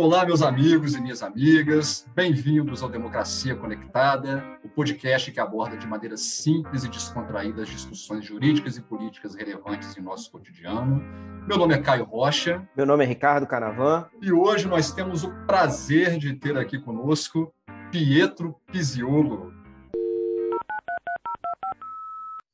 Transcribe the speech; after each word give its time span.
Olá, 0.00 0.24
meus 0.24 0.42
amigos 0.42 0.94
e 0.94 1.00
minhas 1.00 1.24
amigas, 1.24 2.08
bem-vindos 2.14 2.84
ao 2.84 2.88
Democracia 2.88 3.56
Conectada, 3.56 4.44
o 4.62 4.68
podcast 4.68 5.32
que 5.32 5.40
aborda 5.40 5.76
de 5.76 5.88
maneira 5.88 6.16
simples 6.16 6.84
e 6.84 6.88
descontraída 6.88 7.62
as 7.62 7.68
discussões 7.68 8.24
jurídicas 8.24 8.76
e 8.76 8.80
políticas 8.80 9.34
relevantes 9.34 9.96
em 9.96 10.00
nosso 10.00 10.30
cotidiano. 10.30 11.02
Meu 11.48 11.58
nome 11.58 11.74
é 11.74 11.78
Caio 11.78 12.04
Rocha. 12.04 12.64
Meu 12.76 12.86
nome 12.86 13.02
é 13.02 13.08
Ricardo 13.08 13.44
Canavan. 13.44 14.08
E 14.22 14.30
hoje 14.30 14.68
nós 14.68 14.92
temos 14.92 15.24
o 15.24 15.34
prazer 15.48 16.16
de 16.16 16.32
ter 16.32 16.56
aqui 16.56 16.78
conosco 16.78 17.52
Pietro 17.90 18.54
Pisiolo. 18.70 19.52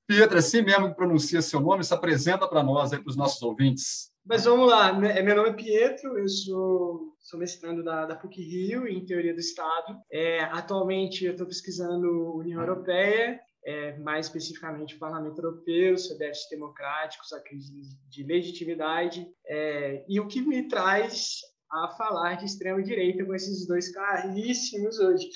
Pietro, 0.06 0.36
é 0.36 0.38
assim 0.38 0.62
mesmo 0.62 0.88
que 0.88 0.96
pronuncia 0.96 1.42
seu 1.42 1.60
nome? 1.60 1.84
Se 1.84 1.92
apresenta 1.92 2.48
para 2.48 2.62
nós, 2.62 2.94
aí, 2.94 2.98
para 2.98 3.10
os 3.10 3.16
nossos 3.18 3.42
ouvintes. 3.42 4.14
Mas 4.24 4.46
vamos 4.46 4.66
lá, 4.66 4.98
né? 4.98 5.20
meu 5.20 5.36
nome 5.36 5.50
é 5.50 5.52
Pietro, 5.52 6.18
eu 6.18 6.26
sou, 6.26 7.13
sou 7.24 7.40
mestrando 7.40 7.82
da, 7.82 8.04
da 8.04 8.14
PUC 8.14 8.40
Rio 8.42 8.86
em 8.86 9.04
Teoria 9.04 9.32
do 9.32 9.40
Estado. 9.40 9.98
É, 10.12 10.40
atualmente 10.40 11.24
eu 11.24 11.32
estou 11.32 11.46
pesquisando 11.46 12.36
União 12.36 12.60
Europeia, 12.60 13.40
é, 13.66 13.96
mais 13.98 14.26
especificamente 14.26 14.94
o 14.94 14.98
Parlamento 14.98 15.38
Europeu, 15.38 15.96
seus 15.96 16.18
déficits 16.18 16.50
democráticos, 16.50 17.32
a 17.32 17.40
crise 17.40 17.72
de 18.10 18.22
legitimidade, 18.22 19.26
é, 19.46 20.04
e 20.06 20.20
o 20.20 20.28
que 20.28 20.42
me 20.42 20.68
traz 20.68 21.40
a 21.72 21.88
falar 21.88 22.36
de 22.36 22.44
extrema-direita 22.44 23.24
com 23.24 23.34
esses 23.34 23.66
dois 23.66 23.90
caríssimos 23.90 24.98
hoje. 25.00 25.28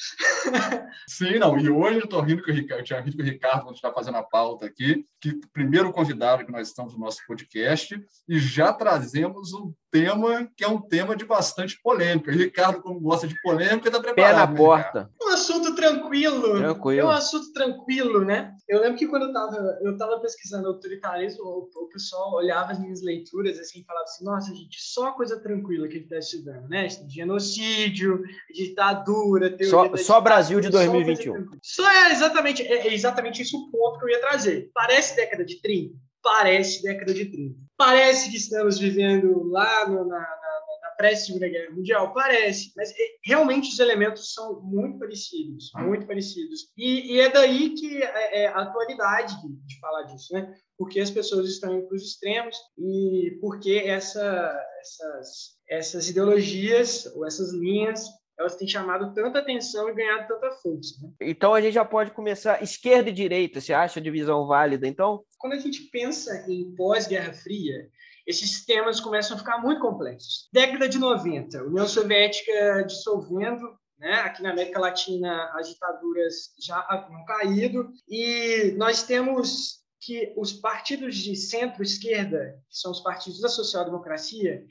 Sim, 1.09 1.39
não, 1.39 1.59
e 1.59 1.69
hoje 1.69 1.99
eu 1.99 2.05
estou 2.05 2.21
rindo 2.21 2.45
com 2.45 2.51
o 2.51 2.55
Ricardo, 2.55 2.81
eu 2.81 2.85
tinha 2.85 3.01
rido 3.01 3.17
com 3.17 3.23
o 3.23 3.27
Ricardo 3.27 3.63
quando 3.65 3.75
está 3.75 3.93
fazendo 3.93 4.19
a 4.19 4.23
pauta 4.23 4.67
aqui, 4.67 5.05
que 5.21 5.41
primeiro 5.53 5.93
convidado 5.93 6.45
que 6.45 6.53
nós 6.53 6.69
estamos 6.69 6.95
no 6.95 7.01
nosso 7.01 7.27
podcast, 7.27 8.01
e 8.29 8.39
já 8.39 8.73
trazemos 8.73 9.53
um 9.53 9.73
tema 9.91 10.49
que 10.57 10.65
é 10.65 10.69
um 10.69 10.81
tema 10.81 11.17
de 11.17 11.25
bastante 11.25 11.81
polêmica. 11.83 12.31
O 12.31 12.35
Ricardo, 12.35 12.83
como 12.83 13.01
gosta 13.01 13.27
de 13.27 13.41
polêmica, 13.43 13.89
está 13.89 14.01
preparado. 14.01 14.15
Pé 14.15 14.33
na 14.35 14.47
né, 14.47 14.57
porta. 14.57 15.11
Um 15.21 15.29
assunto 15.29 15.75
tranquilo. 15.75 16.59
Tranquilo. 16.59 17.01
É 17.01 17.05
um 17.05 17.11
assunto 17.11 17.53
tranquilo, 17.53 18.25
né? 18.25 18.55
Eu 18.69 18.81
lembro 18.81 18.99
que 18.99 19.07
quando 19.07 19.23
eu 19.23 19.29
estava 19.29 19.79
eu 19.83 19.97
tava 19.97 20.21
pesquisando 20.21 20.69
autoritarismo, 20.69 21.45
o, 21.45 21.71
o, 21.75 21.89
pessoal 21.89 22.35
olhava 22.35 22.73
as 22.73 22.81
minhas 22.81 23.03
leituras 23.03 23.59
assim, 23.59 23.81
e 23.81 23.85
falava 23.85 24.05
assim: 24.05 24.25
nossa, 24.25 24.55
gente, 24.55 24.77
só 24.81 25.13
coisa 25.13 25.41
tranquila 25.41 25.89
que 25.89 25.95
a 25.95 25.97
gente 25.97 26.05
está 26.05 26.19
estudando, 26.19 26.69
né? 26.69 26.89
Genocídio, 27.09 28.23
ditadura, 28.55 29.57
teoria. 29.57 29.69
Só, 29.69 29.97
só 29.97 30.21
Brasil 30.21 30.61
de 30.61 30.69
2021. 30.69 31.47
Só, 31.63 31.83
só 31.83 31.91
é 31.91 32.13
exatamente, 32.13 32.63
é, 32.63 32.89
é 32.89 32.95
exatamente 32.95 33.43
isso 33.43 33.57
o 33.57 33.71
ponto 33.71 33.99
que 33.99 34.05
eu 34.05 34.11
ia 34.11 34.21
trazer. 34.21 34.71
Parece 34.75 35.17
década 35.17 35.45
de 35.45 35.61
30? 35.61 35.95
Parece 36.23 36.83
década 36.83 37.15
de 37.15 37.25
30. 37.27 37.68
Parece 37.79 38.29
que 38.29 38.37
estamos 38.37 38.77
vivendo 38.77 39.45
lá 39.45 39.89
no, 39.89 40.05
na, 40.05 40.19
na, 40.19 40.61
na 40.83 40.91
pré-segunda 40.97 41.49
guerra 41.49 41.71
mundial? 41.71 42.13
Parece, 42.13 42.73
mas 42.77 42.93
realmente 43.25 43.69
os 43.69 43.79
elementos 43.79 44.35
são 44.35 44.61
muito 44.63 44.99
parecidos, 44.99 45.71
muito 45.77 46.05
parecidos. 46.05 46.73
E, 46.77 47.15
e 47.15 47.21
é 47.21 47.31
daí 47.31 47.71
que 47.71 48.03
é, 48.03 48.43
é 48.43 48.47
a 48.49 48.63
atualidade 48.63 49.37
de 49.65 49.79
falar 49.79 50.03
disso, 50.03 50.35
né? 50.35 50.53
Porque 50.77 50.99
as 50.99 51.11
pessoas 51.11 51.49
estão 51.49 51.73
indo 51.79 51.87
para 51.87 51.95
os 51.95 52.03
extremos 52.03 52.57
e 52.77 53.39
porque 53.41 53.83
essa, 53.87 54.61
essas, 54.81 55.57
essas 55.69 56.09
ideologias 56.09 57.07
ou 57.15 57.25
essas 57.25 57.53
linhas 57.53 58.09
elas 58.39 58.57
têm 58.57 58.69
chamado 58.69 59.13
tanta 59.15 59.41
atenção 59.41 59.89
e 59.89 59.95
ganhado 59.95 60.29
tanta 60.29 60.51
força. 60.53 60.95
Né? 61.03 61.11
Então 61.23 61.55
a 61.55 61.61
gente 61.61 61.75
já 61.75 61.85
pode 61.85 62.13
começar 62.13 62.63
esquerda 62.63 63.11
e 63.11 63.13
direita. 63.13 63.61
Você 63.61 63.73
acha 63.73 63.99
a 63.99 64.03
divisão 64.03 64.47
válida? 64.47 64.87
Então, 64.87 65.25
quando 65.39 65.55
a 65.55 65.59
gente 65.59 65.83
pensa 65.85 66.45
em 66.49 66.75
pós-Guerra 66.75 67.33
Fria, 67.33 67.89
esses 68.27 68.65
temas 68.65 69.01
começam 69.01 69.37
a 69.37 69.39
ficar 69.39 69.59
muito 69.59 69.81
complexos. 69.81 70.49
Década 70.53 70.89
de 70.89 70.99
90, 70.99 71.65
União 71.65 71.87
Soviética 71.87 72.85
dissolvendo, 72.87 73.79
né? 73.99 74.15
Aqui 74.21 74.43
na 74.43 74.51
América 74.51 74.79
Latina 74.79 75.51
as 75.55 75.69
ditaduras 75.69 76.53
já 76.59 76.85
haviam 76.89 77.25
caído 77.25 77.91
e 78.09 78.75
nós 78.77 79.03
temos 79.03 79.79
que 80.01 80.33
os 80.37 80.53
partidos 80.53 81.17
de 81.17 81.35
centro-esquerda, 81.35 82.55
que 82.69 82.79
são 82.79 82.93
os 82.93 83.01
partidos 83.01 83.41
da 83.41 83.49
social-democracia, 83.49 84.65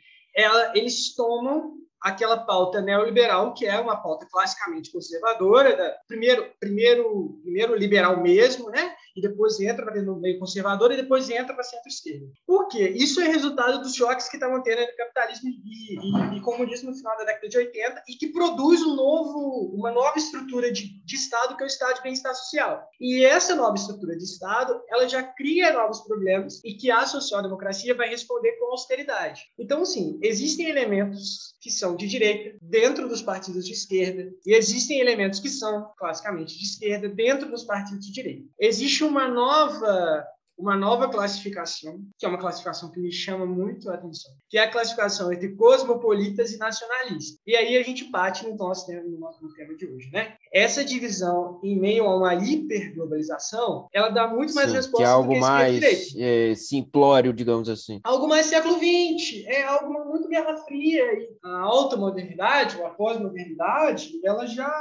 eles 0.74 1.16
tomam 1.16 1.74
aquela 2.02 2.38
pauta 2.38 2.80
neoliberal, 2.80 3.54
que 3.54 3.66
é 3.66 3.80
uma 3.80 3.98
pauta 3.98 4.28
classicamente 4.32 4.92
conservadora, 4.92 5.76
da, 5.76 5.98
primeiro, 6.08 6.52
primeiro, 6.60 7.40
primeiro 7.42 7.76
liberal 7.76 8.22
mesmo, 8.22 8.70
né? 8.70 8.96
E 9.18 9.22
depois 9.22 9.60
entra 9.60 9.84
no 10.04 10.20
meio 10.20 10.38
conservador 10.38 10.92
e 10.92 10.96
depois 10.96 11.28
entra 11.30 11.54
para 11.54 11.64
centro-esquerda. 11.64 12.28
Por 12.46 12.68
quê? 12.68 12.94
Isso 12.96 13.20
é 13.20 13.28
resultado 13.28 13.82
dos 13.82 13.96
choques 13.96 14.30
que 14.30 14.38
estavam 14.38 14.62
tendo 14.62 14.82
entre 14.82 14.96
capitalismo 14.96 15.50
e, 15.50 15.96
e, 15.96 16.38
e, 16.38 16.42
comunismo 16.42 16.92
no 16.92 16.96
final 16.98 17.18
da 17.18 17.24
década 17.24 17.50
de 17.50 17.58
80 17.58 18.04
e 18.08 18.14
que 18.14 18.28
produz 18.28 18.82
um 18.84 18.96
novo, 18.96 19.74
uma 19.76 19.92
nova 19.92 20.18
estrutura 20.18 20.72
de, 20.72 21.04
de 21.04 21.16
Estado 21.16 21.58
que 21.58 21.64
é 21.64 21.66
o 21.66 21.68
Estado 21.68 21.96
de 21.96 22.04
bem-estar 22.04 22.36
social. 22.36 22.88
E 23.02 23.26
essa 23.26 23.56
nova 23.56 23.76
estrutura 23.76 24.16
de 24.16 24.24
Estado, 24.24 24.80
ela 24.90 25.08
já 25.08 25.24
cria 25.24 25.74
novos 25.74 26.02
problemas 26.02 26.62
e 26.64 26.76
que 26.76 26.92
a 26.92 27.06
social-democracia 27.06 27.96
vai 27.96 28.10
responder 28.10 28.52
com 28.60 28.72
austeridade. 28.72 29.42
Então, 29.58 29.84
sim, 29.84 30.20
existem 30.22 30.70
elementos 30.70 31.56
que 31.60 31.72
são 31.72 31.96
de 31.96 32.08
direita 32.08 32.58
dentro 32.62 33.10
dos 33.10 33.22
partidos 33.22 33.66
de 33.66 33.74
esquerda 33.74 34.32
e 34.46 34.54
existem 34.54 35.00
elementos 35.00 35.40
que 35.40 35.50
são 35.50 35.92
classicamente 35.98 36.58
de 36.58 36.64
esquerda 36.64 37.10
dentro 37.10 37.50
dos 37.50 37.64
partidos 37.64 38.06
de 38.06 38.14
direita. 38.14 38.48
Existe 38.60 39.04
uma 39.08 39.28
nova 39.28 40.26
uma 40.58 40.76
nova 40.76 41.08
classificação, 41.10 42.00
que 42.18 42.26
é 42.26 42.30
uma 42.30 42.38
classificação 42.38 42.92
que 42.92 43.00
me 43.00 43.12
chama 43.12 43.46
muito 43.46 43.90
a 43.90 43.96
atenção, 43.96 44.32
que 44.50 44.58
é 44.58 44.64
a 44.64 44.72
classificação 44.72 45.32
entre 45.32 45.50
cosmopolitas 45.56 46.52
e 46.52 46.58
nacionalistas. 46.58 47.40
E 47.46 47.56
aí 47.56 47.78
a 47.78 47.84
gente 47.84 48.06
bate 48.06 48.48
no 48.48 48.56
nosso 48.56 48.88
tema, 48.88 49.04
no 49.04 49.20
nosso 49.20 49.48
tema 49.54 49.76
de 49.76 49.86
hoje, 49.86 50.10
né? 50.12 50.34
Essa 50.52 50.84
divisão 50.84 51.60
em 51.64 51.80
meio 51.80 52.06
a 52.06 52.16
uma 52.16 52.34
hiperglobalização, 52.36 53.88
ela 53.94 54.10
dá 54.10 54.28
muito 54.28 54.54
mais 54.56 54.70
Sim, 54.70 54.76
resposta 54.78 54.98
que 54.98 55.04
é 55.04 55.14
algo 55.14 55.34
que 55.34 55.40
mais 55.40 56.16
é, 56.16 56.56
simplório, 56.56 57.34
digamos 57.34 57.70
assim. 57.70 58.00
Algo 58.04 58.28
mais 58.28 58.48
século 58.48 58.76
XX, 58.76 59.46
é 59.46 59.64
algo 59.64 59.94
muito 60.06 60.28
Guerra 60.28 60.58
Fria. 60.58 61.04
E 61.14 61.38
a 61.44 61.60
alta 61.60 61.96
modernidade, 61.96 62.78
ou 62.78 62.86
a 62.86 62.90
pós-modernidade, 62.90 64.20
ela 64.24 64.46
já, 64.46 64.72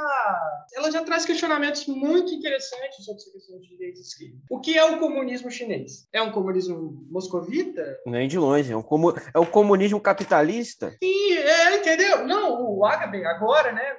ela 0.75 0.91
já 0.91 1.03
traz 1.03 1.25
questionamentos 1.25 1.85
muito 1.87 2.33
interessantes 2.33 3.05
sobre 3.05 3.21
essa 3.21 3.31
questão 3.31 3.59
de 3.59 3.67
direitos 3.67 4.01
esquerda. 4.01 4.37
O 4.49 4.59
que 4.59 4.77
é 4.77 4.83
o 4.85 4.99
comunismo 4.99 5.51
chinês? 5.51 5.66
Chinês? 5.67 6.07
É 6.13 6.21
um 6.21 6.31
comunismo 6.31 7.05
moscovita? 7.11 7.99
Nem 8.05 8.27
de 8.27 8.39
longe, 8.39 8.71
é, 8.71 8.77
um 8.77 8.81
comu... 8.81 9.13
é 9.33 9.37
o 9.37 9.45
comunismo 9.45 9.99
capitalista? 9.99 10.95
Sim, 11.03 11.33
é, 11.33 11.77
entendeu? 11.77 12.25
Não, 12.25 12.77
o 12.77 12.85
Agamben 12.85 13.25
agora, 13.25 13.71
né, 13.73 13.95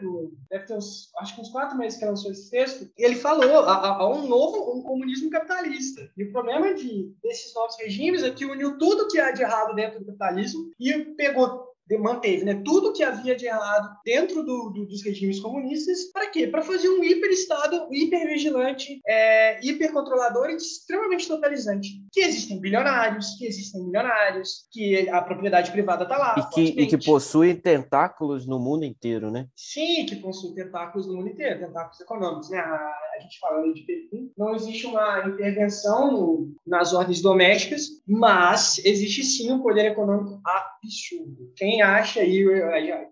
deve 0.51 0.65
ter 0.65 0.75
uns, 0.75 1.11
acho 1.19 1.35
que 1.35 1.41
uns 1.41 1.51
quatro 1.51 1.77
meses 1.77 1.99
que 1.99 2.05
lançou 2.05 2.33
esse 2.33 2.51
texto, 2.51 2.91
ele 2.97 3.15
falou 3.15 3.61
há, 3.61 4.09
um 4.09 4.27
novo 4.27 4.77
um 4.77 4.83
comunismo 4.83 5.31
capitalista. 5.31 6.11
E 6.17 6.25
o 6.25 6.33
problema 6.33 6.75
de, 6.75 7.13
desses 7.23 7.55
novos 7.55 7.77
regimes 7.79 8.23
é 8.23 8.31
que 8.31 8.47
uniu 8.47 8.79
tudo 8.79 9.09
que 9.09 9.21
há 9.21 9.31
de 9.31 9.43
errado 9.43 9.75
dentro 9.75 10.01
do 10.01 10.07
capitalismo 10.07 10.71
e 10.81 11.05
pegou 11.17 11.69
manteve 11.97 12.45
né, 12.45 12.61
tudo 12.65 12.93
que 12.93 13.03
havia 13.03 13.35
de 13.35 13.47
errado 13.47 13.97
dentro 14.05 14.43
do, 14.43 14.71
do, 14.71 14.87
dos 14.87 15.03
regimes 15.03 15.41
comunistas. 15.41 16.11
Para 16.13 16.29
quê? 16.29 16.47
Para 16.47 16.63
fazer 16.63 16.89
um 16.89 17.03
hiperestado 17.03 17.87
hipervigilante, 17.91 19.01
é, 19.07 19.65
hipercontrolador 19.67 20.51
e 20.51 20.57
extremamente 20.57 21.27
totalizante. 21.27 21.89
Que 22.13 22.21
existem 22.21 22.61
bilionários, 22.61 23.37
que 23.39 23.47
existem 23.47 23.85
milionários, 23.85 24.67
que 24.71 25.09
a 25.09 25.23
propriedade 25.23 25.71
privada 25.71 26.03
está 26.03 26.19
lá. 26.19 26.35
E 26.39 26.55
que, 26.55 26.81
e 26.83 26.87
que 26.87 26.99
possui 26.99 27.55
tentáculos 27.55 28.47
no 28.47 28.59
mundo 28.59 28.85
inteiro, 28.85 29.31
né? 29.31 29.47
Sim, 29.57 30.05
que 30.07 30.17
possui 30.17 30.55
tentáculos 30.55 31.07
no 31.07 31.15
mundo 31.15 31.29
inteiro, 31.29 31.61
tentáculos 31.61 32.01
econômicos. 32.01 32.51
Né? 32.51 32.59
A, 32.59 32.93
a 33.17 33.21
gente 33.21 33.39
fala 33.39 33.61
lei 33.61 33.73
de 33.73 33.83
Pequim, 33.83 34.31
não 34.37 34.55
existe 34.55 34.87
uma 34.87 35.27
intervenção 35.27 36.13
no, 36.13 36.55
nas 36.67 36.93
ordens 36.93 37.21
domésticas, 37.21 37.87
mas 38.07 38.81
existe 38.85 39.23
sim 39.25 39.53
um 39.53 39.61
poder 39.61 39.87
econômico 39.87 40.41
absurdo. 40.45 41.53
Quem 41.57 41.78
acha, 41.81 42.21
aí 42.21 42.45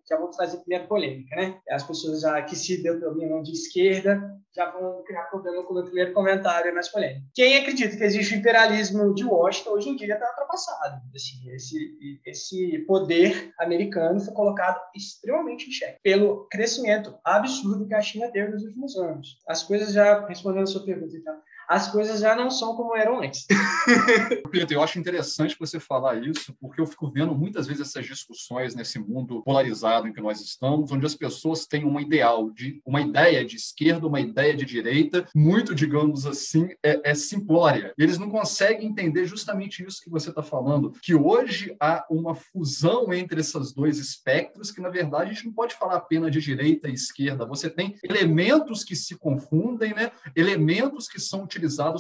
já, 0.09 0.19
vou 0.19 0.31
trazer 0.31 0.57
a 0.57 0.61
primeira 0.61 0.87
polêmica, 0.87 1.37
né? 1.37 1.59
As 1.71 1.83
pessoas 1.83 2.21
já, 2.21 2.41
que 2.43 2.57
se 2.57 2.83
denominam 2.83 3.43
de 3.43 3.53
esquerda 3.53 4.21
já 4.57 4.71
vão 4.71 5.03
criar 5.05 5.25
problema 5.25 5.63
com 5.63 5.73
o 5.73 5.75
meu 5.75 5.85
primeiro 5.85 6.15
comentário 6.15 6.75
nas 6.75 6.89
polêmicas. 6.89 7.23
Quem 7.35 7.59
acredita 7.59 7.95
que 7.95 8.03
existe 8.03 8.35
o 8.35 8.39
imperialismo 8.39 9.15
de 9.15 9.23
Washington 9.23 9.71
hoje 9.71 9.91
em 9.91 9.97
dia 9.97 10.15
está 10.15 10.27
ultrapassado. 10.31 11.03
Assim, 11.15 11.51
esse, 11.51 12.21
esse 12.25 12.79
poder 12.87 13.53
americano 13.61 14.19
foi 14.19 14.33
colocado 14.33 14.81
extremamente 14.97 15.69
em 15.69 15.73
xeque 15.73 16.01
pelo 16.03 16.49
crescimento 16.49 17.15
absurdo 17.23 17.87
que 17.87 17.95
a 17.95 18.01
China 18.01 18.31
teve 18.33 18.51
nos 18.51 18.65
últimos 18.65 18.97
anos. 18.97 19.39
As 19.47 19.63
coisas 19.63 19.93
já, 19.93 20.27
respondendo 20.27 20.63
a 20.63 20.67
sua 20.67 20.85
pergunta, 20.85 21.15
então, 21.15 21.37
as 21.69 21.91
coisas 21.91 22.21
já 22.21 22.35
não 22.37 22.51
são 22.51 22.77
como 22.77 22.97
eram 22.97 23.23
antes. 23.23 23.47
Pedro, 24.51 24.75
eu 24.75 24.83
acho 24.83 24.99
interessante 24.99 25.57
você 25.59 25.81
falar 25.81 26.23
isso, 26.23 26.55
porque 26.61 26.81
eu 26.81 26.87
fico 26.87 27.11
vendo 27.11 27.35
muitas 27.35 27.67
vezes 27.67 27.89
essas 27.89 28.07
discussões 28.07 28.75
nesse 28.75 28.99
mundo 28.99 29.43
polarizado 29.43 30.07
em 30.07 30.13
que 30.13 30.21
nós 30.21 30.41
estamos, 30.41 30.93
onde 30.93 31.05
as 31.05 31.15
pessoas 31.15 31.67
têm 31.67 31.85
uma 31.85 32.01
ideal 32.01 32.51
de 32.51 32.81
uma 32.87 33.01
ideia 33.01 33.45
de 33.45 33.57
esquerda, 33.57 34.07
uma 34.07 34.21
ideia 34.21 34.57
de 34.57 34.65
direita, 34.65 35.27
muito, 35.35 35.75
digamos 35.75 36.27
assim, 36.27 36.69
é, 36.83 37.11
é 37.11 37.15
simplória. 37.15 37.93
Eles 37.99 38.19
não 38.19 38.31
conseguem 38.31 38.89
entender 38.89 39.27
justamente 39.27 39.85
isso 39.85 40.03
que 40.03 40.11
você 40.11 40.31
está 40.31 40.43
falando, 40.43 40.93
que 41.03 41.15
hoje 41.15 41.75
há 41.81 42.05
uma 42.11 42.35
fusão 42.35 43.13
entre 43.13 43.41
esses 43.41 43.73
dois 43.73 43.99
espectros, 43.99 44.71
que 44.71 44.81
na 44.81 44.89
verdade 44.89 45.31
a 45.31 45.35
gente 45.35 45.47
não 45.47 45.53
pode 45.53 45.75
falar 45.75 45.97
apenas 45.97 46.31
de 46.31 46.41
direita 46.41 46.89
e 46.89 46.95
esquerda. 46.95 47.47
Você 47.47 47.69
tem 47.69 47.97
elementos 48.03 48.85
que 48.85 48.95
se 48.95 49.17
confundem, 49.17 49.95
né? 49.95 50.13
elementos 50.35 51.09
que 51.09 51.21
são 51.21 51.43
utilizados 51.43 51.56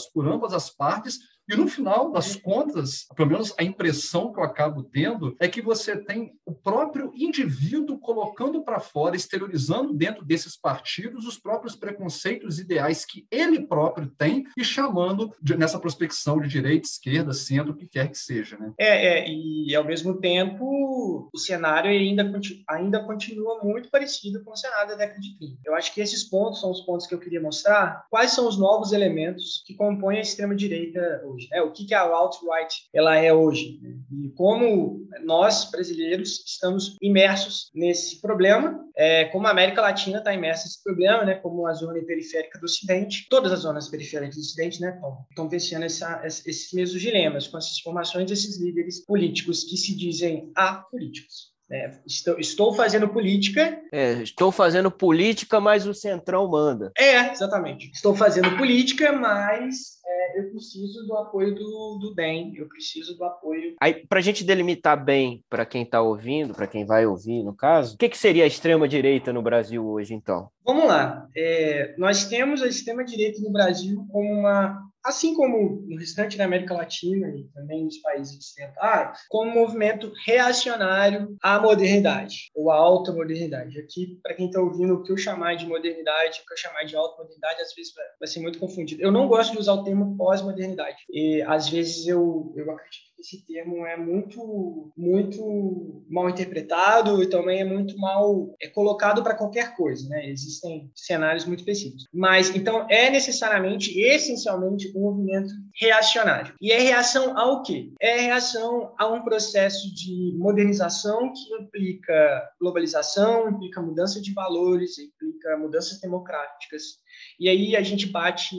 por 0.06 0.26
ambas 0.28 0.52
as 0.52 0.70
partes, 0.70 1.18
e 1.48 1.56
no 1.56 1.69
final 1.69 2.10
das 2.10 2.34
contas, 2.34 3.06
pelo 3.14 3.31
menos 3.31 3.54
a 3.58 3.62
impressão 3.62 4.32
que 4.32 4.40
eu 4.40 4.44
acabo 4.44 4.82
tendo 4.82 5.37
é 5.38 5.46
que 5.46 5.62
você 5.62 5.96
tem 5.96 6.34
o 6.44 6.52
próprio 6.52 7.12
indivíduo 7.14 7.98
colocando 7.98 8.62
para 8.62 8.81
fora, 8.81 9.16
exteriorizando 9.16 9.94
dentro 9.94 10.25
desses 10.25 10.56
partidos 10.56 11.26
os 11.26 11.38
próprios 11.38 11.76
preconceitos 11.76 12.58
ideais 12.58 13.04
que 13.04 13.26
ele 13.31 13.66
próprio 13.66 14.08
tem 14.08 14.44
e 14.56 14.64
chamando 14.64 15.32
de, 15.40 15.56
nessa 15.56 15.78
prospecção 15.78 16.40
de 16.40 16.48
direita, 16.48 16.87
esquerda, 16.87 17.32
centro, 17.32 17.72
o 17.72 17.76
que 17.76 17.87
quer 17.87 18.10
que 18.10 18.19
seja. 18.19 18.56
Né? 18.58 18.72
É, 18.78 19.20
é, 19.20 19.28
e 19.28 19.75
ao 19.75 19.84
mesmo 19.84 20.19
tempo 20.19 21.31
o 21.32 21.38
cenário 21.38 21.90
ainda, 21.90 22.28
ainda 22.69 23.04
continua 23.04 23.62
muito 23.62 23.88
parecido 23.88 24.42
com 24.42 24.50
o 24.50 24.56
cenário 24.56 24.90
da 24.90 24.96
década 24.96 25.20
de 25.20 25.38
30. 25.38 25.58
Eu 25.64 25.75
acho 25.75 25.94
que 25.94 26.00
esses 26.00 26.25
pontos 26.25 26.60
são 26.60 26.70
os 26.70 26.81
pontos 26.81 27.06
que 27.06 27.14
eu 27.14 27.20
queria 27.20 27.40
mostrar. 27.40 28.04
Quais 28.10 28.32
são 28.32 28.49
os 28.49 28.58
novos 28.58 28.92
elementos 28.92 29.62
que 29.66 29.75
compõem 29.75 30.19
a 30.19 30.22
extrema-direita 30.22 31.22
hoje, 31.36 31.48
né? 31.50 31.60
O 31.62 31.70
que, 31.70 31.86
que 31.86 31.94
a 31.94 32.00
alt-right 32.00 32.74
ela 32.92 33.16
é 33.16 33.32
hoje 33.32 33.78
né? 33.82 33.94
e 34.24 34.30
como 34.30 35.06
nós 35.24 35.70
brasileiros 35.70 36.42
estamos 36.46 36.96
imersos 37.00 37.70
nesse 37.74 38.20
problema, 38.20 38.80
é, 38.96 39.26
como 39.26 39.46
a 39.46 39.50
América 39.50 39.82
Latina 39.82 40.18
está 40.18 40.32
imersa 40.32 40.64
nesse 40.64 40.82
problema, 40.82 41.24
né? 41.24 41.34
Como 41.34 41.66
a 41.66 41.72
zona 41.72 42.02
periférica 42.04 42.58
do 42.58 42.64
Ocidente, 42.64 43.26
todas 43.28 43.52
as 43.52 43.60
zonas 43.60 43.88
periféricas 43.88 44.36
do 44.36 44.40
Ocidente, 44.40 44.80
né? 44.80 44.98
Estão 45.30 45.48
vencendo 45.48 45.84
essa, 45.84 46.22
esses 46.24 46.72
mesmos 46.72 47.00
dilemas 47.00 47.46
com 47.46 47.58
essas 47.58 47.78
formações 47.80 48.28
desses 48.28 48.60
líderes 48.60 49.04
políticos 49.04 49.64
que 49.64 49.76
se 49.76 49.94
dizem 49.94 50.50
apolíticos. 50.54 51.56
É, 51.70 51.90
estou, 52.06 52.38
estou, 52.38 52.72
fazendo 52.72 53.08
política. 53.08 53.80
É, 53.92 54.22
estou 54.22 54.52
fazendo 54.52 54.88
política, 54.88 55.60
mas 55.60 55.84
o 55.84 55.92
Centrão 55.92 56.48
manda. 56.48 56.92
É, 56.96 57.32
exatamente. 57.32 57.90
Estou 57.90 58.14
fazendo 58.14 58.56
política, 58.56 59.12
mas 59.12 59.98
é, 60.06 60.15
eu 60.36 60.50
preciso 60.50 61.06
do 61.06 61.16
apoio 61.16 61.54
do, 61.54 61.98
do 61.98 62.14
DEM, 62.14 62.54
eu 62.56 62.68
preciso 62.68 63.16
do 63.16 63.24
apoio. 63.24 63.74
Aí, 63.80 64.06
para 64.06 64.18
a 64.18 64.22
gente 64.22 64.44
delimitar 64.44 65.02
bem 65.02 65.42
para 65.48 65.64
quem 65.64 65.82
está 65.82 66.02
ouvindo, 66.02 66.54
para 66.54 66.66
quem 66.66 66.84
vai 66.84 67.06
ouvir, 67.06 67.42
no 67.42 67.54
caso, 67.54 67.94
o 67.94 67.98
que, 67.98 68.08
que 68.08 68.18
seria 68.18 68.44
a 68.44 68.46
extrema-direita 68.46 69.32
no 69.32 69.42
Brasil 69.42 69.86
hoje, 69.86 70.14
então? 70.14 70.50
Vamos 70.64 70.86
lá. 70.86 71.26
É, 71.34 71.94
nós 71.96 72.26
temos 72.26 72.62
a 72.62 72.66
extrema-direita 72.66 73.40
no 73.40 73.50
Brasil 73.50 74.06
como 74.10 74.30
uma 74.30 74.82
assim 75.06 75.34
como 75.34 75.84
no 75.86 75.96
restante 75.96 76.36
da 76.36 76.44
América 76.44 76.74
Latina 76.74 77.28
e 77.28 77.44
também 77.54 77.84
nos 77.84 77.98
países 77.98 78.36
ocidentais, 78.36 79.20
como 79.28 79.50
um 79.50 79.54
movimento 79.54 80.12
reacionário 80.26 81.36
à 81.40 81.60
modernidade, 81.60 82.50
ou 82.54 82.70
à 82.70 82.76
alta 82.76 83.12
modernidade. 83.12 83.78
Aqui, 83.78 84.18
para 84.22 84.34
quem 84.34 84.46
está 84.46 84.60
ouvindo, 84.60 84.94
o 84.94 85.02
que 85.02 85.12
eu 85.12 85.16
chamar 85.16 85.54
de 85.54 85.66
modernidade, 85.66 86.40
o 86.42 86.46
que 86.46 86.52
eu 86.52 86.58
chamar 86.58 86.84
de 86.84 86.96
alta 86.96 87.22
modernidade, 87.22 87.62
às 87.62 87.72
vezes 87.74 87.92
vai 88.18 88.26
ser 88.26 88.40
muito 88.40 88.58
confundido. 88.58 89.00
Eu 89.00 89.12
não 89.12 89.28
gosto 89.28 89.52
de 89.52 89.58
usar 89.58 89.74
o 89.74 89.84
termo 89.84 90.16
pós-modernidade, 90.16 90.98
e 91.08 91.40
às 91.42 91.68
vezes 91.68 92.06
eu, 92.06 92.52
eu 92.56 92.70
acredito 92.70 93.15
esse 93.18 93.44
termo 93.46 93.86
é 93.86 93.96
muito 93.96 94.92
muito 94.96 96.04
mal 96.08 96.28
interpretado 96.28 97.22
e 97.22 97.28
também 97.28 97.60
é 97.60 97.64
muito 97.64 97.98
mal 97.98 98.54
é 98.60 98.68
colocado 98.68 99.22
para 99.22 99.34
qualquer 99.34 99.74
coisa, 99.76 100.08
né? 100.08 100.28
Existem 100.28 100.90
cenários 100.94 101.44
muito 101.44 101.60
específicos. 101.60 102.06
Mas 102.12 102.54
então 102.54 102.86
é 102.88 103.10
necessariamente, 103.10 103.98
essencialmente, 103.98 104.92
um 104.96 105.02
movimento 105.02 105.52
reacionário. 105.80 106.54
E 106.60 106.72
é 106.72 106.78
reação 106.78 107.38
ao 107.38 107.62
quê? 107.62 107.92
É 108.00 108.20
reação 108.20 108.94
a 108.98 109.06
um 109.06 109.22
processo 109.22 109.92
de 109.94 110.34
modernização 110.36 111.32
que 111.32 111.54
implica 111.62 112.50
globalização, 112.60 113.50
implica 113.50 113.82
mudança 113.82 114.20
de 114.20 114.32
valores, 114.32 114.98
implica 114.98 115.56
mudanças 115.56 116.00
democráticas, 116.00 117.00
e 117.38 117.48
aí 117.48 117.76
a 117.76 117.82
gente 117.82 118.06
bate 118.06 118.56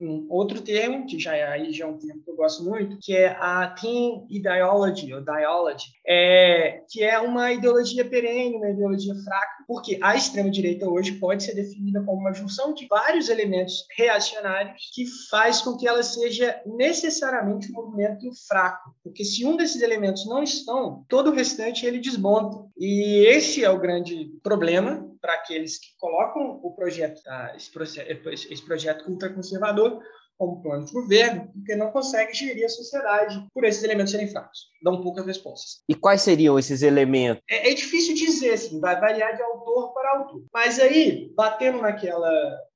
um 0.00 0.26
outro 0.28 0.60
termo, 0.60 1.06
que 1.06 1.18
já 1.18 1.34
é, 1.34 1.46
aí 1.46 1.72
já 1.72 1.84
é 1.84 1.88
um 1.88 1.98
termo 1.98 2.22
que 2.22 2.30
eu 2.30 2.36
gosto 2.36 2.62
muito, 2.62 2.98
que 3.00 3.14
é 3.14 3.28
a 3.28 3.68
Team 3.98 4.26
Ideology, 4.30 5.12
ou 5.12 5.20
Dialogy, 5.20 5.86
é, 6.06 6.82
que 6.88 7.02
é 7.02 7.18
uma 7.18 7.52
ideologia 7.52 8.04
perene, 8.04 8.56
uma 8.56 8.70
ideologia 8.70 9.14
fraca, 9.24 9.64
porque 9.66 9.98
a 10.02 10.14
extrema-direita 10.14 10.88
hoje 10.88 11.12
pode 11.12 11.42
ser 11.42 11.54
definida 11.54 12.02
como 12.04 12.20
uma 12.20 12.32
junção 12.32 12.72
de 12.72 12.86
vários 12.86 13.28
elementos 13.28 13.84
reacionários 13.96 14.90
que 14.94 15.04
faz 15.28 15.60
com 15.60 15.76
que 15.76 15.86
ela 15.86 16.02
seja 16.02 16.60
necessariamente 16.64 17.70
um 17.70 17.74
movimento 17.74 18.26
fraco, 18.46 18.94
porque 19.02 19.24
se 19.24 19.44
um 19.44 19.56
desses 19.56 19.82
elementos 19.82 20.26
não 20.26 20.42
estão, 20.42 21.04
todo 21.08 21.30
o 21.30 21.34
restante 21.34 21.84
ele 21.84 21.98
desmonta. 21.98 22.64
E 22.78 23.26
esse 23.26 23.64
é 23.64 23.70
o 23.70 23.80
grande 23.80 24.30
problema 24.42 25.06
para 25.20 25.34
aqueles 25.34 25.78
que 25.78 25.88
colocam 25.98 26.60
o 26.62 26.72
projeto, 26.74 27.20
projeto 27.72 28.28
esse 28.28 28.64
projeto 28.64 29.10
ultraconservador 29.10 30.00
como 30.38 30.62
plano 30.62 30.86
de 30.86 30.92
governo, 30.92 31.50
porque 31.52 31.74
não 31.74 31.90
consegue 31.90 32.32
gerir 32.32 32.64
a 32.64 32.68
sociedade 32.68 33.44
por 33.52 33.64
esses 33.64 33.82
elementos 33.82 34.12
serem 34.12 34.28
fracos. 34.28 34.68
Dão 34.82 35.02
poucas 35.02 35.26
respostas. 35.26 35.82
E 35.88 35.94
quais 35.94 36.22
seriam 36.22 36.58
esses 36.58 36.82
elementos? 36.82 37.42
É, 37.50 37.70
é 37.70 37.74
difícil 37.74 38.14
dizer, 38.14 38.52
assim, 38.52 38.80
vai 38.80 38.98
variar 39.00 39.36
de 39.36 39.42
autor 39.42 39.92
para 39.92 40.18
autor. 40.18 40.44
Mas 40.54 40.78
aí, 40.78 41.32
batendo 41.34 41.82
naquela, 41.82 42.30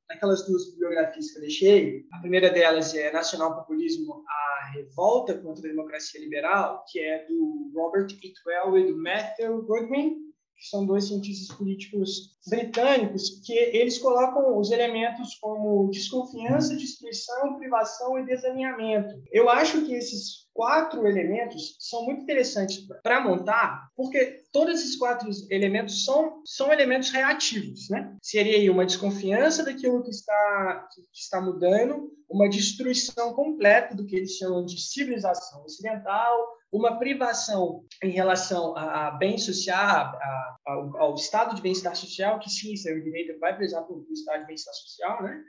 naquelas 0.09 0.45
duas 0.45 0.73
bibliografias 0.73 1.31
que 1.31 1.39
eu 1.39 1.43
deixei, 1.43 2.05
a 2.13 2.19
primeira 2.19 2.51
delas 2.51 2.95
é 2.95 3.13
Nacional 3.13 3.55
Populismo, 3.55 4.25
a 4.29 4.73
Revolta 4.75 5.39
contra 5.39 5.65
a 5.65 5.71
Democracia 5.71 6.21
Liberal, 6.21 6.85
que 6.91 6.99
é 6.99 7.27
do 7.27 7.71
Robert 7.75 8.09
Itwell 8.11 8.79
e 8.79 8.93
do 8.93 8.99
Matthew 8.99 9.63
Goodwin, 9.63 10.17
que 10.57 10.69
são 10.69 10.87
dois 10.87 11.09
cientistas 11.09 11.57
políticos 11.57 12.37
britânicos, 12.47 13.41
que 13.45 13.53
eles 13.53 13.99
colocam 13.99 14.59
os 14.59 14.71
elementos 14.71 15.37
como 15.41 15.89
desconfiança, 15.91 16.77
destruição, 16.77 17.57
privação 17.59 18.19
e 18.19 18.27
desalinhamento. 18.27 19.23
Eu 19.31 19.49
acho 19.49 19.85
que 19.85 19.95
esses 19.95 20.43
quatro 20.53 21.07
elementos 21.07 21.77
são 21.79 22.05
muito 22.05 22.23
interessantes 22.23 22.87
para 23.03 23.21
montar, 23.21 23.89
porque 23.97 24.43
todos 24.53 24.81
esses 24.81 24.97
quatro 24.97 25.31
elementos 25.51 26.05
são, 26.05 26.43
são 26.45 26.73
elementos 26.73 27.11
reativos, 27.11 27.89
né? 27.89 28.15
Seria 28.23 28.71
uma 28.71 28.85
desconfiança 28.85 29.65
daquilo 29.65 30.03
que 30.03 30.11
está, 30.11 30.89
que 30.93 31.19
está 31.19 31.41
mudando, 31.41 32.11
uma 32.29 32.49
destruição 32.49 33.33
completa 33.35 33.95
do 33.95 34.05
que 34.05 34.17
eles 34.17 34.33
chamam 34.33 34.65
de 34.65 34.81
civilização 34.81 35.65
ocidental, 35.65 36.47
uma 36.73 36.99
privação 36.99 37.85
em 38.03 38.11
relação 38.11 38.75
a, 38.77 39.11
bem 39.11 39.37
social, 39.37 39.77
a, 39.77 40.57
ao, 40.67 40.97
ao, 40.97 41.15
estado 41.15 41.55
de 41.55 41.61
bem-estar 41.61 41.95
social, 41.95 42.32
que 42.39 42.51
sim, 42.51 42.75
o 42.75 43.03
direito 43.03 43.39
vai 43.39 43.57
precisar 43.57 43.83
do 43.83 44.07
estado 44.13 44.41
de 44.41 44.47
bem-estar 44.47 44.75
social, 44.75 45.23
né? 45.23 45.45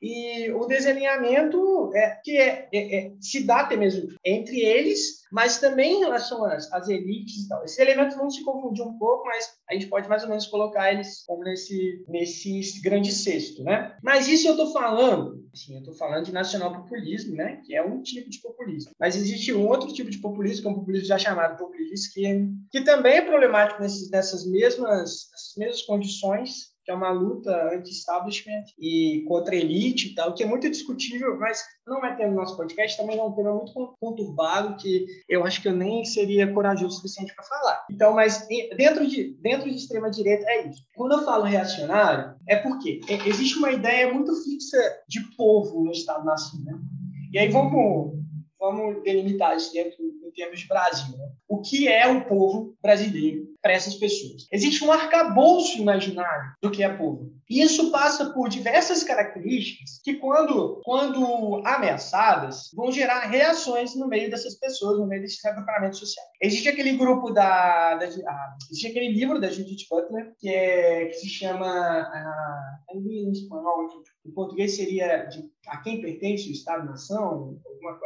E 0.00 0.50
o 0.52 0.66
desalinhamento 0.66 1.90
é, 1.94 2.20
que 2.22 2.36
é, 2.36 2.68
é, 2.72 2.96
é, 2.96 3.12
se 3.20 3.44
dá 3.44 3.60
até 3.60 3.76
mesmo 3.76 4.08
entre 4.24 4.60
eles, 4.60 5.22
mas 5.30 5.58
também 5.58 5.96
em 5.96 6.00
relação 6.00 6.44
às, 6.44 6.72
às 6.72 6.88
elites 6.88 7.44
e 7.44 7.48
tal. 7.48 7.64
Esses 7.64 7.78
elementos 7.78 8.16
vão 8.16 8.30
se 8.30 8.42
confundir 8.44 8.84
um 8.84 8.96
pouco, 8.98 9.26
mas 9.26 9.52
a 9.68 9.74
gente 9.74 9.86
pode 9.86 10.08
mais 10.08 10.22
ou 10.22 10.28
menos 10.28 10.46
colocar 10.46 10.92
eles 10.92 11.24
como 11.26 11.42
nesse, 11.44 12.04
nesse 12.08 12.80
grande 12.80 13.12
cesto, 13.12 13.62
né? 13.62 13.96
Mas 14.02 14.28
isso 14.28 14.46
eu 14.48 14.52
estou 14.52 14.72
falando, 14.72 15.44
assim, 15.52 15.74
eu 15.74 15.80
estou 15.80 15.94
falando 15.94 16.24
de 16.24 16.32
nacional 16.32 16.72
populismo, 16.72 17.34
né? 17.34 17.60
Que 17.64 17.74
é 17.74 17.82
um 17.82 18.02
tipo 18.02 18.30
de 18.30 18.40
populismo. 18.40 18.92
Mas 18.98 19.16
existe 19.16 19.52
um 19.52 19.66
outro 19.66 19.92
tipo 19.92 20.10
de 20.10 20.18
populismo, 20.18 20.62
que 20.62 20.68
é 20.68 20.70
um 20.70 20.78
populismo 20.78 21.08
já 21.08 21.18
chamado 21.18 21.58
populismo 21.58 21.94
esquerdo, 21.94 22.48
que 22.70 22.82
também 22.82 23.16
é 23.16 23.22
problemático 23.22 23.82
nesses, 23.82 24.10
nessas, 24.10 24.46
mesmas, 24.46 25.28
nessas 25.30 25.54
mesmas 25.56 25.82
condições, 25.82 26.77
que 26.88 26.92
é 26.92 26.94
uma 26.94 27.10
luta 27.10 27.74
anti-establishment 27.74 28.64
e 28.78 29.22
contra 29.28 29.54
a 29.54 29.58
elite 29.58 30.08
e 30.08 30.14
tal, 30.14 30.32
que 30.32 30.42
é 30.42 30.46
muito 30.46 30.70
discutível, 30.70 31.38
mas 31.38 31.62
não 31.86 32.00
vai 32.00 32.16
ter 32.16 32.26
no 32.26 32.34
nosso 32.34 32.56
podcast, 32.56 32.96
também 32.96 33.18
é 33.18 33.22
um 33.22 33.32
tema 33.32 33.54
muito 33.54 33.94
conturbado 34.00 34.74
que 34.76 35.04
eu 35.28 35.44
acho 35.44 35.60
que 35.60 35.68
eu 35.68 35.76
nem 35.76 36.02
seria 36.06 36.50
corajoso 36.50 36.86
o 36.86 36.96
suficiente 36.96 37.34
para 37.34 37.44
falar. 37.44 37.84
Então, 37.90 38.14
mas 38.14 38.48
dentro 38.74 39.06
de, 39.06 39.36
dentro 39.42 39.68
de 39.68 39.76
extrema-direita 39.76 40.46
é 40.48 40.66
isso. 40.66 40.82
Quando 40.96 41.12
eu 41.12 41.24
falo 41.26 41.44
reacionário, 41.44 42.34
é 42.48 42.56
porque 42.56 43.00
existe 43.26 43.58
uma 43.58 43.70
ideia 43.70 44.10
muito 44.10 44.34
fixa 44.42 44.78
de 45.06 45.20
povo 45.36 45.84
no 45.84 45.92
Estado-nação, 45.92 46.58
né? 46.64 46.72
E 47.30 47.38
aí 47.38 47.50
vamos, 47.50 48.14
vamos 48.58 49.02
delimitar 49.02 49.54
isso 49.54 49.74
dentro 49.74 50.02
em 50.02 50.30
termos 50.32 50.60
de 50.60 50.66
Brasil. 50.66 51.18
Né? 51.18 51.28
O 51.46 51.60
que 51.60 51.86
é 51.86 52.06
o 52.06 52.24
povo 52.24 52.74
brasileiro? 52.80 53.46
Para 53.68 53.74
essas 53.74 53.96
pessoas. 53.96 54.46
Existe 54.50 54.82
um 54.82 54.90
arcabouço 54.90 55.76
imaginário 55.76 56.52
do 56.62 56.70
que 56.70 56.82
é 56.82 56.88
povo. 56.88 57.30
E 57.50 57.60
isso 57.60 57.90
passa 57.90 58.32
por 58.32 58.48
diversas 58.48 59.04
características 59.04 60.00
que, 60.02 60.14
quando, 60.14 60.80
quando 60.82 61.60
ameaçadas, 61.66 62.70
vão 62.74 62.90
gerar 62.90 63.26
reações 63.26 63.94
no 63.94 64.08
meio 64.08 64.30
dessas 64.30 64.54
pessoas, 64.54 64.98
no 64.98 65.06
meio 65.06 65.20
desses 65.20 65.44
agrupamentos 65.44 65.98
sociais. 65.98 66.28
Existe 66.40 66.70
aquele 66.70 66.96
grupo 66.96 67.30
da. 67.30 67.96
da 67.96 68.06
ah, 68.06 68.56
existe 68.70 68.86
aquele 68.86 69.12
livro 69.12 69.38
da 69.38 69.50
Judith 69.50 69.86
Butler, 69.90 70.32
que, 70.38 70.48
é, 70.48 71.06
que 71.06 71.14
se 71.14 71.28
chama. 71.28 71.68
Ah, 71.68 72.78
em 72.94 73.30
espanhol, 73.30 73.86
em 74.24 74.30
português 74.30 74.76
seria 74.76 75.26
de 75.26 75.44
a 75.68 75.78
quem 75.78 76.00
pertence 76.00 76.48
o 76.48 76.52
Estado-nação, 76.52 77.58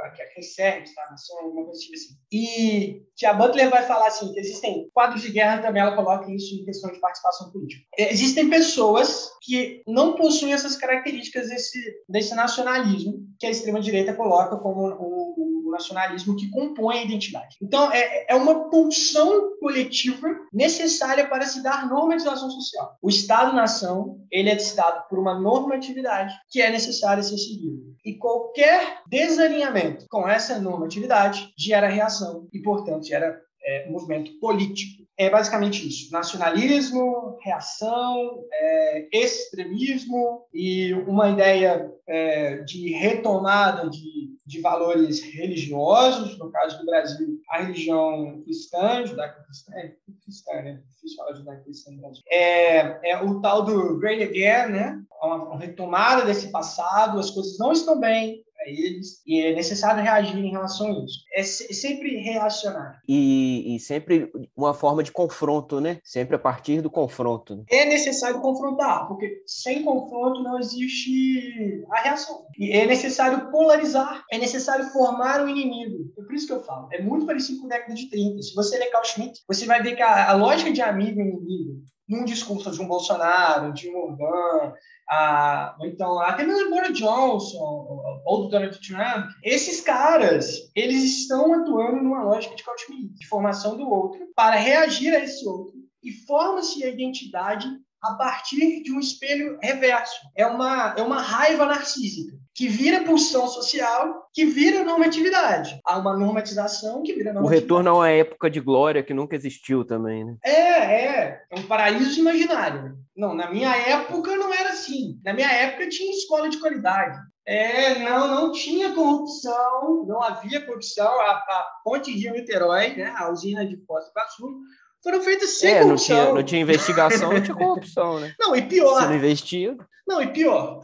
a 0.05 0.11
quem 0.11 0.43
serve 0.43 0.81
o 0.81 0.85
Estado-nação, 0.85 1.39
alguma 1.39 1.65
coisa 1.67 1.81
tipo 1.81 1.95
assim. 1.95 2.15
E 2.31 3.03
que 3.17 3.27
a 3.27 3.35
Butler 3.35 3.71
vai 3.71 3.85
falar 3.85 4.09
assim, 4.09 4.33
que 4.33 4.41
existem 4.41 4.89
quadros 4.93 5.23
de 5.23 5.31
guerra, 5.31 5.52
também 5.61 5.83
ela 5.83 5.97
coloca 5.97 6.31
isso 6.31 6.55
em 6.55 6.65
questão 6.65 6.91
de 6.93 7.01
participação 7.01 7.51
política. 7.51 7.85
Existem 7.99 8.49
pessoas 8.49 9.31
que 9.43 9.83
não 9.87 10.15
possuem 10.15 10.53
essas 10.53 10.77
características 10.77 11.49
desse, 11.49 11.79
desse 12.09 12.35
nacionalismo 12.35 13.27
que 13.39 13.47
a 13.47 13.51
extrema-direita 13.51 14.15
coloca 14.15 14.57
como 14.57 14.89
o, 14.89 15.67
o, 15.67 15.71
nacionalismo 15.73 16.37
que 16.37 16.51
compõe 16.51 16.99
a 16.99 17.05
identidade. 17.05 17.57
Então, 17.61 17.91
é, 17.91 18.27
é 18.29 18.35
uma 18.35 18.69
pulsão 18.69 19.57
coletiva 19.59 20.29
necessária 20.53 21.27
para 21.27 21.47
se 21.47 21.63
dar 21.63 21.89
normatização 21.89 22.51
social. 22.51 22.97
O 23.01 23.09
Estado-nação, 23.09 24.21
ele 24.31 24.51
é 24.51 24.57
dado 24.75 25.09
por 25.09 25.19
uma 25.19 25.39
normatividade 25.39 26.35
que 26.51 26.61
é 26.61 26.71
necessária 26.71 27.23
ser 27.23 27.39
seguida. 27.39 27.83
E 28.05 28.15
qualquer 28.15 29.01
desalinhamento 29.09 30.07
com 30.11 30.29
essa 30.29 30.59
normatividade 30.59 31.53
gera 31.57 31.89
reação 31.89 32.47
e, 32.53 32.61
portanto, 32.61 33.07
gera 33.07 33.41
é, 33.65 33.89
movimento 33.91 34.39
político. 34.39 35.02
É 35.19 35.29
basicamente 35.29 35.87
isso: 35.87 36.11
nacionalismo, 36.13 37.39
reação, 37.43 38.45
é, 38.53 39.09
extremismo 39.13 40.47
e 40.53 40.93
uma 40.93 41.29
ideia 41.29 41.93
é, 42.07 42.59
de 42.59 42.93
retomada 42.93 43.89
de, 43.91 44.37
de 44.47 44.61
valores 44.61 45.23
religiosos. 45.23 46.39
No 46.39 46.51
caso 46.51 46.79
do 46.79 46.87
Brasil, 46.87 47.41
a 47.51 47.59
religião 47.59 48.41
cristã, 48.43 49.05
judaico-cristã, 49.05 49.73
é 49.77 49.93
cristã, 50.25 50.53
né? 50.63 50.83
Difícil 50.95 51.17
falar 51.17 51.35
judaico-cristã 51.35 51.91
no 51.93 52.01
Brasil. 52.01 52.23
É, 52.31 53.11
é 53.11 53.23
o 53.23 53.41
tal 53.41 53.63
do 53.63 53.99
Great 53.99 54.23
Again, 54.23 54.73
né? 54.73 55.03
Uma, 55.23 55.37
uma 55.45 55.59
retomada 55.59 56.25
desse 56.25 56.51
passado, 56.51 57.19
as 57.19 57.31
coisas 57.31 57.59
não 57.59 57.71
estão 57.71 58.01
bem, 58.01 58.43
para 58.63 58.71
eles 58.71 59.23
e 59.27 59.41
é 59.41 59.55
necessário 59.55 60.03
reagir 60.03 60.39
em 60.39 60.51
relação 60.51 60.87
a 60.87 61.05
isso. 61.05 61.19
É, 61.35 61.43
sempre 61.43 62.17
reacionar. 62.17 63.01
E, 63.09 63.75
e, 63.75 63.81
sempre 63.81 64.31
uma 64.57 64.73
forma 64.73 65.03
de 65.03 65.11
confronto, 65.11 65.81
né? 65.81 65.99
Sempre 66.05 66.37
a 66.37 66.39
partir 66.39 66.81
do 66.81 66.91
confronto. 66.91 67.57
Né? 67.57 67.65
É 67.71 67.85
necessário 67.85 68.41
confrontar, 68.41 69.09
porque 69.09 69.43
sem 69.47 69.83
confronto 69.83 70.43
não 70.43 70.59
existe 70.59 71.85
a 71.91 72.01
reação. 72.01 72.47
E 72.59 72.73
é 72.73 72.87
necessário 72.87 73.51
polarizar, 73.51 74.25
é 74.31 74.39
necessário 74.39 74.87
formar 74.87 75.43
um 75.43 75.49
inimigo. 75.49 76.13
É 76.19 76.23
por 76.23 76.35
isso 76.35 76.47
que 76.47 76.53
eu 76.53 76.63
falo. 76.63 76.89
É 76.93 77.03
muito 77.03 77.27
parecido 77.27 77.61
com 77.61 77.67
a 77.67 77.71
década 77.71 77.95
de 77.95 78.09
30. 78.09 78.43
Se 78.43 78.55
você 78.55 78.79
ler 78.79 78.91
Carl 78.91 79.05
Schmitt, 79.05 79.41
você 79.47 79.67
vai 79.67 79.83
ver 79.83 79.97
que 79.97 80.03
a, 80.03 80.31
a 80.31 80.33
lógica 80.35 80.73
de 80.73 80.81
amigo 80.81 81.21
e 81.21 81.23
inimigo 81.23 81.83
num 82.09 82.25
discurso 82.25 82.71
de 82.71 82.81
um 82.81 82.87
Bolsonaro, 82.87 83.73
de 83.73 83.89
um 83.89 83.97
Orbán, 83.97 84.75
a, 85.09 85.77
ou 85.79 85.87
então 85.87 86.19
até 86.21 86.45
mesmo 86.45 86.71
Boris 86.71 86.97
Johnson 86.97 88.02
ou 88.25 88.43
do 88.43 88.49
Donald 88.49 88.79
Trump, 88.87 89.31
esses 89.43 89.81
caras, 89.81 90.71
eles 90.75 91.05
estão 91.05 91.53
atuando 91.55 92.03
numa 92.03 92.23
lógica 92.23 92.55
de 92.55 92.65
cautiverio, 92.65 93.11
de 93.15 93.27
formação 93.27 93.77
do 93.77 93.89
outro, 93.89 94.21
para 94.35 94.57
reagir 94.57 95.15
a 95.15 95.21
esse 95.21 95.47
outro, 95.47 95.75
e 96.03 96.13
forma-se 96.27 96.83
a 96.85 96.89
identidade 96.89 97.69
a 98.03 98.15
partir 98.15 98.83
de 98.83 98.93
um 98.93 98.99
espelho 98.99 99.59
reverso. 99.63 100.17
É 100.37 100.45
uma, 100.45 100.95
é 100.97 101.03
uma 101.03 101.21
raiva 101.21 101.65
narcísica 101.65 102.37
que 102.55 102.69
vira 102.69 103.05
pulsão 103.05 103.47
social, 103.47 104.29
que 104.33 104.45
vira 104.45 104.85
normatividade. 104.85 105.81
Há 105.85 105.99
uma 105.99 106.17
normatização 106.17 107.03
que 107.03 107.15
vira 107.15 107.33
normatividade. 107.33 107.65
O 107.65 107.77
retorno 107.77 107.91
a 107.91 107.95
uma 107.95 108.11
época 108.11 108.51
de 108.51 108.61
glória 108.61 109.03
que 109.03 109.15
nunca 109.15 109.37
existiu 109.37 109.85
também, 109.85 110.25
né? 110.25 110.37
É, 110.45 110.51
é. 110.51 111.43
É 111.51 111.59
um 111.59 111.63
paraíso 111.63 112.21
imaginário. 112.21 112.97
Não, 113.17 113.35
na 113.35 113.51
minha 113.51 113.75
época 113.75 114.37
não 114.37 114.53
era 114.53 114.71
assim. 114.71 115.19
Na 115.25 115.33
minha 115.33 115.51
época 115.51 115.89
tinha 115.89 116.11
escola 116.13 116.49
de 116.49 116.59
qualidade. 116.59 117.19
É, 117.47 117.99
não, 117.99 118.29
não 118.29 118.53
tinha 118.53 118.95
corrupção, 118.95 120.05
não 120.07 120.23
havia 120.23 120.65
corrupção. 120.65 121.09
A, 121.21 121.31
a 121.31 121.67
Ponte 121.85 122.13
Rio-Niterói, 122.13 122.95
né, 122.95 123.13
a 123.17 123.31
usina 123.31 123.67
de 123.67 123.77
Foz 123.85 124.05
do 124.05 124.11
Iguaçu, 124.11 124.61
foram 125.03 125.21
feitas 125.23 125.59
sem 125.59 125.73
é, 125.73 125.83
corrupção. 125.83 126.17
Não 126.17 126.25
tinha, 126.25 126.35
não 126.35 126.43
tinha 126.45 126.61
investigação, 126.61 127.33
não 127.33 127.43
tinha 127.43 127.57
corrupção, 127.57 128.21
né? 128.21 128.33
Não, 128.39 128.55
e 128.55 128.63
pior. 128.63 129.01
Se 129.01 129.07
não. 129.09 129.77
Não, 130.07 130.23
e 130.23 130.33
pior. 130.33 130.81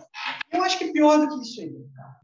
Eu 0.53 0.63
acho 0.63 0.79
que 0.79 0.85
é 0.85 0.93
pior 0.93 1.19
do 1.19 1.29
que 1.29 1.43
isso 1.47 1.61
aí. 1.61 1.73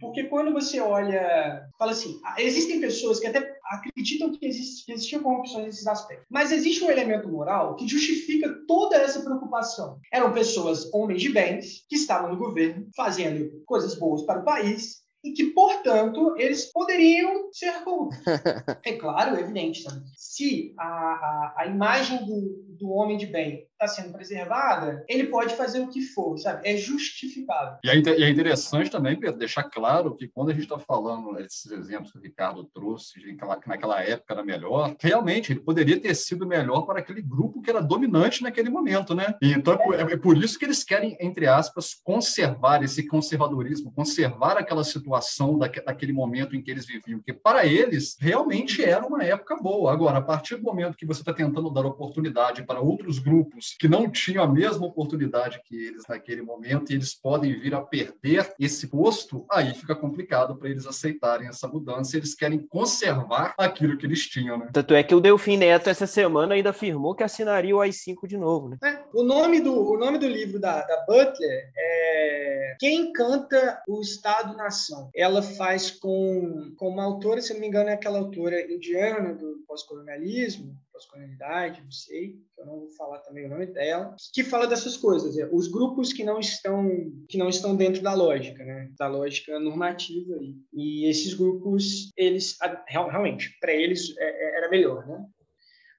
Porque 0.00 0.24
quando 0.24 0.52
você 0.52 0.80
olha, 0.80 1.62
fala 1.78 1.92
assim, 1.92 2.18
existem 2.38 2.80
pessoas 2.80 3.20
que 3.20 3.26
até 3.26 3.53
acreditam 3.66 4.32
que, 4.32 4.46
existe, 4.46 4.90
existiam 4.92 5.22
corrupções 5.22 5.66
nesses 5.66 5.86
aspectos. 5.86 6.26
Mas 6.30 6.52
existe 6.52 6.84
um 6.84 6.90
elemento 6.90 7.28
moral 7.28 7.76
que 7.76 7.88
justifica 7.88 8.54
toda 8.66 8.96
essa 8.96 9.22
preocupação. 9.22 9.98
Eram 10.12 10.32
pessoas, 10.32 10.92
homens 10.92 11.22
de 11.22 11.30
bens, 11.30 11.84
que 11.88 11.96
estavam 11.96 12.30
no 12.30 12.38
governo, 12.38 12.88
fazendo 12.96 13.62
coisas 13.66 13.94
boas 13.94 14.22
para 14.22 14.40
o 14.40 14.44
país, 14.44 15.04
e 15.24 15.32
que, 15.32 15.46
portanto, 15.46 16.34
eles 16.36 16.70
poderiam 16.70 17.50
ser 17.50 17.82
corruptos. 17.82 18.18
é 18.84 18.92
claro, 18.92 19.36
é 19.36 19.40
evidente. 19.40 19.82
Sabe? 19.82 20.02
Se 20.14 20.74
a, 20.78 20.84
a, 20.84 21.54
a 21.58 21.66
imagem 21.66 22.26
do, 22.26 22.62
do 22.78 22.90
homem 22.90 23.16
de 23.16 23.26
bem 23.26 23.66
está 23.74 23.88
sendo 23.88 24.12
preservada, 24.12 25.04
ele 25.08 25.26
pode 25.26 25.54
fazer 25.54 25.80
o 25.80 25.88
que 25.88 26.00
for, 26.00 26.38
sabe? 26.38 26.66
É 26.68 26.76
justificável. 26.76 27.78
E 27.84 27.90
é, 27.90 27.94
é 27.94 28.30
interessante 28.30 28.90
também, 28.90 29.18
Pedro, 29.18 29.38
deixar 29.38 29.64
claro 29.64 30.14
que 30.14 30.28
quando 30.28 30.50
a 30.50 30.52
gente 30.52 30.62
está 30.62 30.78
falando 30.78 31.38
esses 31.40 31.70
exemplos 31.70 32.12
que 32.12 32.18
o 32.18 32.22
Ricardo 32.22 32.64
trouxe, 32.64 33.20
que 33.20 33.36
naquela 33.66 34.02
época 34.02 34.32
era 34.32 34.44
melhor, 34.44 34.94
realmente 35.00 35.52
ele 35.52 35.60
poderia 35.60 36.00
ter 36.00 36.14
sido 36.14 36.46
melhor 36.46 36.82
para 36.82 37.00
aquele 37.00 37.20
grupo 37.20 37.60
que 37.60 37.70
era 37.70 37.82
dominante 37.82 38.42
naquele 38.42 38.70
momento, 38.70 39.14
né? 39.14 39.34
E 39.42 39.52
então 39.52 39.74
é, 39.92 40.14
é 40.14 40.16
por 40.16 40.36
isso 40.36 40.58
que 40.58 40.64
eles 40.64 40.84
querem, 40.84 41.16
entre 41.20 41.46
aspas, 41.46 41.94
conservar 41.94 42.82
esse 42.82 43.06
conservadorismo, 43.06 43.92
conservar 43.92 44.56
aquela 44.56 44.84
situação 44.84 45.58
daquele 45.58 46.12
momento 46.12 46.54
em 46.54 46.62
que 46.62 46.70
eles 46.70 46.86
viviam, 46.86 47.18
porque 47.18 47.32
para 47.32 47.66
eles 47.66 48.16
realmente 48.20 48.84
era 48.84 49.06
uma 49.06 49.22
época 49.24 49.56
boa. 49.56 49.92
Agora, 49.92 50.18
a 50.18 50.22
partir 50.22 50.56
do 50.56 50.62
momento 50.62 50.96
que 50.96 51.06
você 51.06 51.20
está 51.20 51.32
tentando 51.32 51.70
dar 51.70 51.84
oportunidade 51.84 52.62
para 52.64 52.80
outros 52.80 53.18
grupos 53.18 53.63
que 53.72 53.88
não 53.88 54.10
tinham 54.10 54.44
a 54.44 54.48
mesma 54.48 54.86
oportunidade 54.86 55.60
que 55.64 55.76
eles 55.86 56.04
naquele 56.08 56.42
momento 56.42 56.90
e 56.90 56.94
eles 56.94 57.14
podem 57.14 57.58
vir 57.58 57.74
a 57.74 57.80
perder 57.80 58.52
esse 58.58 58.88
posto, 58.88 59.46
aí 59.50 59.74
fica 59.74 59.94
complicado 59.94 60.56
para 60.56 60.68
eles 60.68 60.86
aceitarem 60.86 61.48
essa 61.48 61.66
mudança. 61.68 62.16
Eles 62.16 62.34
querem 62.34 62.58
conservar 62.66 63.54
aquilo 63.58 63.96
que 63.96 64.06
eles 64.06 64.26
tinham, 64.26 64.58
né? 64.58 64.70
Tanto 64.72 64.94
é 64.94 65.02
que 65.02 65.14
o 65.14 65.20
Delfim 65.20 65.56
Neto 65.56 65.88
essa 65.88 66.06
semana 66.06 66.54
ainda 66.54 66.70
afirmou 66.70 67.14
que 67.14 67.22
assinaria 67.22 67.74
o 67.74 67.80
AI-5 67.80 68.26
de 68.26 68.36
novo, 68.36 68.68
né? 68.68 68.78
É, 68.82 69.04
o, 69.12 69.22
nome 69.22 69.60
do, 69.60 69.92
o 69.92 69.96
nome 69.96 70.18
do 70.18 70.28
livro 70.28 70.58
da, 70.58 70.82
da 70.82 71.04
Butler 71.06 71.70
é 71.76 72.76
Quem 72.78 73.12
Canta 73.12 73.82
o 73.88 74.00
Estado-Nação. 74.00 75.10
Ela 75.14 75.42
faz 75.42 75.90
com, 75.90 76.72
com 76.76 76.88
uma 76.88 77.04
autora, 77.04 77.40
se 77.40 77.52
não 77.52 77.60
me 77.60 77.68
engano, 77.68 77.90
é 77.90 77.94
aquela 77.94 78.18
autora 78.18 78.60
indiana 78.60 79.34
do 79.34 79.64
pós-colonialismo, 79.66 80.76
pós-colonialidade, 80.94 81.82
não 81.82 81.90
sei, 81.90 82.36
eu 82.56 82.64
não 82.64 82.78
vou 82.78 82.90
falar 82.90 83.18
também 83.18 83.46
o 83.46 83.48
nome 83.48 83.66
dela, 83.66 84.14
que 84.32 84.44
fala 84.44 84.68
dessas 84.68 84.96
coisas, 84.96 85.36
é, 85.36 85.48
os 85.52 85.66
grupos 85.66 86.12
que 86.12 86.22
não 86.22 86.38
estão 86.38 86.88
que 87.28 87.36
não 87.36 87.48
estão 87.48 87.76
dentro 87.76 88.00
da 88.00 88.14
lógica, 88.14 88.64
né, 88.64 88.88
da 88.96 89.08
lógica 89.08 89.58
normativa 89.58 90.36
aí. 90.36 90.54
e 90.72 91.10
esses 91.10 91.34
grupos 91.34 92.12
eles 92.16 92.56
realmente 92.86 93.50
para 93.60 93.72
eles 93.72 94.16
é, 94.16 94.24
é, 94.24 94.58
era 94.58 94.70
melhor, 94.70 95.04
né? 95.06 95.26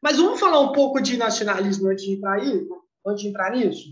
Mas 0.02 0.18
vamos 0.18 0.40
falar 0.40 0.62
um 0.62 0.72
pouco 0.72 1.02
de 1.02 1.18
nacionalismo 1.18 1.90
antes 1.90 2.06
de 2.06 2.14
entrar 2.14 2.40
aí, 2.40 2.68
antes 3.06 3.24
de 3.24 3.30
entrar 3.30 3.52
nisso. 3.52 3.90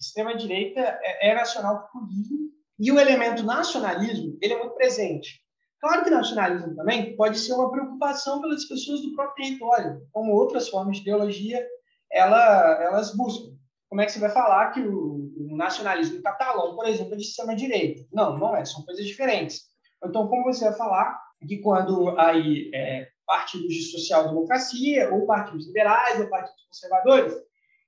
Extrema 0.00 0.36
direita 0.36 0.80
é, 0.80 1.30
é 1.30 1.34
nacional 1.34 1.82
populismo 1.82 2.50
e 2.78 2.90
o 2.90 2.98
elemento 2.98 3.42
nacionalismo 3.42 4.38
ele 4.40 4.54
é 4.54 4.58
muito 4.58 4.74
presente 4.74 5.42
Claro 5.80 6.04
que 6.04 6.10
nacionalismo 6.10 6.74
também 6.74 7.14
pode 7.16 7.38
ser 7.38 7.52
uma 7.52 7.70
preocupação 7.70 8.40
pelas 8.40 8.64
pessoas 8.64 9.00
do 9.00 9.14
próprio 9.14 9.46
território, 9.46 10.02
como 10.12 10.32
outras 10.32 10.68
formas 10.68 10.96
de 10.96 11.02
ideologia 11.02 11.64
ela, 12.10 12.82
elas 12.82 13.14
buscam. 13.14 13.56
Como 13.88 14.00
é 14.00 14.06
que 14.06 14.12
você 14.12 14.18
vai 14.18 14.30
falar 14.30 14.70
que 14.70 14.80
o, 14.80 15.30
o 15.36 15.56
nacionalismo 15.56 16.22
catalão, 16.22 16.74
por 16.74 16.86
exemplo, 16.86 17.14
é 17.14 17.16
de 17.16 17.22
extrema-direita? 17.22 18.04
Não, 18.12 18.36
não 18.36 18.56
é, 18.56 18.64
são 18.64 18.84
coisas 18.84 19.06
diferentes. 19.06 19.62
Então, 20.04 20.28
como 20.28 20.44
você 20.44 20.64
vai 20.64 20.74
falar 20.74 21.18
que 21.46 21.58
quando 21.58 22.18
aí 22.18 22.70
é, 22.74 23.08
partidos 23.26 23.68
de 23.68 23.82
social-democracia, 23.90 25.12
ou 25.12 25.26
partidos 25.26 25.66
liberais, 25.66 26.20
ou 26.20 26.28
partidos 26.28 26.64
conservadores, 26.66 27.34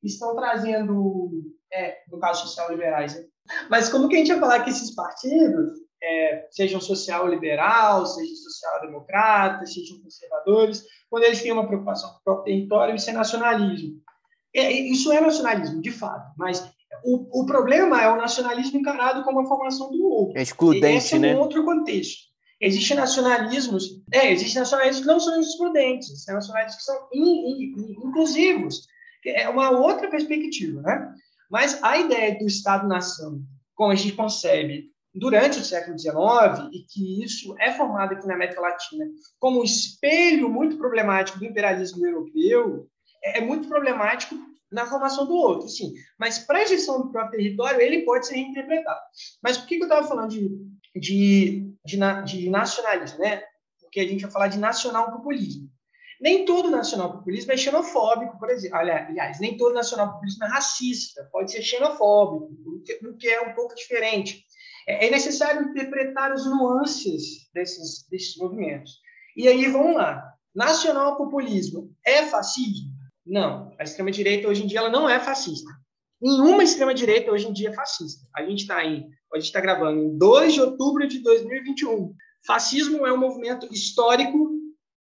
estão 0.02 0.34
trazendo, 0.34 1.30
é, 1.72 1.98
no 2.10 2.18
caso 2.18 2.46
social-liberais, 2.46 3.14
né? 3.16 3.24
mas 3.68 3.88
como 3.88 4.08
que 4.08 4.16
a 4.16 4.18
gente 4.18 4.30
vai 4.30 4.40
falar 4.40 4.64
que 4.64 4.70
esses 4.70 4.94
partidos 4.94 5.78
é, 6.02 6.46
sejam 6.50 6.80
social-liberal, 6.80 8.06
sejam 8.06 8.34
social-democratas, 8.34 9.74
sejam 9.74 10.00
conservadores, 10.00 10.84
quando 11.08 11.24
eles 11.24 11.42
têm 11.42 11.52
uma 11.52 11.66
preocupação 11.66 12.10
com 12.10 12.18
o 12.18 12.22
próprio 12.22 12.44
território, 12.44 12.94
isso 12.94 13.10
é 13.10 13.12
nacionalismo. 13.12 14.00
É, 14.54 14.70
isso 14.70 15.12
é 15.12 15.20
nacionalismo, 15.20 15.80
de 15.80 15.90
fato, 15.90 16.32
mas 16.36 16.68
o, 17.04 17.42
o 17.42 17.46
problema 17.46 18.02
é 18.02 18.10
o 18.10 18.16
nacionalismo 18.16 18.78
encarado 18.78 19.22
como 19.22 19.40
a 19.40 19.46
formação 19.46 19.90
do 19.90 20.04
outro. 20.04 20.38
É 20.38 20.42
excludente, 20.42 20.96
Esse 20.96 21.14
é 21.14 21.18
um 21.18 21.20
né? 21.20 21.36
outro 21.36 21.64
contexto. 21.64 22.30
Existem 22.60 22.96
nacionalismos, 22.96 24.02
é, 24.12 24.32
existem 24.32 24.60
nacionalismos 24.60 25.00
que 25.00 25.06
não 25.06 25.20
são 25.20 25.40
excludentes, 25.40 26.24
são 26.24 26.34
nacionalismos 26.34 26.76
que 26.76 26.82
são 26.82 27.08
in, 27.12 27.22
in, 27.22 27.96
inclusivos. 28.06 28.86
É 29.24 29.48
uma 29.48 29.70
outra 29.70 30.10
perspectiva, 30.10 30.82
né? 30.82 31.14
Mas 31.50 31.82
a 31.82 31.98
ideia 31.98 32.38
do 32.38 32.46
Estado-nação, 32.46 33.40
como 33.74 33.92
a 33.92 33.94
gente 33.94 34.14
concebe 34.14 34.90
durante 35.14 35.58
o 35.58 35.64
século 35.64 35.98
XIX, 35.98 36.68
e 36.72 36.84
que 36.84 37.24
isso 37.24 37.54
é 37.58 37.72
formado 37.72 38.14
aqui 38.14 38.26
na 38.26 38.34
América 38.34 38.60
Latina 38.60 39.06
como 39.38 39.60
um 39.60 39.64
espelho 39.64 40.48
muito 40.48 40.76
problemático 40.78 41.38
do 41.38 41.44
imperialismo 41.44 42.06
europeu, 42.06 42.88
é, 43.22 43.38
é 43.38 43.40
muito 43.40 43.68
problemático 43.68 44.36
na 44.70 44.86
formação 44.86 45.26
do 45.26 45.34
outro, 45.34 45.68
sim. 45.68 45.92
Mas 46.18 46.38
para 46.38 46.60
a 46.60 46.64
gestão 46.64 47.02
do 47.02 47.10
próprio 47.10 47.38
território, 47.38 47.80
ele 47.80 48.04
pode 48.04 48.26
ser 48.26 48.36
reinterpretado. 48.36 49.00
Mas 49.42 49.58
por 49.58 49.66
que, 49.66 49.76
eu 49.76 49.82
estava 49.82 50.06
falando 50.06 50.30
de, 50.30 50.48
de, 50.94 51.74
de, 51.84 51.98
de, 52.24 52.50
nacionalismo, 52.50 53.18
né? 53.18 53.42
Porque 53.80 54.00
a 54.00 54.06
gente 54.06 54.22
vai 54.22 54.30
falar 54.30 54.48
de 54.48 54.58
nacional 54.58 55.10
populismo. 55.10 55.68
Nem 56.20 56.44
todo 56.44 56.70
nacional 56.70 57.14
populismo 57.14 57.50
é 57.50 57.56
xenofóbico, 57.56 58.38
por 58.38 58.50
exemplo. 58.50 58.76
Aliás, 58.76 59.40
nem 59.40 59.56
todo 59.56 59.74
nacional 59.74 60.12
populismo 60.12 60.44
é 60.44 60.48
racista, 60.48 61.28
pode 61.32 61.50
ser 61.50 61.62
xenofóbico, 61.62 62.50
o 63.02 63.16
que 63.16 63.26
é 63.26 63.40
um 63.40 63.54
pouco 63.54 63.74
diferente. 63.74 64.44
É, 64.90 65.06
é 65.06 65.10
necessário 65.10 65.68
interpretar 65.68 66.32
as 66.32 66.44
nuances 66.46 67.48
desses, 67.54 68.08
desses 68.08 68.36
movimentos. 68.36 68.98
E 69.36 69.46
aí, 69.46 69.66
vamos 69.70 69.94
lá. 69.94 70.34
Nacional 70.52 71.16
populismo 71.16 71.94
é 72.04 72.24
fascismo? 72.24 72.90
Não. 73.24 73.72
A 73.78 73.84
extrema-direita, 73.84 74.48
hoje 74.48 74.64
em 74.64 74.66
dia, 74.66 74.80
ela 74.80 74.90
não 74.90 75.08
é 75.08 75.20
fascista. 75.20 75.70
Nenhuma 76.20 76.64
extrema-direita, 76.64 77.30
hoje 77.30 77.46
em 77.46 77.52
dia, 77.52 77.70
é 77.70 77.72
fascista. 77.72 78.26
A 78.34 78.42
gente 78.44 78.62
está 78.62 78.84
em... 78.84 79.08
A 79.32 79.36
gente 79.36 79.46
está 79.46 79.60
gravando 79.60 80.00
em 80.00 80.18
2 80.18 80.54
de 80.54 80.60
outubro 80.60 81.06
de 81.06 81.20
2021. 81.20 82.12
Fascismo 82.44 83.06
é 83.06 83.12
um 83.12 83.16
movimento 83.16 83.72
histórico 83.72 84.50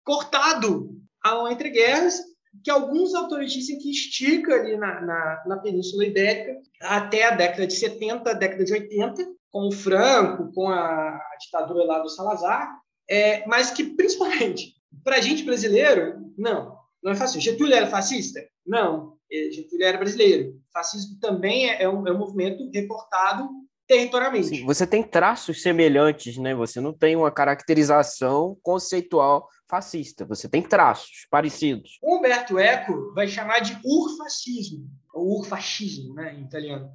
cortado 0.04 0.96
ao 1.20 1.48
entre 1.48 1.70
guerras, 1.70 2.20
que 2.62 2.70
alguns 2.70 3.12
autores 3.12 3.52
dizem 3.52 3.78
que 3.78 3.90
estica 3.90 4.54
ali 4.54 4.76
na, 4.76 5.00
na, 5.00 5.44
na 5.46 5.56
Península 5.58 6.06
Ibérica 6.06 6.60
até 6.80 7.24
a 7.24 7.32
década 7.32 7.66
de 7.66 7.74
70, 7.74 8.32
década 8.34 8.64
de 8.64 8.72
80, 8.72 9.39
com 9.50 9.68
o 9.68 9.72
Franco, 9.72 10.52
com 10.52 10.68
a, 10.68 11.20
ditadura 11.40 11.84
lá 11.84 11.98
do 11.98 12.08
Salazar, 12.08 12.70
é, 13.08 13.46
mas 13.46 13.70
que, 13.70 13.84
principalmente, 13.84 14.74
para 15.02 15.16
a 15.16 15.20
gente 15.20 15.42
brasileiro, 15.42 16.32
não, 16.36 16.76
não 17.02 17.12
é 17.12 17.14
fascista. 17.14 17.50
Getúlio 17.50 17.74
era 17.74 17.86
fascista? 17.86 18.40
Não, 18.66 19.16
Getúlio 19.52 19.86
era 19.86 19.98
brasileiro. 19.98 20.60
Fascismo 20.72 21.18
também 21.20 21.70
é, 21.70 21.82
é 21.82 21.88
um, 21.88 22.06
é 22.06 22.12
um 22.12 22.18
movimento 22.18 22.68
reportado 22.72 23.48
territorialmente. 23.86 24.46
Sim, 24.46 24.64
você 24.64 24.86
tem 24.86 25.02
traços 25.02 25.62
semelhantes, 25.62 26.36
né? 26.36 26.54
Você 26.54 26.80
não 26.80 26.92
tem 26.92 27.16
uma 27.16 27.30
caracterização 27.30 28.56
conceitual 28.62 29.48
fascista, 29.68 30.24
você 30.24 30.48
tem 30.48 30.62
traços 30.62 31.26
parecidos. 31.30 31.98
Humberto 32.02 32.58
Eco 32.58 33.12
vai 33.14 33.28
chamar 33.28 33.60
de 33.60 33.78
urfascismo, 33.84 34.88
ou 35.14 35.38
urfascismo, 35.38 36.12
né, 36.14 36.34
em 36.34 36.42
italiano, 36.42 36.90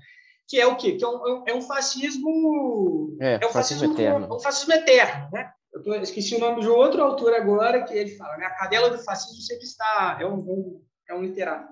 que 0.47 0.59
é 0.59 0.67
o 0.67 0.75
quê? 0.75 0.93
Que 0.93 1.03
é 1.03 1.07
um, 1.07 1.43
é 1.47 1.55
um 1.55 1.61
fascismo... 1.61 3.17
É, 3.19 3.39
é 3.41 3.47
um 3.47 3.51
fascismo, 3.51 3.87
fascismo 3.87 3.93
eterno. 3.93 4.35
Um 4.35 4.39
fascismo 4.39 4.73
eterno, 4.73 5.29
né? 5.31 5.51
Eu 5.73 5.83
tô, 5.83 5.93
esqueci 5.95 6.35
o 6.35 6.39
nome 6.39 6.61
de 6.61 6.67
outro 6.69 7.03
autor 7.03 7.33
agora, 7.33 7.83
que 7.83 7.93
ele 7.93 8.15
fala, 8.15 8.37
né? 8.37 8.45
A 8.45 8.55
cadela 8.55 8.89
do 8.89 9.03
fascismo 9.03 9.41
sempre 9.41 9.65
está... 9.65 10.17
É 10.21 10.25
um, 10.25 10.37
um 10.37 10.85
é 11.07 11.13
um 11.13 11.21
literário. 11.21 11.67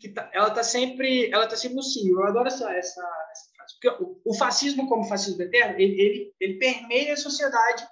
Que 0.00 0.08
tá, 0.08 0.28
ela 0.32 0.48
está 0.48 0.62
sempre, 0.62 1.30
ela 1.32 1.46
tá 1.46 1.56
sempre 1.56 1.76
no 1.76 1.82
cio. 1.82 2.20
Eu 2.20 2.26
adoro 2.26 2.48
essa, 2.48 2.70
essa, 2.72 3.00
essa 3.30 3.50
frase. 3.56 3.74
Porque 3.80 4.02
o, 4.02 4.20
o, 4.24 4.34
fascismo, 4.34 4.88
como 4.88 5.04
fascismo 5.04 5.42
eterno, 5.42 5.78
ele, 5.78 6.00
ele, 6.00 6.34
ele 6.40 6.58
permeia 6.58 7.12
a 7.12 7.16
sociedade 7.16 7.86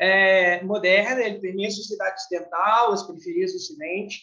é, 0.00 0.62
moderna, 0.64 1.22
ele 1.22 1.40
permeia 1.40 1.68
a 1.68 1.72
sociedade 1.72 2.16
ocidental, 2.16 2.92
as 2.92 3.06
periferias 3.06 3.52
do 3.52 3.56
Ocidente. 3.56 4.20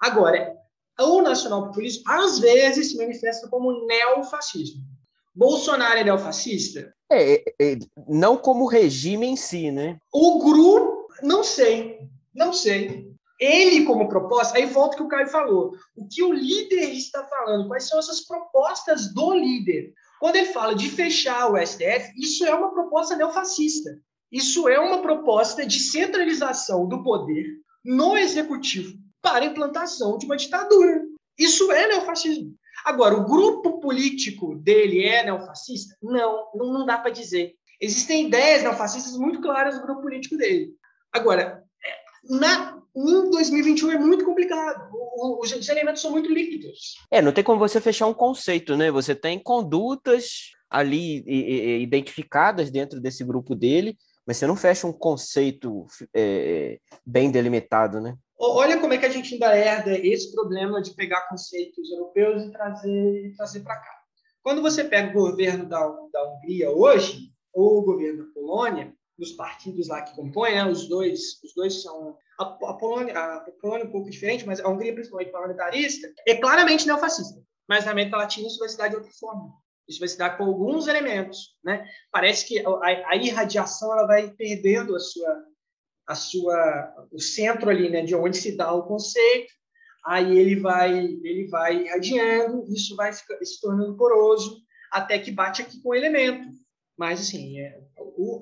Agora, 0.00 0.54
o 1.00 1.22
nacional-populismo, 1.22 2.02
às 2.06 2.38
vezes, 2.38 2.90
se 2.90 2.96
manifesta 2.96 3.48
como 3.48 3.86
neofascismo. 3.86 4.82
Bolsonaro 5.34 5.98
é 5.98 6.04
neofascista? 6.04 6.94
É, 7.10 7.34
é, 7.34 7.44
é, 7.60 7.78
não 8.08 8.36
como 8.36 8.66
regime 8.66 9.26
em 9.26 9.36
si, 9.36 9.70
né? 9.70 9.98
O 10.12 10.38
grupo, 10.38 11.08
não 11.22 11.42
sei, 11.42 11.98
não 12.34 12.52
sei. 12.52 13.12
Ele, 13.38 13.84
como 13.84 14.08
proposta, 14.08 14.56
aí 14.56 14.66
volta 14.66 14.94
o 14.94 14.98
que 14.98 15.02
o 15.02 15.08
Caio 15.08 15.28
falou. 15.28 15.72
O 15.96 16.06
que 16.08 16.22
o 16.22 16.32
líder 16.32 16.92
está 16.92 17.24
falando? 17.24 17.66
Quais 17.66 17.88
são 17.88 17.98
essas 17.98 18.24
propostas 18.24 19.12
do 19.12 19.34
líder? 19.34 19.92
Quando 20.20 20.36
ele 20.36 20.52
fala 20.52 20.74
de 20.74 20.88
fechar 20.88 21.50
o 21.50 21.58
STF, 21.58 22.12
isso 22.16 22.46
é 22.46 22.54
uma 22.54 22.72
proposta 22.72 23.16
neofascista. 23.16 23.98
Isso 24.30 24.68
é 24.68 24.78
uma 24.78 25.02
proposta 25.02 25.66
de 25.66 25.78
centralização 25.78 26.88
do 26.88 27.02
poder 27.02 27.46
no 27.84 28.16
executivo 28.16 28.96
para 29.20 29.44
a 29.44 29.48
implantação 29.48 30.16
de 30.16 30.26
uma 30.26 30.36
ditadura. 30.36 31.02
Isso 31.38 31.70
é 31.72 31.88
neofascismo. 31.88 32.54
Agora, 32.84 33.16
o 33.16 33.24
grupo 33.24 33.80
político 33.80 34.56
dele 34.56 35.04
é 35.04 35.24
neofascista? 35.24 35.96
Não, 36.02 36.50
não, 36.54 36.72
não 36.72 36.86
dá 36.86 36.98
para 36.98 37.10
dizer. 37.10 37.54
Existem 37.80 38.26
ideias 38.26 38.62
neofascistas 38.62 39.16
muito 39.16 39.40
claras 39.40 39.76
no 39.76 39.82
grupo 39.82 40.02
político 40.02 40.36
dele. 40.36 40.72
Agora, 41.12 41.62
na, 42.28 42.78
em 42.94 43.30
2021 43.30 43.92
é 43.92 43.98
muito 43.98 44.24
complicado. 44.24 44.90
Os, 45.40 45.52
os 45.52 45.68
elementos 45.68 46.02
são 46.02 46.10
muito 46.10 46.32
líquidos. 46.32 46.96
É, 47.10 47.22
não 47.22 47.32
tem 47.32 47.42
como 47.42 47.58
você 47.58 47.80
fechar 47.80 48.06
um 48.06 48.14
conceito, 48.14 48.76
né? 48.76 48.90
Você 48.90 49.14
tem 49.14 49.38
condutas 49.38 50.50
ali 50.68 51.24
identificadas 51.80 52.70
dentro 52.70 53.00
desse 53.00 53.24
grupo 53.24 53.54
dele, 53.54 53.96
mas 54.26 54.36
você 54.36 54.46
não 54.46 54.56
fecha 54.56 54.86
um 54.86 54.92
conceito 54.92 55.86
é, 56.14 56.78
bem 57.04 57.30
delimitado, 57.30 58.00
né? 58.00 58.16
Olha 58.38 58.80
como 58.80 58.92
é 58.92 58.98
que 58.98 59.06
a 59.06 59.10
gente 59.10 59.34
ainda 59.34 59.56
herda 59.56 59.96
esse 59.96 60.32
problema 60.32 60.82
de 60.82 60.94
pegar 60.94 61.28
conceitos 61.28 61.90
europeus 61.90 62.42
e 62.42 62.50
trazer, 62.50 63.34
trazer 63.36 63.60
para 63.60 63.76
cá. 63.76 64.00
Quando 64.42 64.60
você 64.60 64.84
pega 64.84 65.10
o 65.10 65.30
governo 65.30 65.66
da, 65.66 65.80
da 66.12 66.32
Hungria 66.32 66.70
hoje, 66.70 67.30
ou 67.52 67.78
o 67.78 67.84
governo 67.84 68.26
da 68.26 68.32
Polônia, 68.32 68.92
dos 69.16 69.32
partidos 69.32 69.88
lá 69.88 70.02
que 70.02 70.14
compõem, 70.14 70.54
né, 70.54 70.66
os, 70.66 70.88
dois, 70.88 71.40
os 71.42 71.54
dois 71.54 71.82
são. 71.82 72.16
A, 72.38 72.44
a, 72.44 72.74
Polônia, 72.74 73.16
a 73.16 73.40
Polônia 73.60 73.84
é 73.84 73.86
um 73.86 73.92
pouco 73.92 74.10
diferente, 74.10 74.44
mas 74.44 74.60
a 74.60 74.68
Hungria, 74.68 74.92
principalmente 74.92 75.30
parlamentarista, 75.30 76.12
é 76.26 76.34
claramente 76.34 76.86
neofascista. 76.86 77.40
Mas 77.68 77.84
na 77.84 77.92
América 77.92 78.16
Latina 78.16 78.48
isso 78.48 78.58
vai 78.58 78.68
se 78.68 78.76
dar 78.76 78.88
de 78.88 78.96
outra 78.96 79.10
forma. 79.12 79.52
Isso 79.88 79.98
vai 79.98 80.08
se 80.08 80.16
dar 80.16 80.36
com 80.36 80.44
alguns 80.44 80.86
elementos, 80.86 81.56
né? 81.62 81.86
Parece 82.10 82.46
que 82.46 82.58
a, 82.58 83.10
a 83.10 83.16
irradiação 83.16 83.92
ela 83.92 84.06
vai 84.06 84.30
perdendo 84.30 84.96
a 84.96 85.00
sua, 85.00 85.44
a 86.06 86.14
sua, 86.14 87.06
o 87.12 87.20
centro 87.20 87.68
ali, 87.68 87.90
né, 87.90 88.02
de 88.02 88.14
onde 88.14 88.36
se 88.36 88.56
dá 88.56 88.72
o 88.72 88.86
conceito. 88.86 89.52
Aí 90.06 90.38
ele 90.38 90.56
vai, 90.56 90.98
ele 90.98 91.48
vai 91.48 91.82
irradiando, 91.82 92.64
isso 92.72 92.94
vai 92.96 93.12
se 93.12 93.60
tornando 93.60 93.96
poroso 93.96 94.62
até 94.90 95.18
que 95.18 95.30
bate 95.30 95.62
aqui 95.62 95.80
com 95.82 95.90
o 95.90 95.94
elemento. 95.94 96.48
Mas 96.96 97.20
assim, 97.20 97.58
é, 97.58 97.80
o, 97.98 98.40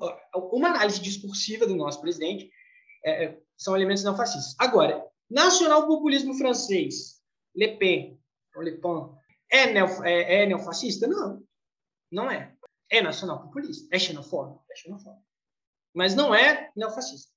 uma 0.53 0.69
análise 0.69 1.01
discursiva 1.01 1.67
do 1.67 1.77
nosso 1.77 2.01
presidente 2.01 2.51
é, 3.05 3.25
é 3.25 3.39
são 3.57 3.77
elementos 3.77 4.03
não 4.03 4.17
fascistas. 4.17 4.55
Agora, 4.59 5.05
nacional 5.31 5.87
populismo 5.87 6.35
francês, 6.35 7.21
Le 7.55 7.77
Pen, 7.77 8.19
Le 8.57 8.73
Pen, 8.73 9.11
é, 9.53 9.73
neo, 9.73 10.05
é, 10.05 10.43
é 10.43 10.47
neofascista? 10.47 11.07
Não, 11.07 11.43
não 12.11 12.31
é. 12.31 12.55
É 12.91 13.01
nacional 13.01 13.41
populista, 13.43 13.89
é 13.95 13.99
xenofóbico, 13.99 14.65
é 14.71 14.77
xenofóbico. 14.77 15.25
Mas 15.95 16.15
não 16.15 16.35
é 16.35 16.71
neofascista. 16.75 17.31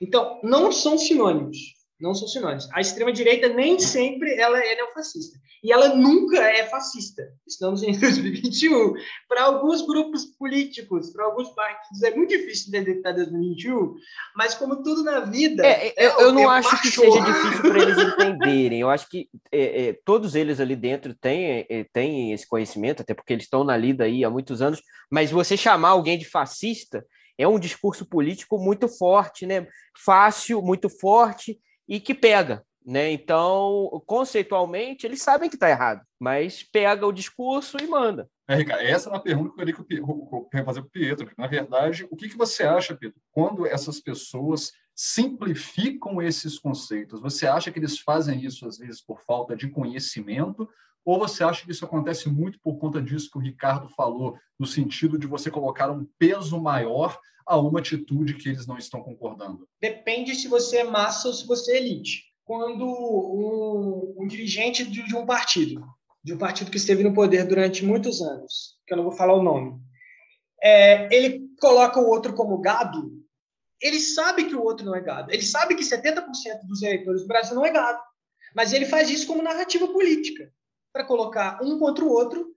Então, 0.00 0.40
não 0.42 0.70
são 0.72 0.96
sinônimos 0.98 1.77
não 2.00 2.14
são 2.14 2.28
sinônimos. 2.28 2.68
A 2.72 2.80
extrema-direita 2.80 3.48
nem 3.48 3.78
sempre 3.78 4.34
ela 4.34 4.58
é 4.58 4.76
neofascista. 4.76 5.38
E 5.62 5.72
ela 5.72 5.94
nunca 5.94 6.38
é 6.38 6.64
fascista. 6.66 7.22
Estamos 7.46 7.82
em 7.82 7.92
2021. 7.98 8.94
Para 9.28 9.44
alguns 9.44 9.82
grupos 9.82 10.24
políticos, 10.24 11.10
para 11.10 11.24
alguns 11.24 11.48
partidos, 11.50 12.02
é 12.02 12.14
muito 12.14 12.30
difícil 12.30 12.68
entender 12.68 12.92
que 12.92 12.98
está 12.98 13.10
2021, 13.10 13.94
mas 14.36 14.54
como 14.54 14.82
tudo 14.82 15.02
na 15.02 15.20
vida... 15.20 15.66
É, 15.66 15.88
é, 15.88 16.06
eu, 16.06 16.20
eu 16.20 16.32
não 16.32 16.52
é 16.52 16.58
acho 16.58 16.80
que 16.80 16.88
seja 16.88 17.18
difícil 17.20 17.62
para 17.62 17.82
eles 17.82 17.98
entenderem. 17.98 18.80
Eu 18.80 18.90
acho 18.90 19.08
que 19.08 19.28
é, 19.50 19.88
é, 19.88 19.98
todos 20.04 20.36
eles 20.36 20.60
ali 20.60 20.76
dentro 20.76 21.14
têm, 21.14 21.66
é, 21.68 21.84
têm 21.92 22.32
esse 22.32 22.46
conhecimento, 22.46 23.02
até 23.02 23.12
porque 23.12 23.32
eles 23.32 23.44
estão 23.44 23.64
na 23.64 23.76
lida 23.76 24.04
aí 24.04 24.24
há 24.24 24.30
muitos 24.30 24.62
anos, 24.62 24.80
mas 25.10 25.32
você 25.32 25.56
chamar 25.56 25.90
alguém 25.90 26.16
de 26.16 26.24
fascista 26.24 27.04
é 27.36 27.46
um 27.46 27.58
discurso 27.58 28.04
político 28.04 28.58
muito 28.58 28.88
forte, 28.88 29.46
né? 29.46 29.66
Fácil, 29.96 30.60
muito 30.60 30.88
forte, 30.88 31.58
e 31.88 31.98
que 31.98 32.14
pega. 32.14 32.64
né? 32.84 33.10
Então, 33.10 34.02
conceitualmente, 34.06 35.06
eles 35.06 35.22
sabem 35.22 35.48
que 35.48 35.56
está 35.56 35.68
errado, 35.68 36.02
mas 36.18 36.62
pega 36.62 37.06
o 37.06 37.12
discurso 37.12 37.76
e 37.78 37.86
manda. 37.86 38.28
É, 38.48 38.54
Ricardo, 38.54 38.82
essa 38.82 39.08
é 39.08 39.12
uma 39.12 39.22
pergunta 39.22 39.64
que 39.64 40.00
eu 40.00 40.44
queria 40.50 40.64
fazer 40.64 40.80
para 40.80 40.88
o 40.88 40.90
Pietro. 40.90 41.30
Na 41.36 41.46
verdade, 41.46 42.06
o 42.10 42.16
que, 42.16 42.28
que 42.28 42.36
você 42.36 42.62
acha, 42.62 42.96
Pietro, 42.96 43.20
quando 43.30 43.66
essas 43.66 44.00
pessoas 44.00 44.72
simplificam 44.94 46.20
esses 46.22 46.58
conceitos? 46.58 47.20
Você 47.20 47.46
acha 47.46 47.70
que 47.70 47.78
eles 47.78 47.98
fazem 47.98 48.42
isso, 48.42 48.66
às 48.66 48.78
vezes, 48.78 49.02
por 49.02 49.20
falta 49.20 49.54
de 49.54 49.68
conhecimento? 49.68 50.68
Ou 51.04 51.18
você 51.18 51.44
acha 51.44 51.64
que 51.64 51.70
isso 51.70 51.84
acontece 51.84 52.28
muito 52.28 52.58
por 52.60 52.78
conta 52.78 53.00
disso 53.00 53.30
que 53.30 53.38
o 53.38 53.40
Ricardo 53.40 53.88
falou, 53.90 54.38
no 54.58 54.66
sentido 54.66 55.18
de 55.18 55.26
você 55.26 55.50
colocar 55.50 55.90
um 55.90 56.06
peso 56.18 56.60
maior 56.60 57.18
a 57.48 57.58
uma 57.58 57.80
atitude 57.80 58.34
que 58.34 58.48
eles 58.48 58.66
não 58.66 58.76
estão 58.78 59.02
concordando? 59.02 59.66
Depende 59.80 60.34
se 60.34 60.46
você 60.46 60.78
é 60.78 60.84
massa 60.84 61.28
ou 61.28 61.34
se 61.34 61.46
você 61.46 61.72
é 61.72 61.76
elite. 61.78 62.24
Quando 62.44 62.84
um, 62.86 64.14
um 64.22 64.26
dirigente 64.26 64.84
de, 64.84 65.02
de 65.02 65.16
um 65.16 65.26
partido 65.26 65.82
de 66.22 66.34
um 66.34 66.38
partido 66.38 66.70
que 66.70 66.76
esteve 66.76 67.02
no 67.02 67.14
poder 67.14 67.46
durante 67.46 67.84
muitos 67.84 68.20
anos, 68.20 68.78
que 68.86 68.92
eu 68.92 68.98
não 68.98 69.04
vou 69.04 69.12
falar 69.12 69.34
o 69.34 69.42
nome, 69.42 69.80
é, 70.62 71.14
ele 71.14 71.48
coloca 71.60 71.98
o 72.00 72.08
outro 72.08 72.34
como 72.34 72.60
gado, 72.60 73.10
ele 73.80 74.00
sabe 74.00 74.44
que 74.44 74.54
o 74.54 74.62
outro 74.62 74.84
não 74.84 74.94
é 74.94 75.00
gado. 75.00 75.32
Ele 75.32 75.42
sabe 75.42 75.74
que 75.74 75.82
70% 75.82 76.24
dos 76.64 76.82
eleitores 76.82 77.22
do 77.22 77.28
Brasil 77.28 77.54
não 77.54 77.64
é 77.64 77.70
gado. 77.70 78.00
Mas 78.54 78.72
ele 78.72 78.84
faz 78.84 79.08
isso 79.08 79.26
como 79.26 79.42
narrativa 79.42 79.86
política, 79.88 80.52
para 80.92 81.04
colocar 81.04 81.62
um 81.62 81.78
contra 81.78 82.04
o 82.04 82.10
outro 82.10 82.54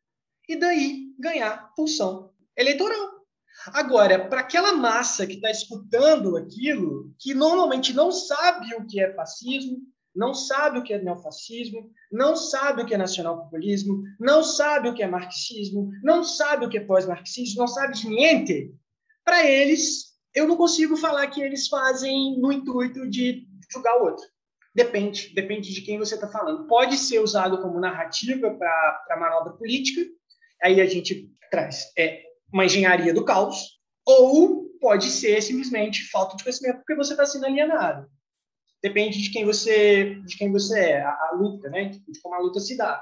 e 0.49 0.56
daí 0.56 1.13
ganhar 1.19 1.71
função 1.75 2.34
eleitoral. 2.58 3.20
Agora, 3.67 4.28
para 4.28 4.41
aquela 4.41 4.74
massa 4.74 5.28
que 5.28 5.36
está 5.36 5.52
escutando 5.52 6.36
aquilo, 6.38 7.13
que 7.19 7.34
normalmente 7.34 7.93
não 7.93 8.12
sabe 8.12 8.74
o 8.76 8.86
que 8.86 9.00
é 9.00 9.13
fascismo, 9.13 9.80
não 10.15 10.34
sabe 10.34 10.80
o 10.80 10.84
que 10.84 10.93
é 10.93 11.02
neofascismo, 11.02 11.89
não 12.12 12.36
sabe 12.36 12.82
o 12.82 12.86
que 12.86 12.93
é 12.93 12.97
nacionalpopulismo, 12.97 14.04
não 14.19 14.43
sabe 14.43 14.89
o 14.89 14.93
que 14.93 15.04
é 15.04 15.08
marxismo, 15.08 15.89
não 16.04 16.24
sabe 16.24 16.65
o 16.65 16.69
que 16.69 16.78
é 16.78 16.86
pós-marxismo, 16.86 17.62
não 17.62 17.67
sabe 17.67 17.93
de 17.93 18.08
niente. 18.08 18.74
Para 19.24 19.45
eles, 19.47 20.12
eu 20.34 20.47
não 20.47 20.58
consigo 20.58 20.97
falar 20.97 21.28
que 21.28 21.41
eles 21.41 21.67
fazem 21.67 22.39
no 22.39 22.52
intuito 22.52 23.10
de 23.10 23.47
julgar 23.71 24.02
o 24.02 24.06
outro. 24.06 24.26
Depende, 24.74 25.34
depende 25.34 25.74
de 25.74 25.82
quem 25.82 25.97
você 25.97 26.15
está 26.15 26.28
falando. 26.30 26.67
Pode 26.67 26.97
ser 26.97 27.19
usado 27.19 27.62
como 27.62 27.80
narrativa 27.80 28.52
para 28.52 29.19
manobra 29.19 29.54
política, 29.54 30.02
aí 30.62 30.80
a 30.82 30.86
gente 30.86 31.30
traz 31.50 31.91
é, 31.97 32.24
uma 32.54 32.66
engenharia 32.66 33.14
do 33.14 33.26
caos, 33.26 33.80
ou 34.06 34.70
pode 34.80 35.10
ser 35.10 35.42
simplesmente 35.42 36.10
falta 36.10 36.36
de 36.36 36.44
conhecimento 36.44 36.78
porque 36.78 36.96
você 36.96 37.14
está 37.14 37.26
sendo 37.26 37.46
alienado 37.46 38.10
depende 38.82 39.22
de 39.22 39.30
quem 39.30 39.46
você 39.46 40.16
de 40.26 40.38
quem 40.38 40.52
você 40.52 40.80
é, 40.80 41.02
a, 41.02 41.10
a 41.10 41.36
luta, 41.36 41.70
né? 41.70 41.90
De 41.90 42.20
como 42.22 42.36
a 42.36 42.40
luta 42.40 42.60
se 42.60 42.76
dá. 42.76 43.02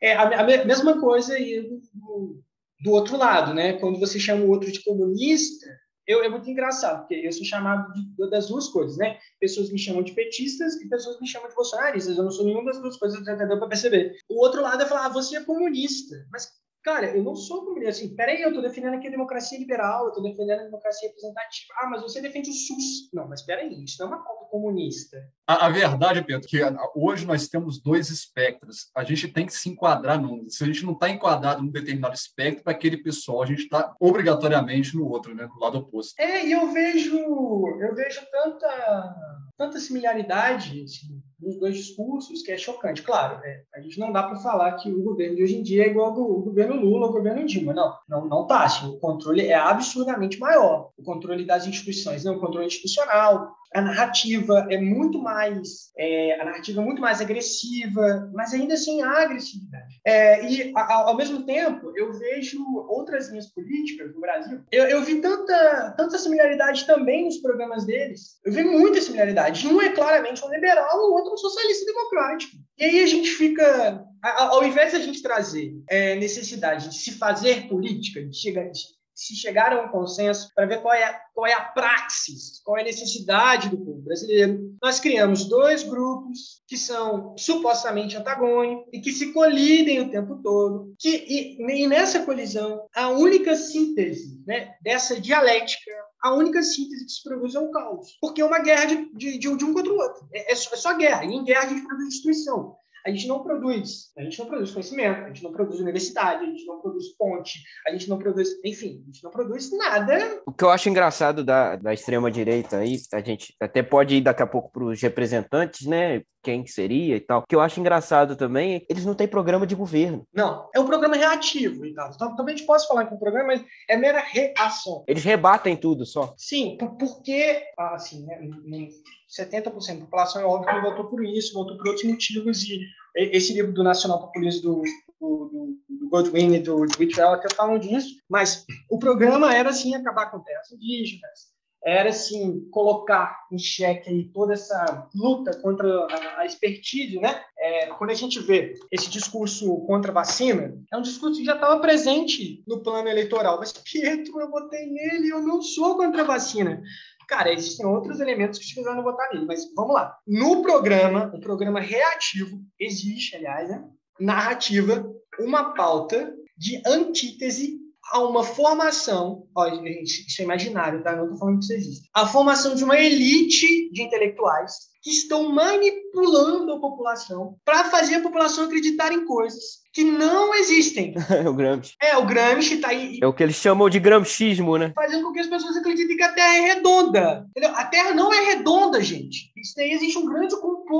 É 0.00 0.12
a, 0.12 0.40
a 0.40 0.64
mesma 0.64 1.00
coisa 1.00 1.34
do, 1.38 2.42
do, 2.80 2.90
outro 2.90 3.16
lado, 3.16 3.54
né? 3.54 3.74
Quando 3.74 3.98
você 3.98 4.20
chama 4.20 4.44
o 4.44 4.50
outro 4.50 4.70
de 4.70 4.82
comunista, 4.84 5.66
eu, 6.06 6.22
é 6.22 6.28
muito 6.28 6.50
engraçado, 6.50 7.00
porque 7.00 7.14
eu 7.14 7.32
sou 7.32 7.44
chamado 7.44 7.90
de, 7.94 8.30
das 8.30 8.48
duas 8.48 8.68
coisas, 8.68 8.98
né? 8.98 9.18
Pessoas 9.40 9.72
me 9.72 9.78
chamam 9.78 10.02
de 10.02 10.12
petistas 10.12 10.74
e 10.76 10.88
pessoas 10.88 11.18
me 11.20 11.26
chamam 11.26 11.48
de 11.48 11.54
bolsonaristas. 11.54 12.18
Eu 12.18 12.24
não 12.24 12.30
sou 12.30 12.44
nenhuma 12.44 12.66
das 12.66 12.80
duas 12.80 12.98
coisas, 12.98 13.24
já 13.24 13.34
deu 13.34 13.58
para 13.58 13.68
perceber. 13.68 14.14
O 14.28 14.42
outro 14.42 14.60
lado 14.60 14.82
é 14.82 14.86
falar, 14.86 15.06
ah, 15.06 15.10
você 15.10 15.38
é 15.38 15.44
comunista. 15.44 16.14
Mas 16.30 16.50
Cara, 16.84 17.16
eu 17.16 17.22
não 17.22 17.34
sou 17.34 17.64
comunista. 17.64 17.90
Assim, 17.90 18.14
peraí, 18.14 18.42
eu 18.42 18.48
estou 18.48 18.62
defendendo 18.62 18.94
aqui 18.94 19.08
a 19.08 19.10
democracia 19.10 19.58
liberal, 19.58 20.02
eu 20.02 20.08
estou 20.08 20.22
defendendo 20.22 20.60
a 20.60 20.64
democracia 20.64 21.08
representativa. 21.08 21.72
Ah, 21.80 21.88
mas 21.88 22.02
você 22.02 22.20
defende 22.20 22.50
o 22.50 22.52
SUS. 22.52 23.10
Não, 23.10 23.26
mas 23.26 23.40
peraí, 23.40 23.82
isso 23.82 23.96
não 24.00 24.12
é 24.12 24.14
uma 24.14 24.24
pauta 24.24 24.44
comunista. 24.50 25.16
A, 25.46 25.66
a 25.66 25.70
verdade, 25.70 26.22
Pedro, 26.22 26.46
que 26.46 26.60
hoje 26.94 27.26
nós 27.26 27.48
temos 27.48 27.80
dois 27.80 28.10
espectros. 28.10 28.90
A 28.94 29.02
gente 29.02 29.28
tem 29.28 29.46
que 29.46 29.54
se 29.54 29.70
enquadrar 29.70 30.20
num. 30.20 30.46
Se 30.50 30.62
a 30.62 30.66
gente 30.66 30.84
não 30.84 30.92
está 30.92 31.08
enquadrado 31.08 31.62
num 31.62 31.70
determinado 31.70 32.14
espectro, 32.14 32.62
para 32.62 32.74
aquele 32.74 32.98
pessoal, 32.98 33.42
a 33.42 33.46
gente 33.46 33.62
está 33.62 33.96
obrigatoriamente 33.98 34.94
no 34.94 35.08
outro, 35.08 35.34
né? 35.34 35.46
Do 35.46 35.58
lado 35.58 35.78
oposto. 35.78 36.14
É, 36.20 36.46
e 36.46 36.52
eu 36.52 36.70
vejo, 36.70 37.16
eu 37.16 37.94
vejo 37.94 38.20
tanta, 38.30 39.14
tanta 39.56 39.80
similaridade 39.80 40.82
assim, 40.82 41.22
nos 41.44 41.58
dois 41.58 41.76
discursos 41.76 42.42
que 42.42 42.50
é 42.50 42.56
chocante. 42.56 43.02
Claro, 43.02 43.40
é, 43.44 43.62
a 43.74 43.80
gente 43.80 43.98
não 44.00 44.10
dá 44.10 44.22
para 44.22 44.36
falar 44.36 44.72
que 44.72 44.90
o 44.90 45.02
governo 45.02 45.36
de 45.36 45.42
hoje 45.42 45.56
em 45.56 45.62
dia 45.62 45.84
é 45.84 45.88
igual 45.88 46.08
ao 46.08 46.14
do 46.14 46.24
governo 46.42 46.76
Lula, 46.76 47.06
ao 47.06 47.12
governo 47.12 47.46
Dilma. 47.46 47.74
Não, 47.74 47.94
não, 48.08 48.26
não 48.26 48.46
tá. 48.46 48.64
Assim, 48.64 48.86
o 48.86 48.98
controle 48.98 49.46
é 49.46 49.54
absurdamente 49.54 50.38
maior. 50.38 50.90
O 50.96 51.02
controle 51.02 51.44
das 51.44 51.66
instituições, 51.66 52.24
não, 52.24 52.36
o 52.36 52.40
controle 52.40 52.66
institucional, 52.66 53.54
a 53.74 53.82
narrativa 53.82 54.66
é 54.70 54.78
muito 54.80 55.20
mais 55.20 55.92
é, 55.98 56.40
a 56.40 56.44
narrativa 56.44 56.80
é 56.80 56.84
muito 56.84 57.00
mais 57.00 57.20
agressiva, 57.20 58.30
mas 58.32 58.54
ainda 58.54 58.74
assim 58.74 59.02
há 59.02 59.22
agressividade. 59.22 60.00
É, 60.04 60.48
e 60.48 60.72
ao, 60.74 61.08
ao, 61.08 61.16
mesmo 61.16 61.44
tempo 61.44 61.92
eu 61.96 62.12
vejo 62.12 62.64
outras 62.88 63.30
linhas 63.30 63.48
políticas 63.48 64.14
no 64.14 64.20
Brasil. 64.20 64.60
Eu, 64.70 64.84
eu, 64.84 65.02
vi 65.02 65.20
tanta 65.20 65.94
tanta 65.96 66.18
similaridade 66.18 66.86
também 66.86 67.24
nos 67.24 67.38
programas 67.38 67.84
deles. 67.84 68.38
Eu 68.44 68.52
vi 68.52 68.62
muita 68.62 69.00
similaridade. 69.00 69.66
Um 69.66 69.82
é 69.82 69.90
claramente 69.90 70.44
um 70.44 70.50
liberal, 70.50 70.96
o 70.96 71.14
outro 71.14 71.34
um 71.34 71.36
socialista 71.36 71.84
democrático. 71.84 72.56
E 72.78 72.84
aí 72.84 73.02
a 73.02 73.06
gente 73.06 73.30
fica 73.30 74.04
ao 74.22 74.64
invés 74.64 74.92
de 74.92 74.96
a 74.96 75.00
gente 75.00 75.20
trazer 75.20 75.74
é, 75.88 76.14
necessidade 76.16 76.88
de 76.88 76.96
se 76.96 77.12
fazer 77.12 77.68
política, 77.68 78.24
de 78.24 78.36
chegar, 78.36 78.70
de 78.70 78.80
se 79.14 79.36
chegar 79.36 79.72
a 79.72 79.82
um 79.82 79.88
consenso 79.88 80.50
para 80.54 80.66
ver 80.66 80.82
qual 80.82 80.94
é, 80.94 81.20
qual 81.34 81.46
é 81.46 81.52
a 81.52 81.60
praxis, 81.60 82.60
qual 82.64 82.76
é 82.76 82.80
a 82.80 82.84
necessidade 82.84 83.68
do 83.68 83.78
povo 83.78 84.02
brasileiro, 84.02 84.74
nós 84.82 84.98
criamos 84.98 85.44
dois 85.44 85.82
grupos 85.82 86.62
que 86.66 86.76
são 86.76 87.34
supostamente 87.38 88.16
antagônicos 88.16 88.88
e 88.92 89.00
que 89.00 89.12
se 89.12 89.32
colidem 89.32 90.00
o 90.00 90.10
tempo 90.10 90.40
todo. 90.42 90.94
Que, 90.98 91.24
e, 91.28 91.82
e 91.84 91.86
nessa 91.86 92.24
colisão, 92.24 92.86
a 92.94 93.08
única 93.08 93.54
síntese 93.54 94.42
né, 94.46 94.74
dessa 94.82 95.20
dialética 95.20 95.92
a 96.24 96.32
única 96.32 96.62
síntese 96.62 97.04
que 97.04 97.12
se 97.12 97.22
produz 97.22 97.54
é 97.54 97.60
o 97.60 97.70
caos. 97.70 98.16
Porque 98.18 98.40
é 98.40 98.44
uma 98.46 98.60
guerra 98.60 98.86
de, 98.86 99.12
de, 99.12 99.36
de, 99.38 99.46
um 99.46 99.74
contra 99.74 99.92
o 99.92 99.96
outro. 99.96 100.26
É, 100.32 100.52
é, 100.52 100.54
só, 100.56 100.74
é, 100.74 100.76
só, 100.78 100.96
guerra. 100.96 101.22
E 101.26 101.34
em 101.34 101.44
guerra 101.44 101.66
a 101.66 101.68
gente 101.68 101.86
produz 101.86 102.08
destruição 102.08 102.74
a 103.06 103.10
gente 103.10 103.28
não 103.28 103.42
produz. 103.42 104.12
A 104.16 104.22
gente 104.22 104.38
não 104.38 104.46
produz 104.46 104.70
conhecimento, 104.70 105.24
a 105.24 105.26
gente 105.28 105.42
não 105.42 105.52
produz 105.52 105.80
universidade, 105.80 106.44
a 106.44 106.46
gente 106.46 106.64
não 106.64 106.80
produz 106.80 107.08
ponte, 107.16 107.62
a 107.86 107.92
gente 107.92 108.08
não 108.08 108.18
produz, 108.18 108.48
enfim, 108.64 109.02
a 109.02 109.06
gente 109.06 109.22
não 109.22 109.30
produz 109.30 109.70
nada. 109.76 110.42
O 110.46 110.52
que 110.52 110.64
eu 110.64 110.70
acho 110.70 110.88
engraçado 110.88 111.44
da, 111.44 111.76
da 111.76 111.92
extrema-direita 111.92 112.78
aí, 112.78 112.96
a 113.12 113.20
gente 113.20 113.54
até 113.60 113.82
pode 113.82 114.16
ir 114.16 114.20
daqui 114.22 114.42
a 114.42 114.46
pouco 114.46 114.72
para 114.72 114.84
os 114.84 115.02
representantes, 115.02 115.86
né? 115.86 116.22
Quem 116.44 116.66
seria 116.66 117.16
e 117.16 117.20
tal. 117.20 117.40
O 117.40 117.46
que 117.48 117.56
eu 117.56 117.60
acho 117.60 117.80
engraçado 117.80 118.36
também, 118.36 118.84
eles 118.88 119.06
não 119.06 119.14
têm 119.14 119.26
programa 119.26 119.66
de 119.66 119.74
governo. 119.74 120.26
Não, 120.32 120.68
é 120.74 120.78
um 120.78 120.86
programa 120.86 121.16
reativo 121.16 121.84
tal. 121.94 122.10
Então, 122.14 122.36
também 122.36 122.54
a 122.54 122.58
gente 122.58 122.66
pode 122.66 122.86
falar 122.86 123.06
que 123.06 123.12
é 123.12 123.16
um 123.16 123.18
programa, 123.18 123.48
mas 123.48 123.64
é 123.88 123.96
mera 123.96 124.20
reação. 124.20 125.04
Eles 125.08 125.24
rebatem 125.24 125.76
tudo 125.76 126.04
só. 126.04 126.34
Sim, 126.36 126.76
porque, 126.78 127.62
assim, 127.78 128.26
né, 128.26 128.88
70% 129.28 129.62
da 129.62 130.04
população 130.04 130.42
é 130.42 130.44
óbvio 130.44 130.68
que 130.68 130.74
não 130.74 130.90
votou 130.90 131.06
por 131.06 131.24
isso, 131.24 131.54
votou 131.54 131.76
por 131.76 131.88
outros 131.88 132.04
motivos, 132.04 132.62
e 132.64 132.80
esse 133.16 133.52
livro 133.54 133.72
do 133.72 133.82
Nacional 133.82 134.20
Populismo 134.20 134.62
do, 134.62 134.82
do, 135.20 135.78
do 135.88 136.08
Godwin 136.08 136.54
e 136.54 136.60
do, 136.60 136.84
do 136.84 136.98
Whitwell 136.98 137.32
até 137.32 137.52
falam 137.54 137.78
disso, 137.78 138.16
mas 138.28 138.64
o 138.90 138.98
programa 138.98 139.54
era, 139.54 139.70
assim, 139.70 139.94
acabar 139.94 140.30
com 140.30 140.40
terras 140.40 140.70
indígenas, 140.72 141.53
era, 141.84 142.08
assim, 142.08 142.66
colocar 142.70 143.44
em 143.52 143.58
xeque 143.58 144.30
toda 144.32 144.54
essa 144.54 145.08
luta 145.14 145.54
contra 145.60 146.06
a, 146.38 146.46
expertise, 146.46 147.18
né? 147.18 147.42
É, 147.58 147.86
quando 147.88 148.10
a 148.10 148.14
gente 148.14 148.40
vê 148.40 148.74
esse 148.90 149.10
discurso 149.10 149.84
contra 149.86 150.10
a 150.10 150.14
vacina, 150.14 150.74
é 150.90 150.96
um 150.96 151.02
discurso 151.02 151.38
que 151.38 151.44
já 151.44 151.54
estava 151.54 151.78
presente 151.80 152.64
no 152.66 152.82
plano 152.82 153.08
eleitoral, 153.08 153.58
mas 153.58 153.72
Pietro, 153.72 154.40
eu 154.40 154.50
votei 154.50 154.86
nele, 154.86 155.28
eu 155.28 155.42
não 155.42 155.60
sou 155.60 155.96
contra 155.96 156.22
a 156.22 156.26
vacina. 156.26 156.82
Cara, 157.28 157.52
existem 157.52 157.86
outros 157.86 158.20
elementos 158.20 158.58
que 158.58 158.66
te 158.66 158.74
fizeram 158.74 159.02
votar 159.02 159.28
nele, 159.32 159.46
mas 159.46 159.72
vamos 159.74 159.94
lá. 159.94 160.16
No 160.26 160.62
programa, 160.62 161.30
o 161.34 161.40
programa 161.40 161.80
reativo, 161.80 162.60
existe, 162.78 163.36
aliás, 163.36 163.68
né, 163.68 163.84
narrativa, 164.18 165.10
uma 165.38 165.74
pauta 165.74 166.34
de 166.56 166.80
antítese 166.86 167.83
a 168.12 168.20
uma 168.20 168.44
formação, 168.44 169.46
ó, 169.56 169.68
gente, 169.70 170.26
isso 170.26 170.40
é 170.40 170.44
imaginário, 170.44 171.02
tá? 171.02 171.16
Não 171.16 171.24
estou 171.24 171.38
falando 171.38 171.58
que 171.58 171.64
isso 171.64 171.72
existe. 171.72 172.08
A 172.14 172.26
formação 172.26 172.74
de 172.74 172.84
uma 172.84 172.98
elite 172.98 173.90
de 173.90 174.02
intelectuais 174.02 174.94
que 175.02 175.10
estão 175.10 175.50
manipulando 175.50 176.72
a 176.72 176.80
população 176.80 177.56
para 177.62 177.84
fazer 177.84 178.16
a 178.16 178.20
população 178.22 178.64
acreditar 178.64 179.12
em 179.12 179.26
coisas 179.26 179.84
que 179.92 180.02
não 180.02 180.54
existem. 180.54 181.14
É 181.34 181.48
o 181.48 181.52
Gramsci. 181.52 181.94
É, 182.00 182.16
o 182.16 182.24
Gramsci 182.24 182.76
tá 182.78 182.88
aí. 182.88 183.18
É 183.22 183.26
o 183.26 183.32
que 183.32 183.42
eles 183.42 183.56
chamam 183.56 183.90
de 183.90 183.98
gramscismo, 183.98 184.78
né? 184.78 184.92
Fazendo 184.94 185.24
com 185.24 185.32
que 185.32 185.40
as 185.40 185.46
pessoas 185.46 185.76
acreditem 185.76 186.16
que 186.16 186.22
a 186.22 186.32
Terra 186.32 186.56
é 186.56 186.60
redonda. 186.60 187.46
Entendeu? 187.50 187.76
A 187.76 187.84
Terra 187.84 188.14
não 188.14 188.32
é 188.32 188.54
redonda, 188.54 189.02
gente. 189.02 189.52
Isso 189.56 189.74
daí 189.76 189.92
existe 189.92 190.16
um 190.16 190.26
grande 190.26 190.54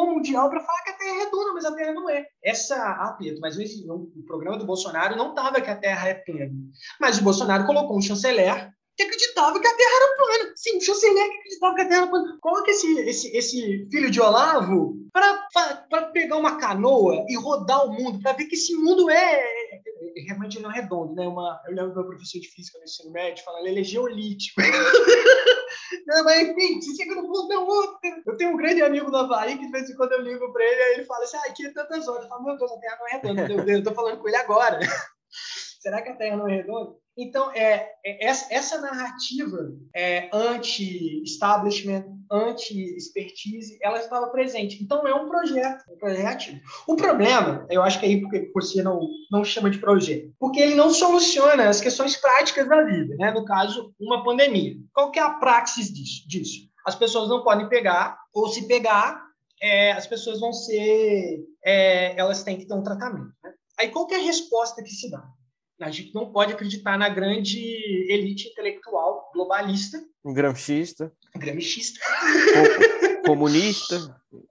mundial 0.07 0.51
para 0.51 0.61
falar 0.61 0.83
que 0.83 0.91
a 0.91 0.95
Terra 0.95 1.17
é 1.17 1.19
redonda, 1.25 1.53
mas 1.55 1.65
a 1.65 1.75
Terra 1.75 1.93
não 1.93 2.09
é. 2.09 2.27
Essa, 2.43 2.77
ah, 2.77 3.17
Pedro, 3.19 3.41
mas 3.41 3.59
esse, 3.59 3.85
o 3.89 4.23
programa 4.27 4.59
do 4.59 4.67
Bolsonaro 4.67 5.17
não 5.17 5.35
tava 5.35 5.61
que 5.61 5.71
a 5.71 5.77
Terra 5.77 6.09
é 6.09 6.15
plana. 6.15 6.53
Mas 7.01 7.19
o 7.19 7.23
Bolsonaro 7.23 7.67
colocou 7.67 7.97
um 7.97 8.03
chanceler 8.03 8.73
que 8.97 9.03
acreditava 9.03 9.61
que 9.61 9.67
a 9.67 9.77
Terra 9.77 9.97
era 9.97 10.17
plana. 10.17 10.53
Sim, 10.57 10.81
Schwarzenegger 10.81 11.39
acreditava 11.39 11.75
que 11.75 11.83
a 11.83 11.89
Terra 11.89 12.01
era 12.03 12.11
plana. 12.11 12.39
Coloca 12.41 12.71
esse, 12.71 13.01
esse, 13.01 13.37
esse 13.37 13.89
filho 13.91 14.11
de 14.11 14.21
Olavo 14.21 14.97
para 15.13 16.03
pegar 16.13 16.37
uma 16.37 16.57
canoa 16.59 17.25
e 17.29 17.37
rodar 17.37 17.87
o 17.87 17.93
mundo, 17.93 18.21
para 18.21 18.33
ver 18.33 18.47
que 18.47 18.55
esse 18.55 18.75
mundo 18.77 19.11
é, 19.11 19.64
realmente 20.23 20.61
não 20.61 20.71
é 20.71 20.75
redondo. 20.75 21.15
Né? 21.15 21.27
Uma, 21.27 21.61
eu 21.67 21.75
lembro 21.75 21.91
do 21.91 22.01
meu 22.01 22.09
professor 22.09 22.41
de 22.41 22.49
física 22.49 22.79
no 22.79 22.85
ensino 22.85 23.11
médio 23.11 23.45
falando, 23.45 23.67
ele 23.67 23.81
é 23.81 23.85
geolítico. 23.85 24.61
não, 26.07 26.25
mas 26.25 26.49
enfim, 26.49 26.81
você 26.81 26.97
chega 26.97 27.15
no 27.15 27.27
ponto, 27.27 27.49
não, 27.49 27.69
eu 28.27 28.37
tenho 28.37 28.51
um 28.51 28.57
grande 28.57 28.83
amigo 28.83 29.11
no 29.11 29.17
Havaí 29.17 29.59
que 29.59 29.67
de 29.67 29.73
vez 29.73 29.91
em 29.91 29.97
quando 29.97 30.13
eu 30.13 30.23
ligo 30.23 30.53
para 30.53 30.65
ele, 30.65 30.83
aí 30.83 30.95
ele 30.95 31.05
fala 31.05 31.25
assim, 31.25 31.37
ah, 31.37 31.47
aqui 31.49 31.67
é 31.67 31.73
tantas 31.73 32.09
horas. 32.09 32.25
Eu 32.25 32.29
falo, 32.29 32.45
meu 32.45 32.57
Deus, 32.57 32.73
a 32.73 32.79
Terra 32.79 32.99
não 32.99 33.09
é 33.09 33.13
redonda. 33.13 33.53
Eu, 33.53 33.77
eu 33.77 33.83
tô 33.83 33.95
falando 33.95 34.19
com 34.19 34.29
ele 34.29 34.37
agora. 34.37 34.79
Será 35.81 36.03
que 36.03 36.11
a 36.11 36.17
Terra 36.17 36.37
não 36.37 36.49
é 36.49 36.57
redonda? 36.57 37.04
Então, 37.17 37.51
é, 37.53 37.93
é 38.05 38.27
essa, 38.27 38.81
narrativa 38.81 39.73
é, 39.95 40.29
anti-establishment, 40.33 42.05
anti-expertise, 42.31 43.79
ela 43.81 43.99
estava 43.99 44.27
presente. 44.29 44.83
Então, 44.83 45.07
é 45.07 45.15
um 45.15 45.29
projeto, 45.29 45.85
um 45.89 45.97
projeto. 45.97 46.61
O 46.89 46.97
problema, 46.97 47.65
eu 47.71 47.83
acho 47.83 48.01
que 48.01 48.07
aí 48.07 48.21
porque 48.21 48.51
você 48.53 48.83
não, 48.83 49.09
não 49.31 49.45
chama 49.45 49.71
de 49.71 49.79
projeto, 49.79 50.33
porque 50.41 50.59
ele 50.59 50.75
não 50.75 50.91
soluciona 50.91 51.69
as 51.69 51.81
questões 51.81 52.17
práticas 52.17 52.69
da 52.69 52.83
vida, 52.83 53.15
né? 53.17 53.31
no 53.31 53.45
caso, 53.45 53.95
uma 54.01 54.25
pandemia. 54.25 54.75
Qual 54.93 55.13
que 55.13 55.21
é 55.21 55.23
a 55.23 55.31
praxis 55.31 55.93
disso? 55.93 56.29
disso? 56.29 56.69
As 56.85 56.97
pessoas 56.97 57.29
não 57.29 57.45
podem 57.45 57.69
pegar, 57.69 58.19
ou 58.33 58.49
se 58.49 58.67
pegar, 58.67 59.25
é, 59.63 59.93
as 59.93 60.07
pessoas 60.07 60.41
vão 60.41 60.53
ser, 60.53 61.45
é, 61.65 62.19
elas 62.19 62.43
têm 62.43 62.59
que 62.59 62.67
ter 62.67 62.75
um 62.75 62.83
tratamento. 62.83 63.33
Né? 63.43 63.53
Aí, 63.79 63.89
qual 63.89 64.07
que 64.07 64.15
é 64.15 64.19
a 64.19 64.25
resposta 64.25 64.83
que 64.83 64.91
se 64.91 65.11
dá? 65.11 65.25
A 65.81 65.91
gente 65.91 66.15
não 66.15 66.31
pode 66.31 66.53
acreditar 66.53 66.97
na 66.97 67.09
grande 67.09 67.59
elite 68.09 68.49
intelectual 68.49 69.31
globalista. 69.35 69.99
Gramscista. 70.25 71.13
Gramscista. 71.37 72.01
Comunista. 73.27 73.97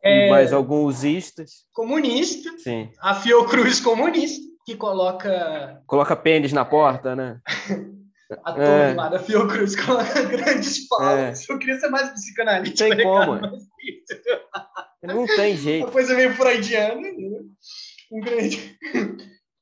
É... 0.03 0.27
E 0.27 0.29
mais 0.29 0.51
alguns 0.51 1.03
istas. 1.03 1.65
Comunista. 1.71 2.49
Sim. 2.57 2.89
A 2.99 3.15
Fiocruz 3.15 3.79
comunista, 3.79 4.43
que 4.65 4.75
coloca... 4.75 5.81
Coloca 5.87 6.15
pênis 6.15 6.51
na 6.51 6.65
porta, 6.65 7.15
né? 7.15 7.39
A 8.43 8.53
turma 8.53 9.07
é. 9.07 9.09
da 9.11 9.19
Fiocruz 9.19 9.75
coloca 9.75 10.21
grandes 10.25 10.87
paus. 10.87 11.03
É. 11.03 11.53
Eu 11.53 11.59
queria 11.59 11.79
ser 11.79 11.89
mais 11.89 12.09
psicanalista. 12.09 12.89
Tem 12.89 13.03
como. 13.03 13.39
Não 15.03 15.25
tem 15.27 15.55
jeito. 15.55 15.85
Uma 15.85 15.91
coisa 15.91 16.15
meio 16.15 16.33
freudiana. 16.33 17.01
Né? 17.01 17.39
Um 18.11 18.21
grande... 18.21 18.77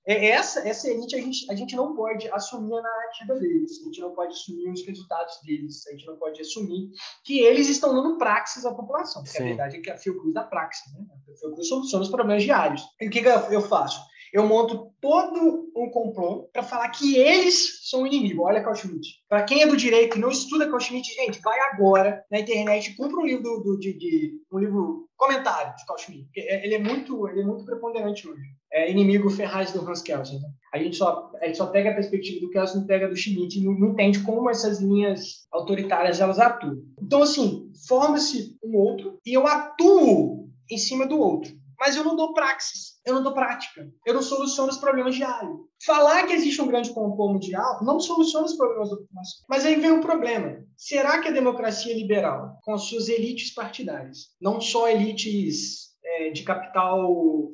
É, 0.05 0.29
essa, 0.29 0.67
essa 0.67 0.89
elite 0.89 1.15
a 1.15 1.19
gente, 1.19 1.51
a 1.51 1.55
gente 1.55 1.75
não 1.75 1.95
pode 1.95 2.27
assumir 2.31 2.73
a 2.73 2.81
narrativa 2.81 3.35
deles, 3.35 3.79
a 3.81 3.85
gente 3.85 4.01
não 4.01 4.15
pode 4.15 4.33
assumir 4.33 4.69
os 4.69 4.85
resultados 4.85 5.39
deles, 5.45 5.85
a 5.87 5.91
gente 5.91 6.07
não 6.07 6.17
pode 6.17 6.41
assumir 6.41 6.89
que 7.23 7.39
eles 7.39 7.69
estão 7.69 7.93
dando 7.93 8.17
praxis 8.17 8.65
à 8.65 8.73
população, 8.73 9.21
porque 9.23 9.37
Sim. 9.37 9.43
a 9.43 9.47
verdade 9.47 9.77
é 9.77 9.79
que 9.81 9.91
a 9.91 9.97
Fiocruz 9.97 10.33
dá 10.33 10.43
praxis, 10.43 10.91
né? 10.93 11.05
A 11.11 11.37
Fiocruz 11.37 11.67
soluciona 11.67 12.03
os 12.03 12.09
problemas 12.09 12.43
diários. 12.43 12.83
E 12.99 13.07
o 13.07 13.11
que, 13.11 13.21
que 13.21 13.27
eu 13.27 13.61
faço? 13.61 14.01
Eu 14.33 14.47
monto 14.47 14.93
todo 15.01 15.69
um 15.75 15.89
complô 15.91 16.49
para 16.53 16.63
falar 16.63 16.87
que 16.89 17.17
eles 17.17 17.89
são 17.89 18.03
o 18.03 18.07
inimigo. 18.07 18.43
Olha 18.43 18.63
Carl 18.63 18.75
Schmitt. 18.75 19.21
Para 19.27 19.43
quem 19.43 19.61
é 19.61 19.67
do 19.67 19.75
direito 19.75 20.17
e 20.17 20.21
não 20.21 20.31
estuda 20.31 20.67
Carl 20.67 20.79
Schmitt, 20.79 21.13
gente, 21.13 21.41
vai 21.41 21.59
agora 21.59 22.23
na 22.31 22.39
internet, 22.39 22.95
compra 22.95 23.19
um 23.19 23.25
livro 23.25 23.43
do, 23.43 23.59
do 23.59 23.77
de, 23.77 23.93
de, 23.93 24.41
um 24.49 24.59
livro 24.59 25.09
comentário 25.17 25.75
de 25.75 25.85
Carl 25.85 25.99
Schmitt. 25.99 26.29
É, 26.37 26.65
ele 26.65 26.75
é 26.75 26.79
muito, 26.79 27.27
ele 27.27 27.41
é 27.41 27.45
muito 27.45 27.65
preponderante 27.65 28.25
hoje 28.25 28.60
é, 28.73 28.89
inimigo 28.89 29.29
Ferraz 29.29 29.71
do 29.71 29.87
Hans 29.87 30.01
Kelsen. 30.01 30.39
Né? 30.39 30.49
A, 30.73 30.77
gente 30.77 30.95
só, 30.95 31.31
a 31.41 31.45
gente 31.45 31.57
só 31.57 31.67
pega 31.67 31.91
a 31.91 31.93
perspectiva 31.93 32.39
do 32.39 32.49
Kelsen, 32.49 32.85
pega 32.85 33.07
do 33.07 33.15
Schmidt, 33.15 33.61
não, 33.63 33.73
não 33.73 33.91
entende 33.91 34.19
como 34.23 34.49
essas 34.49 34.79
linhas 34.79 35.45
autoritárias 35.51 36.21
elas 36.21 36.39
atuam. 36.39 36.77
Então, 37.01 37.21
assim, 37.23 37.71
forma-se 37.87 38.57
um 38.63 38.77
outro 38.77 39.19
e 39.25 39.33
eu 39.33 39.45
atuo 39.45 40.49
em 40.69 40.77
cima 40.77 41.05
do 41.05 41.19
outro. 41.19 41.59
Mas 41.79 41.95
eu 41.95 42.03
não 42.03 42.15
dou 42.15 42.31
praxis, 42.31 43.01
eu 43.03 43.15
não 43.15 43.23
dou 43.23 43.33
prática, 43.33 43.91
eu 44.05 44.13
não 44.13 44.21
soluciono 44.21 44.69
os 44.69 44.77
problemas 44.77 45.15
diários. 45.15 45.57
Falar 45.83 46.27
que 46.27 46.33
existe 46.33 46.61
um 46.61 46.67
grande 46.67 46.93
complô 46.93 47.33
mundial 47.33 47.83
não 47.83 47.99
soluciona 47.99 48.45
os 48.45 48.53
problemas 48.53 48.91
da 48.91 48.97
população. 48.97 49.45
Mas 49.49 49.65
aí 49.65 49.75
vem 49.77 49.91
um 49.91 49.99
problema. 49.99 50.63
Será 50.77 51.19
que 51.19 51.29
a 51.29 51.31
democracia 51.31 51.97
liberal, 51.97 52.59
com 52.63 52.75
as 52.75 52.83
suas 52.83 53.09
elites 53.09 53.51
partidárias, 53.51 54.27
não 54.39 54.61
só 54.61 54.87
elites 54.87 55.89
é, 56.05 56.29
de 56.29 56.43
capital 56.43 57.49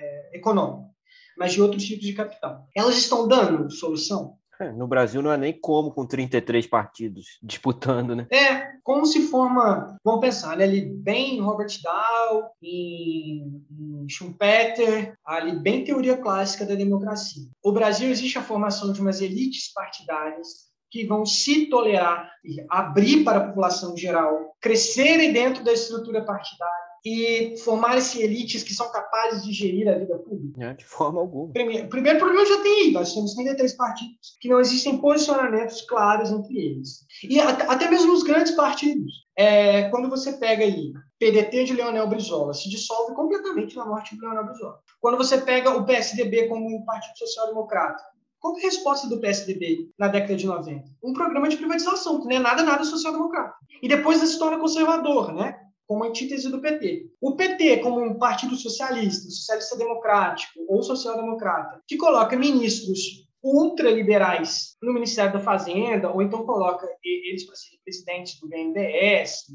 é, 0.00 0.36
econômico, 0.36 0.90
mas 1.36 1.52
de 1.52 1.62
outros 1.62 1.84
tipos 1.84 2.06
de 2.06 2.12
capital. 2.12 2.66
Elas 2.74 2.96
estão 2.96 3.28
dando 3.28 3.70
solução? 3.70 4.38
É, 4.60 4.70
no 4.72 4.86
Brasil 4.86 5.22
não 5.22 5.32
é 5.32 5.38
nem 5.38 5.58
como 5.58 5.90
com 5.90 6.06
33 6.06 6.66
partidos 6.66 7.38
disputando, 7.42 8.14
né? 8.14 8.26
É, 8.30 8.72
como 8.82 9.06
se 9.06 9.22
forma, 9.22 9.96
vamos 10.04 10.20
pensar, 10.20 10.54
né, 10.54 10.64
ali 10.64 10.82
bem 10.82 11.38
em 11.38 11.40
Robert 11.40 11.72
Dahl, 11.82 12.50
em, 12.62 13.64
em 13.70 14.06
Schumpeter, 14.06 15.14
ali 15.24 15.58
bem 15.58 15.82
teoria 15.82 16.18
clássica 16.18 16.66
da 16.66 16.74
democracia. 16.74 17.48
O 17.64 17.72
Brasil 17.72 18.10
existe 18.10 18.36
a 18.36 18.42
formação 18.42 18.92
de 18.92 19.00
umas 19.00 19.22
elites 19.22 19.72
partidárias 19.72 20.70
que 20.90 21.06
vão 21.06 21.24
se 21.24 21.66
tolerar 21.66 22.30
e 22.44 22.56
abrir 22.68 23.24
para 23.24 23.38
a 23.38 23.46
população 23.46 23.96
geral, 23.96 24.54
crescerem 24.60 25.32
dentro 25.32 25.64
da 25.64 25.72
estrutura 25.72 26.24
partidária, 26.24 26.79
e 27.04 27.56
formar-se 27.58 28.22
elites 28.22 28.62
que 28.62 28.74
são 28.74 28.90
capazes 28.90 29.44
de 29.44 29.52
gerir 29.52 29.88
a 29.88 29.98
vida 29.98 30.18
pública? 30.18 30.64
É, 30.64 30.74
de 30.74 30.84
forma 30.84 31.20
alguma. 31.20 31.52
Primeiro, 31.52 31.88
primeiro 31.88 32.18
problema 32.18 32.46
já 32.46 32.62
tem 32.62 32.82
aí. 32.82 32.92
Nós 32.92 33.14
temos 33.14 33.34
33 33.34 33.76
partidos 33.76 34.36
que 34.40 34.48
não 34.48 34.60
existem 34.60 34.98
posicionamentos 34.98 35.82
claros 35.82 36.30
entre 36.30 36.56
eles. 36.56 37.06
E 37.22 37.40
até 37.40 37.90
mesmo 37.90 38.12
os 38.12 38.22
grandes 38.22 38.52
partidos. 38.52 39.12
É, 39.36 39.88
quando 39.88 40.10
você 40.10 40.34
pega 40.34 40.64
aí 40.64 40.92
PDT 41.18 41.64
de 41.64 41.72
Leonel 41.72 42.06
Brizola, 42.08 42.52
se 42.52 42.68
dissolve 42.68 43.14
completamente 43.14 43.76
na 43.76 43.86
morte 43.86 44.14
de 44.14 44.20
Leonel 44.20 44.44
Brizola. 44.44 44.78
Quando 45.00 45.16
você 45.16 45.38
pega 45.38 45.70
o 45.70 45.86
PSDB 45.86 46.48
como 46.48 46.66
um 46.66 46.84
partido 46.84 47.16
social-democrata, 47.16 48.02
qual 48.40 48.56
é 48.56 48.60
a 48.60 48.64
resposta 48.64 49.06
do 49.06 49.20
PSDB 49.20 49.90
na 49.98 50.08
década 50.08 50.34
de 50.34 50.46
90? 50.46 50.84
Um 51.02 51.12
programa 51.12 51.48
de 51.48 51.56
privatização, 51.56 52.20
que 52.20 52.28
não 52.28 52.36
é 52.36 52.38
nada, 52.38 52.62
nada 52.62 52.84
social-democrata. 52.84 53.54
E 53.82 53.88
depois 53.88 54.18
se 54.18 54.38
torna 54.38 54.58
conservador, 54.58 55.32
né? 55.34 55.58
Como 55.90 56.04
antítese 56.04 56.48
do 56.48 56.60
PT. 56.60 57.10
O 57.20 57.34
PT, 57.34 57.78
como 57.78 58.00
um 58.00 58.16
partido 58.16 58.54
socialista, 58.54 59.28
socialista 59.28 59.76
democrático 59.76 60.64
ou 60.68 60.84
social-democrata, 60.84 61.82
que 61.84 61.96
coloca 61.96 62.38
ministros 62.38 63.26
ultraliberais 63.42 64.76
no 64.80 64.94
Ministério 64.94 65.32
da 65.32 65.40
Fazenda, 65.40 66.08
ou 66.08 66.22
então 66.22 66.46
coloca 66.46 66.86
eles 67.02 67.44
para 67.44 67.56
serem 67.56 67.80
presidentes 67.82 68.38
do 68.38 68.48
BNDES, 68.48 69.46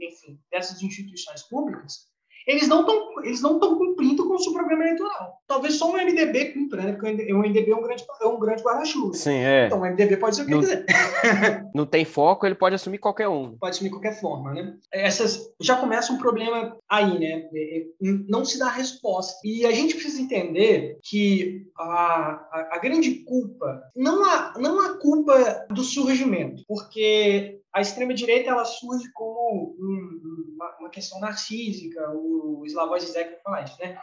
enfim, 0.00 0.40
dessas 0.50 0.82
instituições 0.82 1.44
públicas, 1.44 2.08
eles 2.46 2.68
não 2.68 2.80
estão 2.80 3.06
eles 3.24 3.40
não 3.40 3.54
estão 3.54 3.76
cumprindo 3.76 4.26
com 4.26 4.34
o 4.34 4.38
seu 4.38 4.52
programa 4.52 4.84
eleitoral. 4.84 5.40
Talvez 5.46 5.74
só 5.74 5.90
o 5.90 5.96
MDB 5.96 6.52
cumpra, 6.52 6.82
né? 6.82 6.92
Porque 6.92 7.32
o 7.32 7.38
MDB 7.38 7.70
é 7.70 7.76
um 7.76 7.82
grande, 7.82 8.04
é 8.20 8.26
um 8.26 8.38
grande 8.38 8.62
guarda-chuva. 8.62 9.14
Sim, 9.14 9.36
é. 9.36 9.66
Então 9.66 9.80
o 9.80 9.84
MDB 9.84 10.16
pode 10.16 10.36
ser 10.36 10.42
o 10.42 10.44
que 10.44 10.50
não, 10.52 10.60
quiser. 10.60 10.84
Não 11.74 11.86
tem 11.86 12.04
foco, 12.04 12.46
ele 12.46 12.54
pode 12.54 12.74
assumir 12.74 12.98
qualquer 12.98 13.28
um. 13.28 13.56
Pode 13.58 13.76
assumir 13.76 13.90
qualquer 13.90 14.18
forma, 14.20 14.54
né? 14.54 14.76
Essas 14.92 15.50
já 15.60 15.76
começa 15.76 16.12
um 16.12 16.18
problema 16.18 16.76
aí, 16.88 17.18
né? 17.18 17.48
É, 17.52 17.78
é, 17.80 17.86
não 18.28 18.44
se 18.44 18.58
dá 18.58 18.68
resposta. 18.68 19.38
E 19.44 19.66
a 19.66 19.72
gente 19.72 19.94
precisa 19.94 20.20
entender 20.20 20.98
que 21.02 21.66
a, 21.76 22.46
a, 22.50 22.68
a 22.72 22.78
grande 22.78 23.24
culpa 23.24 23.82
não 23.94 24.24
a, 24.24 24.54
não 24.58 24.80
a 24.80 24.98
culpa 24.98 25.66
do 25.70 25.82
surgimento, 25.82 26.62
porque 26.66 27.60
a 27.76 27.82
extrema-direita 27.82 28.48
ela 28.48 28.64
surge 28.64 29.12
como 29.12 29.76
um, 29.78 30.54
uma, 30.54 30.76
uma, 30.80 30.90
questão 30.90 31.20
narcísica, 31.20 32.10
o 32.14 32.62
Slavoj 32.64 32.98
Zizek 33.00 33.32
vai 33.32 33.40
falar 33.40 33.64
isso, 33.64 33.76
né? 33.78 33.98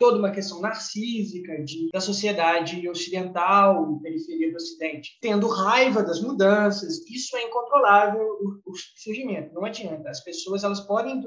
Toda 0.00 0.18
uma 0.18 0.30
questão 0.30 0.62
narcísica 0.62 1.62
de, 1.62 1.90
da 1.92 2.00
sociedade 2.00 2.88
ocidental, 2.88 4.00
periferia 4.00 4.50
do 4.50 4.56
Ocidente, 4.56 5.18
tendo 5.20 5.46
raiva 5.46 6.02
das 6.02 6.22
mudanças, 6.22 7.04
isso 7.06 7.36
é 7.36 7.42
incontrolável 7.42 8.24
o, 8.24 8.62
o 8.64 8.74
surgimento, 8.96 9.52
não 9.52 9.66
adianta. 9.66 10.08
As 10.08 10.24
pessoas 10.24 10.64
elas 10.64 10.80
podem 10.80 11.20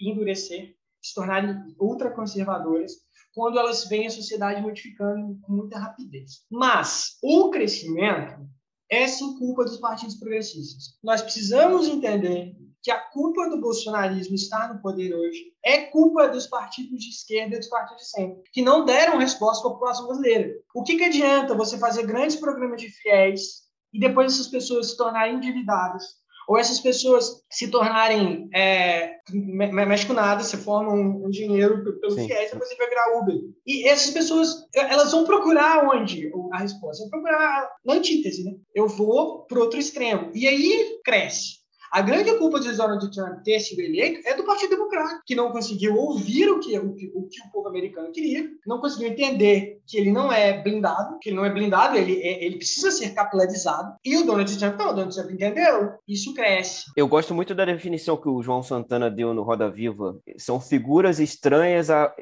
endurecer, 0.00 0.76
se 1.02 1.14
tornarem 1.14 1.56
ultraconservadoras, 1.80 2.92
quando 3.34 3.58
elas 3.58 3.88
veem 3.88 4.06
a 4.06 4.10
sociedade 4.10 4.62
modificando 4.62 5.36
com 5.42 5.52
muita 5.52 5.80
rapidez. 5.80 6.44
Mas 6.48 7.18
o 7.24 7.50
crescimento 7.50 8.48
é 8.90 9.06
sim 9.06 9.38
culpa 9.38 9.64
dos 9.64 9.78
partidos 9.78 10.16
progressistas. 10.16 10.98
Nós 11.02 11.22
precisamos 11.22 11.86
entender 11.86 12.56
que 12.82 12.90
a 12.90 12.98
culpa 12.98 13.48
do 13.48 13.60
bolsonarismo 13.60 14.34
estar 14.34 14.72
no 14.72 14.80
poder 14.80 15.14
hoje 15.14 15.52
é 15.62 15.82
culpa 15.86 16.28
dos 16.28 16.46
partidos 16.46 17.02
de 17.02 17.10
esquerda 17.10 17.56
e 17.56 17.58
dos 17.58 17.68
partidos 17.68 18.04
de 18.04 18.10
centro, 18.10 18.42
que 18.52 18.62
não 18.62 18.84
deram 18.84 19.18
resposta 19.18 19.66
à 19.66 19.70
população 19.70 20.06
brasileira. 20.06 20.54
O 20.74 20.82
que, 20.82 20.96
que 20.96 21.04
adianta 21.04 21.54
você 21.54 21.78
fazer 21.78 22.06
grandes 22.06 22.36
programas 22.36 22.80
de 22.80 22.88
fiéis 22.88 23.68
e 23.92 24.00
depois 24.00 24.32
essas 24.32 24.48
pessoas 24.48 24.90
se 24.90 24.96
tornarem 24.96 25.36
endividadas, 25.36 26.19
ou 26.50 26.58
essas 26.58 26.80
pessoas 26.80 27.44
se 27.48 27.68
tornarem 27.68 28.50
é, 28.52 29.18
mexe 29.32 30.04
com 30.04 30.12
nada, 30.12 30.42
você 30.42 30.56
forma 30.56 30.92
um, 30.92 31.26
um 31.26 31.30
dinheiro 31.30 31.84
pelo 32.00 32.10
Sim. 32.10 32.26
FIES, 32.26 32.50
depois 32.50 32.68
ele 32.68 32.78
vai 32.78 32.88
virar 32.88 33.20
Uber. 33.20 33.36
E 33.64 33.86
essas 33.86 34.10
pessoas, 34.10 34.66
elas 34.74 35.12
vão 35.12 35.24
procurar 35.24 35.88
onde 35.88 36.28
a 36.52 36.58
resposta? 36.58 37.04
Vão 37.04 37.10
procurar 37.10 37.70
na 37.84 37.94
antítese, 37.94 38.42
né? 38.42 38.50
Eu 38.74 38.88
vou 38.88 39.44
para 39.44 39.60
outro 39.60 39.78
extremo. 39.78 40.32
E 40.34 40.48
aí 40.48 40.98
cresce. 41.04 41.60
A 41.92 42.00
grande 42.00 42.36
culpa 42.36 42.58
de 42.58 42.72
Donald 42.72 43.08
Trump 43.12 43.44
ter 43.44 43.60
sido 43.60 43.80
eleito 43.80 44.20
é 44.26 44.34
do 44.34 44.44
Partido 44.44 44.70
Democrata, 44.70 45.22
que 45.24 45.36
não 45.36 45.52
conseguiu 45.52 45.96
ouvir 45.96 46.48
o 46.48 46.58
que 46.58 46.76
o, 46.78 46.94
que, 46.94 47.12
o, 47.14 47.28
que 47.28 47.40
o 47.46 47.50
povo 47.52 47.68
americano 47.68 48.10
queria, 48.10 48.48
não 48.66 48.80
conseguiu 48.80 49.08
entender 49.08 49.79
que 49.90 49.98
ele 49.98 50.12
não 50.12 50.32
é 50.32 50.62
blindado, 50.62 51.18
que 51.20 51.30
ele 51.30 51.36
não 51.36 51.44
é 51.44 51.50
blindado, 51.50 51.96
ele, 51.96 52.20
é, 52.22 52.44
ele 52.44 52.56
precisa 52.56 52.92
ser 52.92 53.10
capilarizado. 53.10 53.94
E 54.04 54.16
o 54.16 54.24
Donald 54.24 54.56
Trump 54.56 54.78
não, 54.78 54.90
o 54.90 54.92
Donald 54.92 55.14
Trump 55.14 55.30
entendeu. 55.32 55.92
Isso 56.06 56.32
cresce. 56.32 56.84
Eu 56.96 57.08
gosto 57.08 57.34
muito 57.34 57.54
da 57.54 57.64
definição 57.64 58.16
que 58.16 58.28
o 58.28 58.40
João 58.40 58.62
Santana 58.62 59.10
deu 59.10 59.34
no 59.34 59.42
Roda 59.42 59.68
Viva. 59.68 60.16
São 60.38 60.60
figuras 60.60 61.18
estranhas 61.18 61.90
à, 61.90 62.14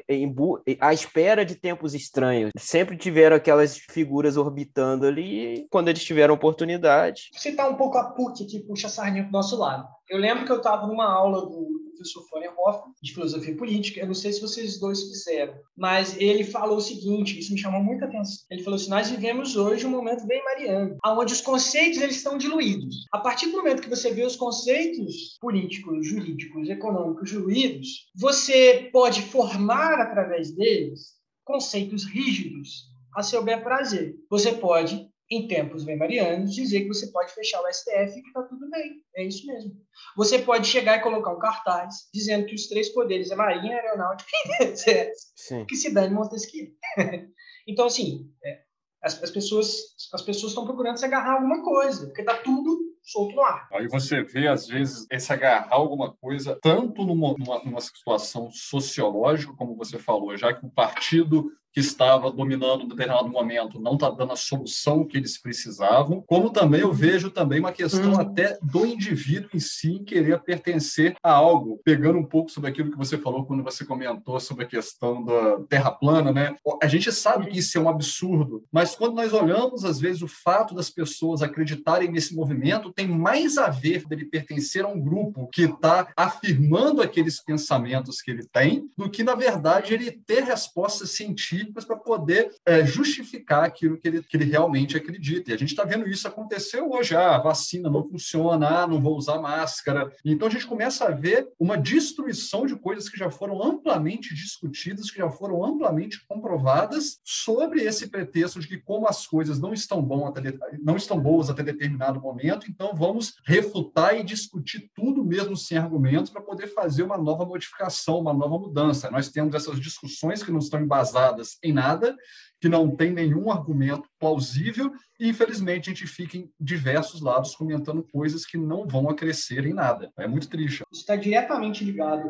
à 0.79 0.93
espera 0.93 1.45
de 1.45 1.55
tempos 1.55 1.93
estranhos. 1.93 2.51
Sempre 2.57 2.97
tiveram 2.97 3.35
aquelas 3.35 3.77
figuras 3.77 4.35
orbitando 4.35 5.05
ali 5.05 5.67
quando 5.69 5.89
eles 5.89 6.03
tiveram 6.03 6.33
oportunidade. 6.33 7.29
Você 7.33 7.51
tá 7.51 7.67
um 7.67 7.75
pouco 7.75 7.97
a 7.97 8.05
PUC 8.05 8.45
que 8.45 8.59
puxa 8.59 8.87
a 8.87 8.89
sardinha 8.89 9.23
pro 9.23 9.33
nosso 9.33 9.57
lado. 9.57 9.87
Eu 10.09 10.17
lembro 10.17 10.45
que 10.45 10.51
eu 10.51 10.57
estava 10.57 10.87
numa 10.87 11.05
aula 11.05 11.41
do 11.41 11.79
professor 11.99 12.25
Florian 12.29 12.53
Hoffman, 12.57 12.93
de 13.01 13.13
filosofia 13.13 13.55
política, 13.55 13.99
eu 13.99 14.07
não 14.07 14.13
sei 14.13 14.31
se 14.31 14.41
vocês 14.41 14.79
dois 14.79 15.03
fizeram, 15.03 15.53
mas 15.77 16.15
ele 16.17 16.43
falou 16.45 16.77
o 16.77 16.81
seguinte, 16.81 17.37
isso 17.37 17.53
me 17.53 17.59
chamou 17.59 17.83
muita 17.83 18.05
atenção. 18.05 18.45
Ele 18.49 18.63
falou 18.63 18.77
assim, 18.77 18.89
nós 18.89 19.09
vivemos 19.09 19.55
hoje 19.57 19.85
um 19.85 19.89
momento 19.91 20.25
bem 20.25 20.43
mariano, 20.43 20.97
onde 21.05 21.33
os 21.33 21.41
conceitos 21.41 21.99
eles 22.01 22.15
estão 22.15 22.37
diluídos. 22.37 23.05
A 23.11 23.19
partir 23.19 23.47
do 23.47 23.57
momento 23.57 23.81
que 23.81 23.89
você 23.89 24.11
vê 24.11 24.23
os 24.23 24.37
conceitos 24.37 25.37
políticos, 25.41 26.07
jurídicos, 26.07 26.69
econômicos 26.69 27.29
diluídos, 27.29 28.07
você 28.15 28.89
pode 28.93 29.21
formar 29.21 29.99
através 29.99 30.51
deles 30.55 31.19
conceitos 31.43 32.05
rígidos 32.05 32.89
a 33.15 33.23
seu 33.23 33.43
bel 33.43 33.61
prazer. 33.61 34.15
Você 34.29 34.53
pode 34.53 35.08
em 35.31 35.47
tempos 35.47 35.83
bem 35.83 35.95
marianos, 35.95 36.55
dizer 36.55 36.81
que 36.81 36.87
você 36.87 37.07
pode 37.11 37.31
fechar 37.33 37.61
o 37.61 37.71
STF 37.71 38.17
e 38.17 38.21
que 38.21 38.27
está 38.27 38.43
tudo 38.43 38.69
bem. 38.69 39.03
É 39.15 39.23
isso 39.23 39.45
mesmo. 39.45 39.71
Você 40.17 40.39
pode 40.39 40.67
chegar 40.67 40.97
e 40.97 41.01
colocar 41.01 41.31
um 41.31 41.39
cartaz 41.39 42.09
dizendo 42.11 42.47
que 42.47 42.55
os 42.55 42.67
três 42.67 42.89
poderes 42.89 43.29
é 43.29 43.35
Marinha, 43.35 43.75
Aeronáutica 43.75 44.29
e 44.33 44.63
Exército. 44.63 45.65
Que 45.67 45.75
se 45.75 45.93
dane 45.93 46.13
Montesquieu. 46.13 46.69
então, 47.67 47.85
assim, 47.85 48.31
é, 48.43 48.61
as, 49.03 49.21
as, 49.21 49.29
pessoas 49.29 49.95
as 50.13 50.21
pessoas 50.23 50.51
estão 50.51 50.65
procurando 50.65 50.97
se 50.97 51.05
agarrar 51.05 51.33
a 51.33 51.35
alguma 51.35 51.63
coisa, 51.63 52.07
porque 52.07 52.21
está 52.21 52.35
tudo 52.37 52.79
solto 53.03 53.35
no 53.35 53.43
ar. 53.43 53.67
Aí 53.71 53.87
você 53.87 54.23
vê, 54.23 54.47
às 54.47 54.67
vezes, 54.67 55.05
esse 55.11 55.31
agarrar 55.31 55.67
alguma 55.71 56.13
coisa, 56.17 56.57
tanto 56.61 57.03
numa, 57.05 57.35
numa, 57.37 57.63
numa 57.63 57.81
situação 57.81 58.49
sociológica, 58.51 59.53
como 59.55 59.75
você 59.75 59.99
falou, 59.99 60.35
já 60.35 60.53
que 60.53 60.65
o 60.65 60.71
partido 60.71 61.51
que 61.71 61.79
estava 61.79 62.31
dominando 62.31 62.83
em 62.83 62.87
determinado 62.87 63.29
momento 63.29 63.79
não 63.79 63.93
está 63.93 64.09
dando 64.09 64.33
a 64.33 64.35
solução 64.35 65.05
que 65.05 65.17
eles 65.17 65.37
precisavam, 65.37 66.23
como 66.25 66.49
também 66.49 66.81
eu 66.81 66.91
vejo 66.91 67.29
também 67.29 67.59
uma 67.59 67.71
questão 67.71 68.13
hum. 68.13 68.19
até 68.19 68.57
do 68.61 68.85
indivíduo 68.85 69.49
em 69.53 69.59
si 69.59 69.99
querer 69.99 70.39
pertencer 70.39 71.15
a 71.23 71.31
algo, 71.31 71.79
pegando 71.83 72.17
um 72.17 72.25
pouco 72.25 72.51
sobre 72.51 72.69
aquilo 72.69 72.91
que 72.91 72.97
você 72.97 73.17
falou 73.17 73.45
quando 73.45 73.63
você 73.63 73.85
comentou 73.85 74.39
sobre 74.39 74.65
a 74.65 74.67
questão 74.67 75.23
da 75.23 75.59
terra 75.69 75.91
plana, 75.91 76.31
né? 76.31 76.55
A 76.81 76.87
gente 76.87 77.11
sabe 77.11 77.47
que 77.47 77.59
isso 77.59 77.77
é 77.77 77.81
um 77.81 77.89
absurdo, 77.89 78.63
mas 78.71 78.95
quando 78.95 79.15
nós 79.15 79.33
olhamos 79.33 79.85
às 79.85 79.99
vezes 79.99 80.21
o 80.21 80.27
fato 80.27 80.73
das 80.73 80.89
pessoas 80.89 81.41
acreditarem 81.41 82.11
nesse 82.11 82.35
movimento 82.35 82.91
tem 82.91 83.07
mais 83.07 83.57
a 83.57 83.69
ver 83.69 84.07
dele 84.07 84.25
pertencer 84.25 84.83
a 84.83 84.87
um 84.87 84.99
grupo 84.99 85.47
que 85.47 85.63
está 85.63 86.11
afirmando 86.15 87.01
aqueles 87.01 87.41
pensamentos 87.41 88.21
que 88.21 88.31
ele 88.31 88.45
tem, 88.51 88.89
do 88.97 89.09
que 89.09 89.23
na 89.23 89.35
verdade 89.35 89.93
ele 89.93 90.11
ter 90.11 90.43
respostas 90.43 91.11
científicas 91.11 91.58
para 91.65 91.95
poder 91.95 92.51
é, 92.65 92.85
justificar 92.85 93.63
aquilo 93.63 93.97
que 93.97 94.07
ele, 94.07 94.23
que 94.23 94.37
ele 94.37 94.45
realmente 94.45 94.97
acredita. 94.97 95.51
E 95.51 95.53
a 95.53 95.57
gente 95.57 95.69
está 95.69 95.83
vendo 95.83 96.07
isso 96.07 96.27
acontecer 96.27 96.81
hoje. 96.81 97.15
Ah, 97.15 97.35
a 97.35 97.41
vacina 97.41 97.89
não 97.89 98.07
funciona, 98.07 98.83
ah, 98.83 98.87
não 98.87 99.01
vou 99.01 99.17
usar 99.17 99.39
máscara. 99.39 100.11
Então 100.23 100.47
a 100.47 100.51
gente 100.51 100.67
começa 100.67 101.05
a 101.05 101.11
ver 101.11 101.47
uma 101.59 101.77
destruição 101.77 102.65
de 102.65 102.75
coisas 102.75 103.09
que 103.09 103.17
já 103.17 103.29
foram 103.29 103.63
amplamente 103.63 104.33
discutidas, 104.33 105.11
que 105.11 105.17
já 105.17 105.29
foram 105.29 105.63
amplamente 105.63 106.25
comprovadas 106.27 107.19
sobre 107.23 107.83
esse 107.83 108.07
pretexto 108.07 108.59
de 108.59 108.67
que 108.67 108.77
como 108.77 109.07
as 109.07 109.25
coisas 109.25 109.59
não 109.59 109.73
estão, 109.73 110.01
bom 110.01 110.27
até, 110.27 110.41
não 110.81 110.95
estão 110.95 111.19
boas 111.19 111.49
até 111.49 111.63
determinado 111.63 112.21
momento, 112.21 112.67
então 112.69 112.95
vamos 112.95 113.35
refutar 113.45 114.17
e 114.17 114.23
discutir 114.23 114.89
tudo 114.93 115.23
mesmo 115.23 115.55
sem 115.55 115.77
argumentos 115.77 116.31
para 116.31 116.41
poder 116.41 116.67
fazer 116.67 117.03
uma 117.03 117.17
nova 117.17 117.45
modificação, 117.45 118.19
uma 118.19 118.33
nova 118.33 118.57
mudança. 118.57 119.09
Nós 119.09 119.29
temos 119.29 119.53
essas 119.53 119.79
discussões 119.79 120.43
que 120.43 120.51
não 120.51 120.59
estão 120.59 120.81
embasadas 120.81 121.48
baseadas 121.49 121.57
em 121.63 121.73
nada, 121.73 122.15
que 122.61 122.67
não 122.67 122.95
tem 122.95 123.11
nenhum 123.11 123.49
argumento 123.49 124.07
plausível, 124.19 124.91
e 125.19 125.29
infelizmente 125.29 125.89
a 125.89 125.93
gente 125.93 126.05
fica 126.05 126.37
em 126.37 126.51
diversos 126.59 127.21
lados 127.21 127.55
comentando 127.55 128.05
coisas 128.11 128.45
que 128.45 128.57
não 128.57 128.85
vão 128.85 129.09
acrescer 129.09 129.65
em 129.65 129.73
nada. 129.73 130.11
É 130.17 130.27
muito 130.27 130.49
triste. 130.49 130.83
Isso 130.91 131.01
está 131.01 131.15
diretamente 131.15 131.83
ligado 131.83 132.29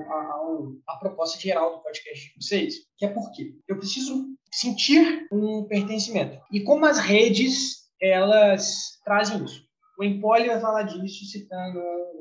à 0.88 0.96
proposta 0.98 1.40
geral 1.40 1.78
do 1.78 1.84
podcast 1.84 2.28
de 2.28 2.46
vocês, 2.46 2.76
que 2.98 3.06
é 3.06 3.10
porque 3.10 3.56
eu 3.68 3.78
preciso 3.78 4.26
sentir 4.52 5.28
um 5.32 5.64
pertencimento. 5.64 6.40
E 6.52 6.62
como 6.62 6.86
as 6.86 7.00
redes, 7.00 7.90
elas 8.02 9.00
trazem 9.04 9.44
isso. 9.44 9.68
O 9.98 10.04
Empoli 10.04 10.48
vai 10.48 10.62
falar 10.62 10.84
disso 10.84 11.26
citando 11.26 11.80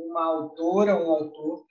uma 0.08 0.24
autora, 0.24 0.96
um 0.96 1.10
autor, 1.10 1.64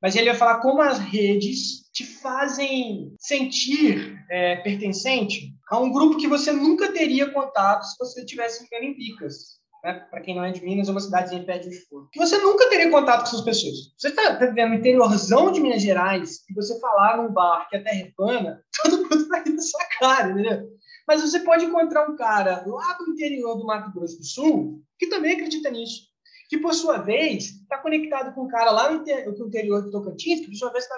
Mas 0.00 0.16
ele 0.16 0.30
vai 0.30 0.38
falar 0.38 0.60
como 0.60 0.80
as 0.80 0.98
redes 0.98 1.90
te 1.92 2.04
fazem 2.04 3.14
sentir 3.18 4.16
é, 4.30 4.56
pertencente 4.56 5.54
a 5.68 5.78
um 5.78 5.92
grupo 5.92 6.16
que 6.16 6.28
você 6.28 6.52
nunca 6.52 6.92
teria 6.92 7.30
contato 7.30 7.84
se 7.84 7.96
você 7.98 8.20
estivesse 8.20 8.64
vivendo 8.64 8.90
em 8.90 8.94
Picas. 8.94 9.60
Né? 9.82 9.94
Para 10.10 10.20
quem 10.20 10.34
não 10.34 10.44
é 10.44 10.52
de 10.52 10.62
Minas, 10.62 10.88
é 10.88 10.90
uma 10.90 11.00
cidadezinha 11.00 11.44
perto 11.44 11.68
de 11.68 11.74
Esforço. 11.74 12.10
Que 12.12 12.18
você 12.18 12.38
nunca 12.38 12.68
teria 12.68 12.90
contato 12.90 13.20
com 13.20 13.28
essas 13.28 13.40
pessoas. 13.40 13.74
Você 13.98 14.08
está 14.08 14.32
vivendo 14.32 14.70
no 14.70 14.74
interiorzão 14.76 15.50
de 15.50 15.60
Minas 15.60 15.82
Gerais 15.82 16.40
e 16.48 16.54
você 16.54 16.78
falar 16.80 17.16
num 17.16 17.32
bar 17.32 17.68
que 17.68 17.76
é 17.76 17.80
terra 17.80 18.12
todo 18.82 19.02
mundo 19.02 19.28
vai 19.28 19.42
rir 19.42 19.56
da 19.56 19.62
sua 19.62 19.84
cara, 19.98 20.30
entendeu? 20.30 20.68
Mas 21.08 21.22
você 21.22 21.40
pode 21.40 21.64
encontrar 21.64 22.08
um 22.08 22.16
cara 22.16 22.62
lá 22.66 22.92
do 22.94 23.10
interior 23.10 23.56
do 23.56 23.66
Mato 23.66 23.92
Grosso 23.92 24.18
do 24.18 24.24
Sul 24.24 24.82
que 24.98 25.08
também 25.08 25.32
acredita 25.32 25.70
nisso 25.70 26.09
que 26.50 26.58
por 26.58 26.74
sua 26.74 26.98
vez 26.98 27.60
está 27.62 27.78
conectado 27.78 28.34
com 28.34 28.42
um 28.42 28.48
cara 28.48 28.72
lá 28.72 28.90
no 28.90 29.04
interior 29.46 29.82
do 29.82 29.90
Tocantins, 29.92 30.40
que 30.40 30.48
por 30.48 30.56
sua 30.56 30.72
vez 30.72 30.82
está 30.82 30.96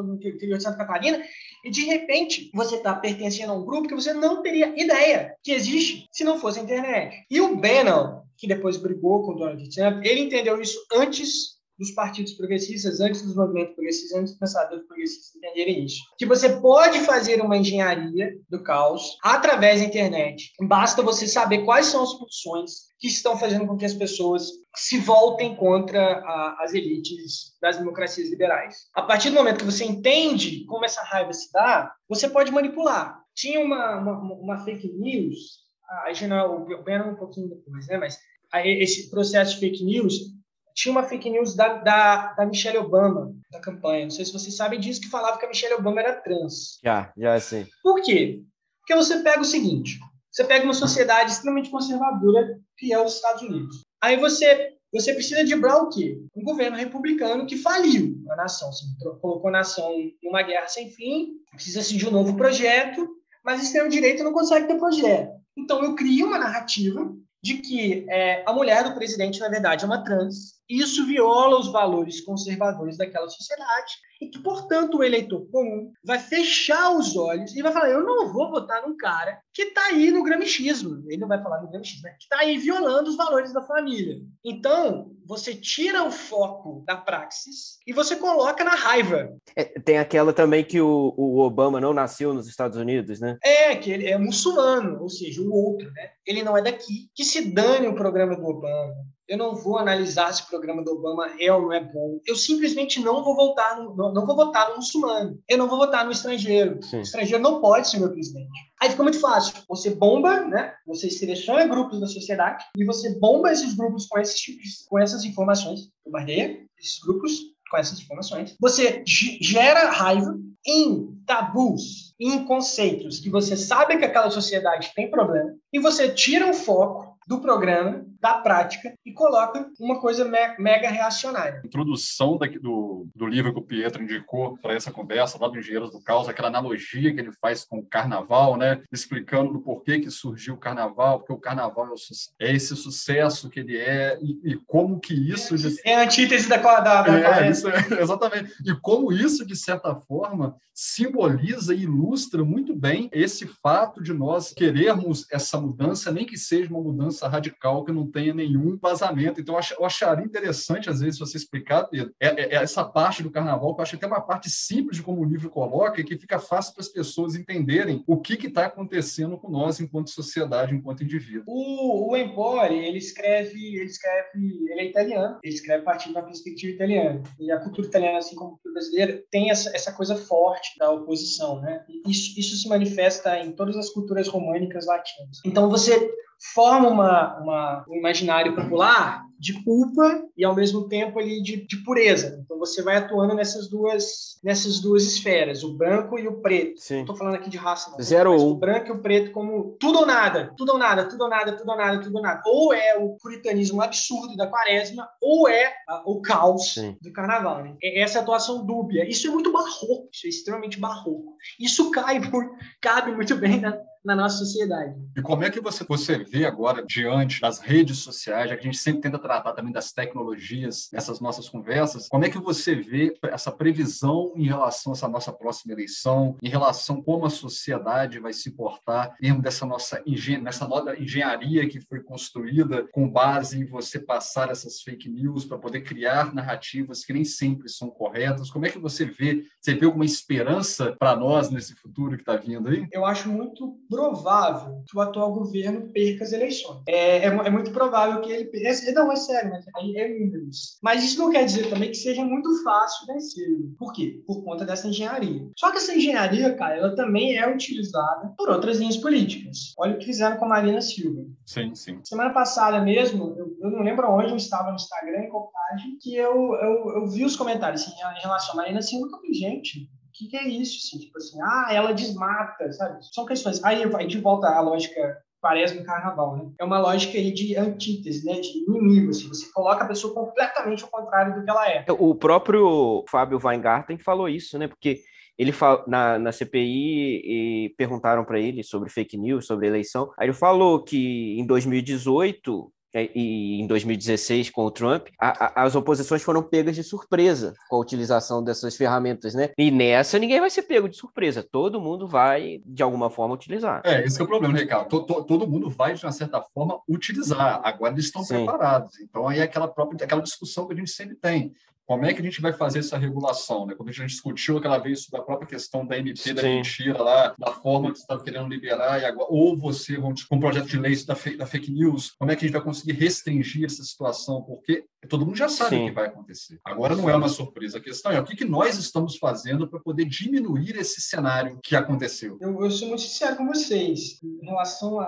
no 0.00 0.14
interior 0.14 0.58
de 0.58 0.62
Santa 0.62 0.78
Catarina, 0.78 1.20
e 1.64 1.70
de 1.70 1.84
repente 1.86 2.52
você 2.54 2.76
está 2.76 2.94
pertencendo 2.94 3.50
a 3.52 3.56
um 3.56 3.64
grupo 3.64 3.88
que 3.88 3.94
você 3.96 4.12
não 4.12 4.42
teria 4.42 4.72
ideia 4.80 5.34
que 5.42 5.50
existe 5.50 6.08
se 6.12 6.22
não 6.22 6.38
fosse 6.38 6.60
a 6.60 6.62
internet. 6.62 7.26
E 7.28 7.40
o 7.40 7.56
Bannon, 7.56 8.22
que 8.36 8.46
depois 8.46 8.76
brigou 8.76 9.24
com 9.24 9.32
o 9.32 9.34
Donald 9.34 9.68
Trump, 9.74 10.04
ele 10.04 10.20
entendeu 10.20 10.60
isso 10.62 10.78
antes 10.92 11.59
dos 11.80 11.90
partidos 11.92 12.34
progressistas, 12.34 13.00
antes 13.00 13.22
dos 13.22 13.34
movimentos 13.34 13.74
progressistas, 13.74 14.18
antes 14.18 14.32
dos 14.32 14.38
pensadores 14.38 14.86
progressistas 14.86 15.34
entenderem 15.34 15.86
isso. 15.86 16.02
Que 16.18 16.26
você 16.26 16.60
pode 16.60 17.00
fazer 17.00 17.40
uma 17.40 17.56
engenharia 17.56 18.34
do 18.50 18.62
caos 18.62 19.16
através 19.24 19.80
da 19.80 19.86
internet. 19.86 20.52
Basta 20.68 21.02
você 21.02 21.26
saber 21.26 21.64
quais 21.64 21.86
são 21.86 22.02
as 22.02 22.12
funções 22.12 22.90
que 22.98 23.08
estão 23.08 23.38
fazendo 23.38 23.66
com 23.66 23.78
que 23.78 23.86
as 23.86 23.94
pessoas 23.94 24.50
se 24.76 24.98
voltem 24.98 25.56
contra 25.56 26.18
a, 26.18 26.58
as 26.62 26.74
elites 26.74 27.56
das 27.62 27.78
democracias 27.78 28.28
liberais. 28.28 28.76
A 28.94 29.00
partir 29.00 29.30
do 29.30 29.36
momento 29.36 29.60
que 29.60 29.64
você 29.64 29.84
entende 29.84 30.66
como 30.66 30.84
essa 30.84 31.02
raiva 31.02 31.32
se 31.32 31.50
dá, 31.50 31.90
você 32.06 32.28
pode 32.28 32.52
manipular. 32.52 33.18
Tinha 33.34 33.58
uma, 33.58 33.96
uma, 33.96 34.34
uma 34.34 34.64
fake 34.64 34.86
news, 34.98 35.60
a 36.04 36.12
general 36.12 36.60
o 36.60 36.82
Ben 36.82 37.00
um 37.00 37.16
pouquinho 37.16 37.48
depois, 37.48 37.86
né? 37.86 37.96
Mas 37.96 38.18
esse 38.52 39.08
processo 39.08 39.54
de 39.54 39.60
fake 39.60 39.82
news 39.82 40.39
tinha 40.74 40.92
uma 40.92 41.02
fake 41.02 41.30
news 41.30 41.54
da, 41.54 41.78
da, 41.78 42.32
da, 42.34 42.46
Michelle 42.46 42.78
Obama, 42.78 43.34
da 43.50 43.60
campanha. 43.60 44.04
Não 44.04 44.10
sei 44.10 44.24
se 44.24 44.32
vocês 44.32 44.56
sabem 44.56 44.80
disso, 44.80 45.00
que 45.00 45.08
falava 45.08 45.38
que 45.38 45.44
a 45.44 45.48
Michelle 45.48 45.74
Obama 45.74 46.00
era 46.00 46.20
trans. 46.20 46.78
Já, 46.82 47.12
já 47.16 47.38
sei. 47.40 47.66
Por 47.82 48.02
quê? 48.02 48.42
Porque 48.80 48.94
você 48.94 49.20
pega 49.20 49.40
o 49.40 49.44
seguinte: 49.44 49.98
você 50.30 50.44
pega 50.44 50.64
uma 50.64 50.74
sociedade 50.74 51.32
extremamente 51.32 51.70
conservadora, 51.70 52.58
que 52.76 52.92
é 52.92 53.02
os 53.02 53.14
Estados 53.14 53.42
Unidos. 53.42 53.82
Aí 54.00 54.16
você, 54.16 54.74
você 54.92 55.12
precisa 55.12 55.44
driblar 55.44 55.82
o 55.82 55.90
quê? 55.90 56.18
Um 56.34 56.42
governo 56.42 56.76
republicano 56.76 57.46
que 57.46 57.56
faliu 57.56 58.16
a 58.30 58.36
nação, 58.36 58.68
assim, 58.68 58.86
colocou 59.20 59.48
a 59.48 59.52
nação 59.52 59.92
numa 60.22 60.42
guerra 60.42 60.68
sem 60.68 60.90
fim, 60.90 61.34
precisa-se 61.52 61.96
de 61.96 62.08
um 62.08 62.10
novo 62.10 62.36
projeto, 62.36 63.08
mas 63.44 63.60
o 63.60 63.64
extremo-direito 63.64 64.22
não 64.22 64.32
consegue 64.32 64.66
ter 64.66 64.78
projeto. 64.78 65.32
Então, 65.56 65.82
eu 65.82 65.94
crio 65.94 66.26
uma 66.26 66.38
narrativa 66.38 67.12
de 67.42 67.54
que 67.54 68.06
é, 68.08 68.44
a 68.46 68.52
mulher 68.52 68.84
do 68.84 68.94
presidente, 68.94 69.40
na 69.40 69.48
verdade, 69.48 69.84
é 69.84 69.86
uma 69.86 70.04
trans, 70.04 70.59
Isso 70.70 71.04
viola 71.04 71.58
os 71.58 71.72
valores 71.72 72.20
conservadores 72.20 72.96
daquela 72.96 73.28
sociedade 73.28 73.94
e 74.20 74.28
que, 74.28 74.38
portanto, 74.38 74.98
o 74.98 75.04
eleitor 75.04 75.48
comum 75.50 75.90
vai 76.04 76.18
fechar 76.18 76.96
os 76.96 77.16
olhos 77.16 77.56
e 77.56 77.62
vai 77.62 77.72
falar: 77.72 77.90
eu 77.90 78.04
não 78.04 78.32
vou 78.32 78.50
votar 78.50 78.86
num 78.86 78.96
cara 78.96 79.40
que 79.52 79.62
está 79.62 79.86
aí 79.86 80.12
no 80.12 80.22
gramichismo. 80.22 81.02
Ele 81.08 81.20
não 81.20 81.28
vai 81.28 81.42
falar 81.42 81.60
no 81.60 81.68
gramichismo, 81.68 82.04
né? 82.04 82.14
que 82.18 82.24
está 82.24 82.38
aí 82.38 82.56
violando 82.56 83.10
os 83.10 83.16
valores 83.16 83.52
da 83.52 83.62
família. 83.62 84.20
Então, 84.44 85.10
você 85.26 85.54
tira 85.54 86.04
o 86.04 86.10
foco 86.10 86.84
da 86.86 86.96
praxis 86.96 87.78
e 87.86 87.92
você 87.92 88.14
coloca 88.14 88.62
na 88.62 88.74
raiva. 88.74 89.36
É, 89.56 89.64
tem 89.64 89.98
aquela 89.98 90.32
também 90.32 90.62
que 90.64 90.80
o, 90.80 91.14
o, 91.16 91.38
Obama 91.38 91.80
não 91.80 91.92
nasceu 91.92 92.32
nos 92.32 92.46
Estados 92.46 92.76
Unidos, 92.76 93.20
né? 93.20 93.38
É, 93.42 93.74
que 93.74 93.90
ele 93.90 94.06
é 94.06 94.18
muçulmano, 94.18 95.00
ou 95.00 95.08
seja, 95.08 95.40
o 95.42 95.52
outro, 95.52 95.90
né? 95.92 96.10
Ele 96.26 96.42
não 96.42 96.56
é 96.56 96.62
daqui. 96.62 97.08
Que 97.14 97.24
se 97.24 97.52
dane 97.52 97.88
o 97.88 97.94
programa 97.94 98.36
do 98.36 98.44
Obama. 98.44 98.94
Eu 99.30 99.38
não 99.38 99.54
vou 99.54 99.78
analisar 99.78 100.32
se 100.32 100.42
o 100.42 100.46
programa 100.48 100.82
do 100.82 100.90
Obama 100.90 101.30
é 101.38 101.52
ou 101.52 101.62
não 101.62 101.72
é 101.72 101.78
bom. 101.78 102.18
Eu 102.26 102.34
simplesmente 102.34 102.98
não 102.98 103.22
vou 103.22 103.36
votar 103.36 103.80
no, 103.80 103.94
não 104.12 104.26
vou 104.26 104.34
votar 104.34 104.70
no 104.70 104.78
muçulmano. 104.78 105.40
Eu 105.48 105.56
não 105.56 105.68
vou 105.68 105.78
votar 105.78 106.04
no 106.04 106.10
estrangeiro. 106.10 106.82
Sim. 106.82 106.98
O 106.98 107.02
estrangeiro 107.02 107.40
não 107.40 107.60
pode 107.60 107.88
ser 107.88 108.00
meu 108.00 108.10
presidente. 108.10 108.50
Aí 108.82 108.90
fica 108.90 109.04
muito 109.04 109.20
fácil. 109.20 109.54
Você 109.68 109.90
bomba, 109.90 110.40
né? 110.40 110.74
Você 110.84 111.08
seleciona 111.08 111.64
grupos 111.64 112.00
da 112.00 112.08
sociedade 112.08 112.64
e 112.76 112.84
você 112.84 113.16
bomba 113.20 113.52
esses 113.52 113.72
grupos 113.74 114.06
com 114.06 114.18
esses 114.18 114.40
tipos, 114.40 114.84
com 114.88 114.98
essas 114.98 115.24
informações. 115.24 115.92
Bombardeia 116.04 116.66
esses 116.76 116.98
grupos 116.98 117.38
com 117.70 117.76
essas 117.76 118.00
informações. 118.00 118.56
Você 118.60 119.04
gera 119.06 119.90
raiva 119.90 120.36
em 120.66 121.06
tabus, 121.24 122.14
em 122.18 122.44
conceitos 122.44 123.20
que 123.20 123.30
você 123.30 123.56
sabe 123.56 123.96
que 123.96 124.04
aquela 124.04 124.30
sociedade 124.30 124.90
tem 124.94 125.08
problema 125.08 125.54
e 125.72 125.78
você 125.78 126.10
tira 126.10 126.50
o 126.50 126.52
foco 126.52 127.16
do 127.28 127.40
programa 127.40 128.04
da 128.20 128.34
prática 128.34 128.94
e 129.04 129.12
coloca 129.12 129.70
uma 129.78 130.00
coisa 130.00 130.24
me 130.24 130.40
mega 130.58 130.90
reacionária. 130.90 131.60
A 131.62 131.66
introdução 131.66 132.36
da, 132.36 132.46
do, 132.46 133.06
do 133.14 133.26
livro 133.26 133.52
que 133.52 133.58
o 133.58 133.64
Pietro 133.64 134.02
indicou 134.02 134.58
para 134.58 134.74
essa 134.74 134.90
conversa 134.90 135.38
lá 135.40 135.48
do 135.48 135.58
Engenheiros 135.58 135.90
do 135.90 136.02
Caos, 136.02 136.28
aquela 136.28 136.48
analogia 136.48 137.12
que 137.14 137.20
ele 137.20 137.32
faz 137.32 137.64
com 137.64 137.78
o 137.78 137.86
carnaval, 137.86 138.56
né? 138.56 138.82
explicando 138.92 139.52
do 139.52 139.60
porquê 139.60 140.00
que 140.00 140.10
surgiu 140.10 140.54
o 140.54 140.58
carnaval, 140.58 141.18
porque 141.18 141.32
o 141.32 141.38
carnaval 141.38 141.86
é, 141.86 141.90
o, 141.90 141.94
é 142.40 142.54
esse 142.54 142.76
sucesso 142.76 143.48
que 143.48 143.60
ele 143.60 143.76
é 143.76 144.18
e, 144.20 144.52
e 144.52 144.56
como 144.66 145.00
que 145.00 145.14
isso... 145.14 145.54
É 145.84 145.96
a 145.96 146.02
antítese 146.02 146.48
da... 146.48 146.56
da, 146.56 147.02
da 147.02 147.46
é, 147.46 147.50
isso 147.50 147.68
é, 147.68 147.78
exatamente. 148.00 148.52
E 148.64 148.74
como 148.80 149.12
isso, 149.12 149.46
de 149.46 149.56
certa 149.56 149.94
forma, 149.94 150.56
simboliza 150.74 151.74
e 151.74 151.82
ilustra 151.82 152.44
muito 152.44 152.74
bem 152.74 153.08
esse 153.12 153.46
fato 153.46 154.02
de 154.02 154.12
nós 154.12 154.52
querermos 154.52 155.26
essa 155.30 155.60
mudança, 155.60 156.10
nem 156.10 156.24
que 156.24 156.38
seja 156.38 156.70
uma 156.70 156.80
mudança 156.82 157.28
radical 157.28 157.84
que 157.84 157.92
não 157.92 158.06
tenha 158.10 158.34
nenhum 158.34 158.76
vazamento. 158.76 159.40
Então, 159.40 159.58
eu 159.78 159.84
acharia 159.84 160.24
interessante, 160.24 160.90
às 160.90 161.00
vezes, 161.00 161.18
você 161.18 161.36
explicar, 161.36 161.84
Pedro, 161.84 162.12
é, 162.20 162.28
é, 162.28 162.54
é 162.54 162.62
essa 162.62 162.84
parte 162.84 163.22
do 163.22 163.30
carnaval, 163.30 163.74
que 163.74 163.80
eu 163.80 163.82
acho 163.82 163.98
que 163.98 164.06
uma 164.06 164.20
parte 164.20 164.50
simples 164.50 164.96
de 164.96 165.02
como 165.02 165.22
o 165.22 165.24
livro 165.24 165.48
coloca, 165.48 166.00
e 166.00 166.04
que 166.04 166.18
fica 166.18 166.38
fácil 166.38 166.74
para 166.74 166.82
as 166.82 166.88
pessoas 166.88 167.34
entenderem 167.34 168.02
o 168.06 168.18
que 168.18 168.34
está 168.46 168.66
acontecendo 168.66 169.38
com 169.38 169.50
nós 169.50 169.80
enquanto 169.80 170.10
sociedade, 170.10 170.74
enquanto 170.74 171.04
indivíduo. 171.04 171.44
O, 171.46 172.10
o 172.10 172.16
Empore, 172.16 172.74
ele 172.74 172.98
escreve, 172.98 173.76
ele 173.76 173.84
escreve, 173.84 174.28
ele 174.70 174.80
é 174.80 174.84
italiano, 174.86 175.38
ele 175.42 175.54
escreve 175.54 175.84
partindo 175.84 176.14
da 176.14 176.22
perspectiva 176.22 176.72
italiana. 176.72 177.22
E 177.38 177.50
a 177.50 177.60
cultura 177.60 177.86
italiana, 177.86 178.18
assim 178.18 178.34
como 178.34 178.50
a 178.50 178.52
cultura 178.54 178.74
brasileira, 178.74 179.24
tem 179.30 179.50
essa, 179.50 179.70
essa 179.74 179.92
coisa 179.92 180.16
forte 180.16 180.76
da 180.78 180.90
oposição, 180.90 181.60
né? 181.60 181.84
Isso, 182.06 182.38
isso 182.38 182.56
se 182.56 182.68
manifesta 182.68 183.38
em 183.38 183.52
todas 183.52 183.76
as 183.76 183.90
culturas 183.90 184.28
românicas 184.28 184.86
latinas. 184.86 185.40
Então, 185.44 185.68
você 185.68 186.10
forma 186.40 186.88
uma, 186.88 187.36
uma, 187.38 187.84
um 187.88 187.96
imaginário 187.96 188.54
popular 188.54 189.29
de 189.40 189.54
culpa 189.64 190.22
e 190.36 190.44
ao 190.44 190.54
mesmo 190.54 190.86
tempo 190.86 191.18
ali 191.18 191.42
de, 191.42 191.66
de, 191.66 191.78
pureza. 191.78 192.38
Então 192.44 192.58
você 192.58 192.82
vai 192.82 192.96
atuando 192.96 193.34
nessas 193.34 193.70
duas 193.70 194.38
nessas 194.44 194.80
duas 194.80 195.04
esferas, 195.04 195.64
o 195.64 195.76
branco 195.76 196.18
e 196.18 196.28
o 196.28 196.40
preto. 196.40 196.78
Sim. 196.78 196.96
Não 196.96 197.00
estou 197.02 197.16
falando 197.16 197.36
aqui 197.36 197.48
de 197.48 197.56
raça, 197.56 197.90
não. 197.90 198.00
Zero 198.00 198.34
ou 198.34 198.48
um. 198.48 198.50
O 198.50 198.54
branco 198.54 198.88
e 198.88 198.92
o 198.92 199.00
preto 199.00 199.32
como 199.32 199.76
tudo 199.80 200.00
ou 200.00 200.06
nada, 200.06 200.52
tudo 200.56 200.72
ou 200.72 200.78
nada, 200.78 201.08
tudo 201.08 201.22
ou 201.22 201.28
nada, 201.30 201.52
tudo 201.56 201.70
ou 201.70 201.76
nada, 201.76 202.00
tudo 202.00 202.16
ou 202.16 202.22
nada. 202.22 202.42
Ou 202.44 202.74
é 202.74 202.98
o 202.98 203.16
puritanismo 203.16 203.80
absurdo 203.80 204.36
da 204.36 204.46
quaresma, 204.46 205.08
ou 205.22 205.48
é 205.48 205.72
a, 205.88 206.02
o 206.04 206.20
caos 206.20 206.74
Sim. 206.74 206.96
do 207.00 207.10
carnaval. 207.12 207.64
Né? 207.64 207.76
É 207.82 208.02
essa 208.02 208.20
atuação 208.20 208.64
dúbia. 208.64 209.08
Isso 209.08 209.26
é 209.26 209.30
muito 209.30 209.50
barroco, 209.50 210.10
isso 210.12 210.26
é 210.26 210.28
extremamente 210.28 210.78
barroco. 210.78 211.34
Isso 211.58 211.90
cai 211.90 212.20
por, 212.30 212.44
cabe 212.80 213.12
muito 213.12 213.34
bem 213.36 213.60
na, 213.60 213.78
na 214.04 214.16
nossa 214.16 214.38
sociedade. 214.38 214.94
E 215.16 215.22
como 215.22 215.44
é 215.44 215.50
que 215.50 215.60
você, 215.60 215.84
você 215.84 216.18
vê 216.18 216.46
agora, 216.46 216.84
diante 216.84 217.40
das 217.40 217.58
redes 217.58 217.98
sociais, 217.98 218.50
já 218.50 218.56
que 218.56 218.62
a 218.62 218.64
gente 218.64 218.78
sempre 218.78 219.02
tenta 219.02 219.18
tratar 219.30 219.52
também 219.52 219.72
das 219.72 219.92
tecnologias 219.92 220.88
nessas 220.92 221.20
nossas 221.20 221.48
conversas, 221.48 222.08
como 222.08 222.24
é 222.24 222.28
que 222.28 222.38
você 222.38 222.74
vê 222.74 223.16
essa 223.22 223.52
previsão 223.52 224.32
em 224.34 224.44
relação 224.44 224.92
a 224.92 224.96
essa 224.96 225.08
nossa 225.08 225.32
próxima 225.32 225.72
eleição, 225.72 226.36
em 226.42 226.48
relação 226.48 226.98
a 226.98 227.02
como 227.04 227.26
a 227.26 227.30
sociedade 227.30 228.18
vai 228.18 228.32
se 228.32 228.50
portar 228.50 229.14
dentro 229.20 229.40
dessa 229.40 229.64
nossa 229.64 230.02
engen 230.04 230.42
nessa 230.42 230.66
nova 230.66 230.98
engenharia 230.98 231.68
que 231.68 231.80
foi 231.80 232.00
construída 232.00 232.88
com 232.92 233.08
base 233.08 233.60
em 233.60 233.66
você 233.66 234.00
passar 234.00 234.50
essas 234.50 234.80
fake 234.80 235.08
news 235.08 235.44
para 235.44 235.58
poder 235.58 235.82
criar 235.82 236.34
narrativas 236.34 237.04
que 237.04 237.12
nem 237.12 237.24
sempre 237.24 237.68
são 237.68 237.88
corretas? 237.88 238.50
Como 238.50 238.66
é 238.66 238.70
que 238.70 238.78
você 238.78 239.04
vê? 239.04 239.44
Você 239.60 239.74
vê 239.74 239.86
alguma 239.86 240.04
esperança 240.04 240.96
para 240.98 241.14
nós 241.14 241.50
nesse 241.50 241.74
futuro 241.74 242.16
que 242.16 242.22
está 242.22 242.36
vindo 242.36 242.68
aí? 242.68 242.86
Eu 242.92 243.04
acho 243.04 243.28
muito 243.28 243.78
provável 243.88 244.82
que 244.88 244.96
o 244.96 245.00
atual 245.00 245.32
governo 245.32 245.88
perca 245.92 246.24
as 246.24 246.32
eleições. 246.32 246.82
É, 246.88 247.18
é, 247.18 247.26
é 247.26 247.50
muito 247.50 247.70
provável 247.70 248.20
que 248.20 248.32
ele 248.32 248.46
perca. 248.46 248.90
É, 248.90 248.92
não, 248.92 249.12
é 249.12 249.16
sério, 249.20 249.50
mas 249.50 249.64
aí 249.76 249.96
é 249.96 250.08
números. 250.08 250.78
Mas 250.82 251.04
isso 251.04 251.18
não 251.18 251.30
quer 251.30 251.44
dizer 251.44 251.70
também 251.70 251.90
que 251.90 251.96
seja 251.96 252.24
muito 252.24 252.62
fácil 252.62 253.06
vencer. 253.06 253.48
Por 253.78 253.92
quê? 253.92 254.22
Por 254.26 254.42
conta 254.42 254.64
dessa 254.64 254.88
engenharia. 254.88 255.48
Só 255.56 255.70
que 255.70 255.76
essa 255.76 255.94
engenharia, 255.94 256.54
cara, 256.54 256.76
ela 256.76 256.96
também 256.96 257.36
é 257.36 257.48
utilizada 257.48 258.32
por 258.36 258.50
outras 258.50 258.78
linhas 258.78 258.96
políticas. 258.96 259.72
Olha 259.78 259.94
o 259.94 259.98
que 259.98 260.06
fizeram 260.06 260.36
com 260.36 260.46
a 260.46 260.48
Marina 260.48 260.80
Silva. 260.80 261.24
Sim, 261.46 261.74
sim. 261.74 262.00
Semana 262.04 262.32
passada 262.32 262.80
mesmo, 262.80 263.34
eu, 263.38 263.56
eu 263.60 263.70
não 263.70 263.82
lembro 263.82 264.10
onde 264.10 264.30
eu 264.30 264.36
estava 264.36 264.70
no 264.70 264.76
Instagram, 264.76 265.24
em 265.24 265.28
contagem, 265.28 265.98
que 266.00 266.16
eu, 266.16 266.54
eu, 266.54 266.96
eu 266.96 267.06
vi 267.08 267.24
os 267.24 267.36
comentários 267.36 267.82
assim, 267.82 267.92
em 267.92 268.22
relação 268.22 268.54
à 268.54 268.56
Marina 268.56 268.82
Silva, 268.82 269.06
eu 269.06 269.10
falei, 269.10 269.34
gente, 269.34 269.88
que, 270.20 270.28
que 270.28 270.36
é 270.36 270.48
isso? 270.48 270.78
Assim, 270.78 270.98
tipo 270.98 271.16
assim, 271.16 271.40
ah, 271.42 271.68
ela 271.72 271.94
desmata, 271.94 272.70
sabe? 272.72 272.98
São 273.12 273.24
questões. 273.24 273.62
Aí 273.64 273.86
vai 273.86 274.06
de 274.06 274.18
volta 274.18 274.48
à 274.48 274.60
lógica 274.60 275.18
parece 275.40 275.78
no 275.78 275.84
carnaval, 275.84 276.36
né? 276.36 276.50
É 276.58 276.64
uma 276.64 276.78
lógica 276.78 277.16
aí 277.16 277.32
de 277.32 277.56
antítese, 277.56 278.24
né? 278.24 278.34
De 278.40 278.58
inimigo, 278.58 279.10
assim. 279.10 279.28
Você 279.28 279.50
coloca 279.52 279.84
a 279.84 279.88
pessoa 279.88 280.14
completamente 280.14 280.84
ao 280.84 280.90
contrário 280.90 281.34
do 281.34 281.44
que 281.44 281.50
ela 281.50 281.68
é. 281.68 281.84
O 281.98 282.14
próprio 282.14 283.04
Fábio 283.08 283.40
Weingarten 283.42 283.98
falou 283.98 284.28
isso, 284.28 284.58
né? 284.58 284.68
Porque 284.68 285.00
ele 285.38 285.54
na, 285.86 286.18
na 286.18 286.32
CPI 286.32 287.22
e 287.24 287.74
perguntaram 287.76 288.24
para 288.24 288.38
ele 288.38 288.62
sobre 288.62 288.90
fake 288.90 289.16
news, 289.16 289.46
sobre 289.46 289.66
eleição. 289.66 290.12
Aí 290.18 290.26
ele 290.26 290.34
falou 290.34 290.84
que 290.84 291.38
em 291.38 291.46
2018 291.46 292.70
é, 292.70 292.79
e 292.94 293.60
em 293.60 293.66
2016 293.66 294.50
com 294.50 294.64
o 294.64 294.70
Trump, 294.70 295.08
a, 295.18 295.62
a, 295.62 295.64
as 295.64 295.74
oposições 295.74 296.22
foram 296.22 296.42
pegas 296.42 296.74
de 296.74 296.82
surpresa 296.82 297.54
com 297.68 297.76
a 297.76 297.80
utilização 297.80 298.42
dessas 298.42 298.76
ferramentas, 298.76 299.34
né? 299.34 299.50
E 299.56 299.70
nessa 299.70 300.18
ninguém 300.18 300.40
vai 300.40 300.50
ser 300.50 300.62
pego 300.62 300.88
de 300.88 300.96
surpresa, 300.96 301.42
todo 301.42 301.80
mundo 301.80 302.06
vai 302.06 302.60
de 302.64 302.82
alguma 302.82 303.10
forma 303.10 303.34
utilizar. 303.34 303.82
É, 303.84 304.04
esse 304.04 304.20
é 304.20 304.24
o 304.24 304.26
problema, 304.26 304.58
Ricardo. 304.58 304.88
Todo, 304.88 305.24
todo 305.24 305.46
mundo 305.46 305.70
vai 305.70 305.94
de 305.94 306.04
uma 306.04 306.12
certa 306.12 306.42
forma 306.42 306.80
utilizar. 306.88 307.60
Agora 307.64 307.92
eles 307.92 308.06
estão 308.06 308.22
Sim. 308.22 308.44
preparados. 308.44 308.98
Então 309.00 309.28
aí 309.28 309.38
é 309.38 309.42
aquela 309.42 309.68
própria 309.68 310.04
aquela 310.04 310.22
discussão 310.22 310.66
que 310.66 310.72
a 310.72 310.76
gente 310.76 310.90
sempre 310.90 311.16
tem 311.16 311.52
como 311.90 312.06
é 312.06 312.14
que 312.14 312.20
a 312.20 312.24
gente 312.24 312.40
vai 312.40 312.52
fazer 312.52 312.78
essa 312.78 312.96
regulação? 312.96 313.66
Né? 313.66 313.74
Quando 313.74 313.88
a 313.88 313.92
gente 313.92 314.10
discutiu 314.10 314.56
aquela 314.56 314.78
vez 314.78 315.02
sobre 315.02 315.20
a 315.20 315.24
própria 315.24 315.48
questão 315.48 315.84
da 315.84 315.98
MP 315.98 316.20
Sim. 316.20 316.34
da 316.34 316.42
mentira 316.44 317.02
lá, 317.02 317.34
da 317.36 317.50
forma 317.50 317.90
que 317.90 317.98
você 317.98 318.04
estava 318.04 318.22
querendo 318.22 318.46
liberar, 318.46 319.02
e 319.02 319.04
agora, 319.04 319.26
ou 319.28 319.56
você, 319.56 319.96
com 319.96 320.14
um 320.30 320.38
projeto 320.38 320.68
de 320.68 320.78
lei 320.78 320.94
da 321.04 321.16
fake, 321.16 321.36
da 321.36 321.46
fake 321.46 321.72
news, 321.72 322.12
como 322.16 322.30
é 322.30 322.36
que 322.36 322.44
a 322.44 322.46
gente 322.46 322.56
vai 322.56 322.62
conseguir 322.62 322.92
restringir 322.92 323.64
essa 323.64 323.82
situação? 323.82 324.40
Porque 324.40 324.84
todo 325.08 325.24
mundo 325.24 325.36
já 325.36 325.48
sabe 325.48 325.76
Sim. 325.76 325.84
o 325.84 325.88
que 325.88 325.94
vai 325.94 326.06
acontecer. 326.06 326.60
Agora 326.64 326.94
não 326.94 327.08
é 327.08 327.16
uma 327.16 327.28
surpresa. 327.28 327.78
A 327.78 327.80
questão 327.80 328.12
é 328.12 328.20
o 328.20 328.24
que, 328.24 328.36
que 328.36 328.44
nós 328.44 328.76
estamos 328.76 329.16
fazendo 329.16 329.68
para 329.68 329.80
poder 329.80 330.04
diminuir 330.04 330.76
esse 330.76 331.00
cenário 331.00 331.58
que 331.62 331.74
aconteceu. 331.74 332.36
Eu, 332.40 332.62
eu, 332.62 332.70
sou 332.70 332.88
muito 332.88 333.02
sincero 333.02 333.36
com 333.36 333.46
vocês. 333.46 334.20
Em 334.22 334.46
relação 334.46 335.00
a, 335.00 335.06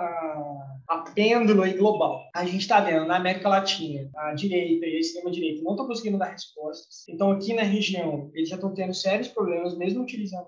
a 0.87 0.97
pêndulo 1.13 1.63
aí 1.63 1.73
global, 1.73 2.21
a 2.33 2.45
gente 2.45 2.61
está 2.61 2.79
vendo 2.79 3.05
na 3.05 3.17
América 3.17 3.49
Latina, 3.49 4.09
a 4.15 4.33
direita 4.33 4.85
e 4.85 4.95
a 4.95 4.99
extrema-direita 4.99 5.63
não 5.63 5.71
estão 5.71 5.87
conseguindo 5.87 6.17
dar 6.17 6.31
resposta 6.31 6.53
respostas. 6.63 7.05
Então, 7.07 7.31
aqui 7.31 7.53
na 7.53 7.63
região, 7.63 8.31
eles 8.33 8.49
já 8.49 8.55
estão 8.55 8.73
tendo 8.73 8.93
sérios 8.93 9.27
problemas, 9.27 9.77
mesmo 9.77 10.03
utilizando 10.03 10.45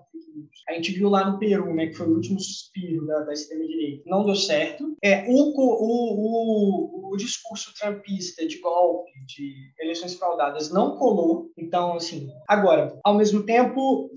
A 0.68 0.72
gente 0.74 0.92
viu 0.92 1.08
lá 1.08 1.30
no 1.30 1.38
Peru, 1.38 1.74
né, 1.74 1.86
que 1.86 1.94
foi 1.94 2.06
o 2.06 2.14
último 2.14 2.40
suspiro 2.40 3.06
da, 3.06 3.20
da 3.20 3.32
extrema-direita. 3.32 4.02
Não 4.06 4.24
deu 4.24 4.34
certo. 4.34 4.96
É, 5.02 5.24
o, 5.28 5.32
o, 5.32 7.10
o, 7.10 7.12
o 7.12 7.16
discurso 7.16 7.72
trumpista 7.74 8.46
de 8.46 8.58
golpe, 8.58 9.10
de 9.26 9.72
eleições 9.80 10.14
fraudadas, 10.14 10.72
não 10.72 10.96
colou. 10.96 11.50
Então, 11.56 11.94
assim, 11.94 12.28
agora, 12.48 12.98
ao 13.04 13.14
mesmo 13.14 13.44
tempo, 13.44 14.10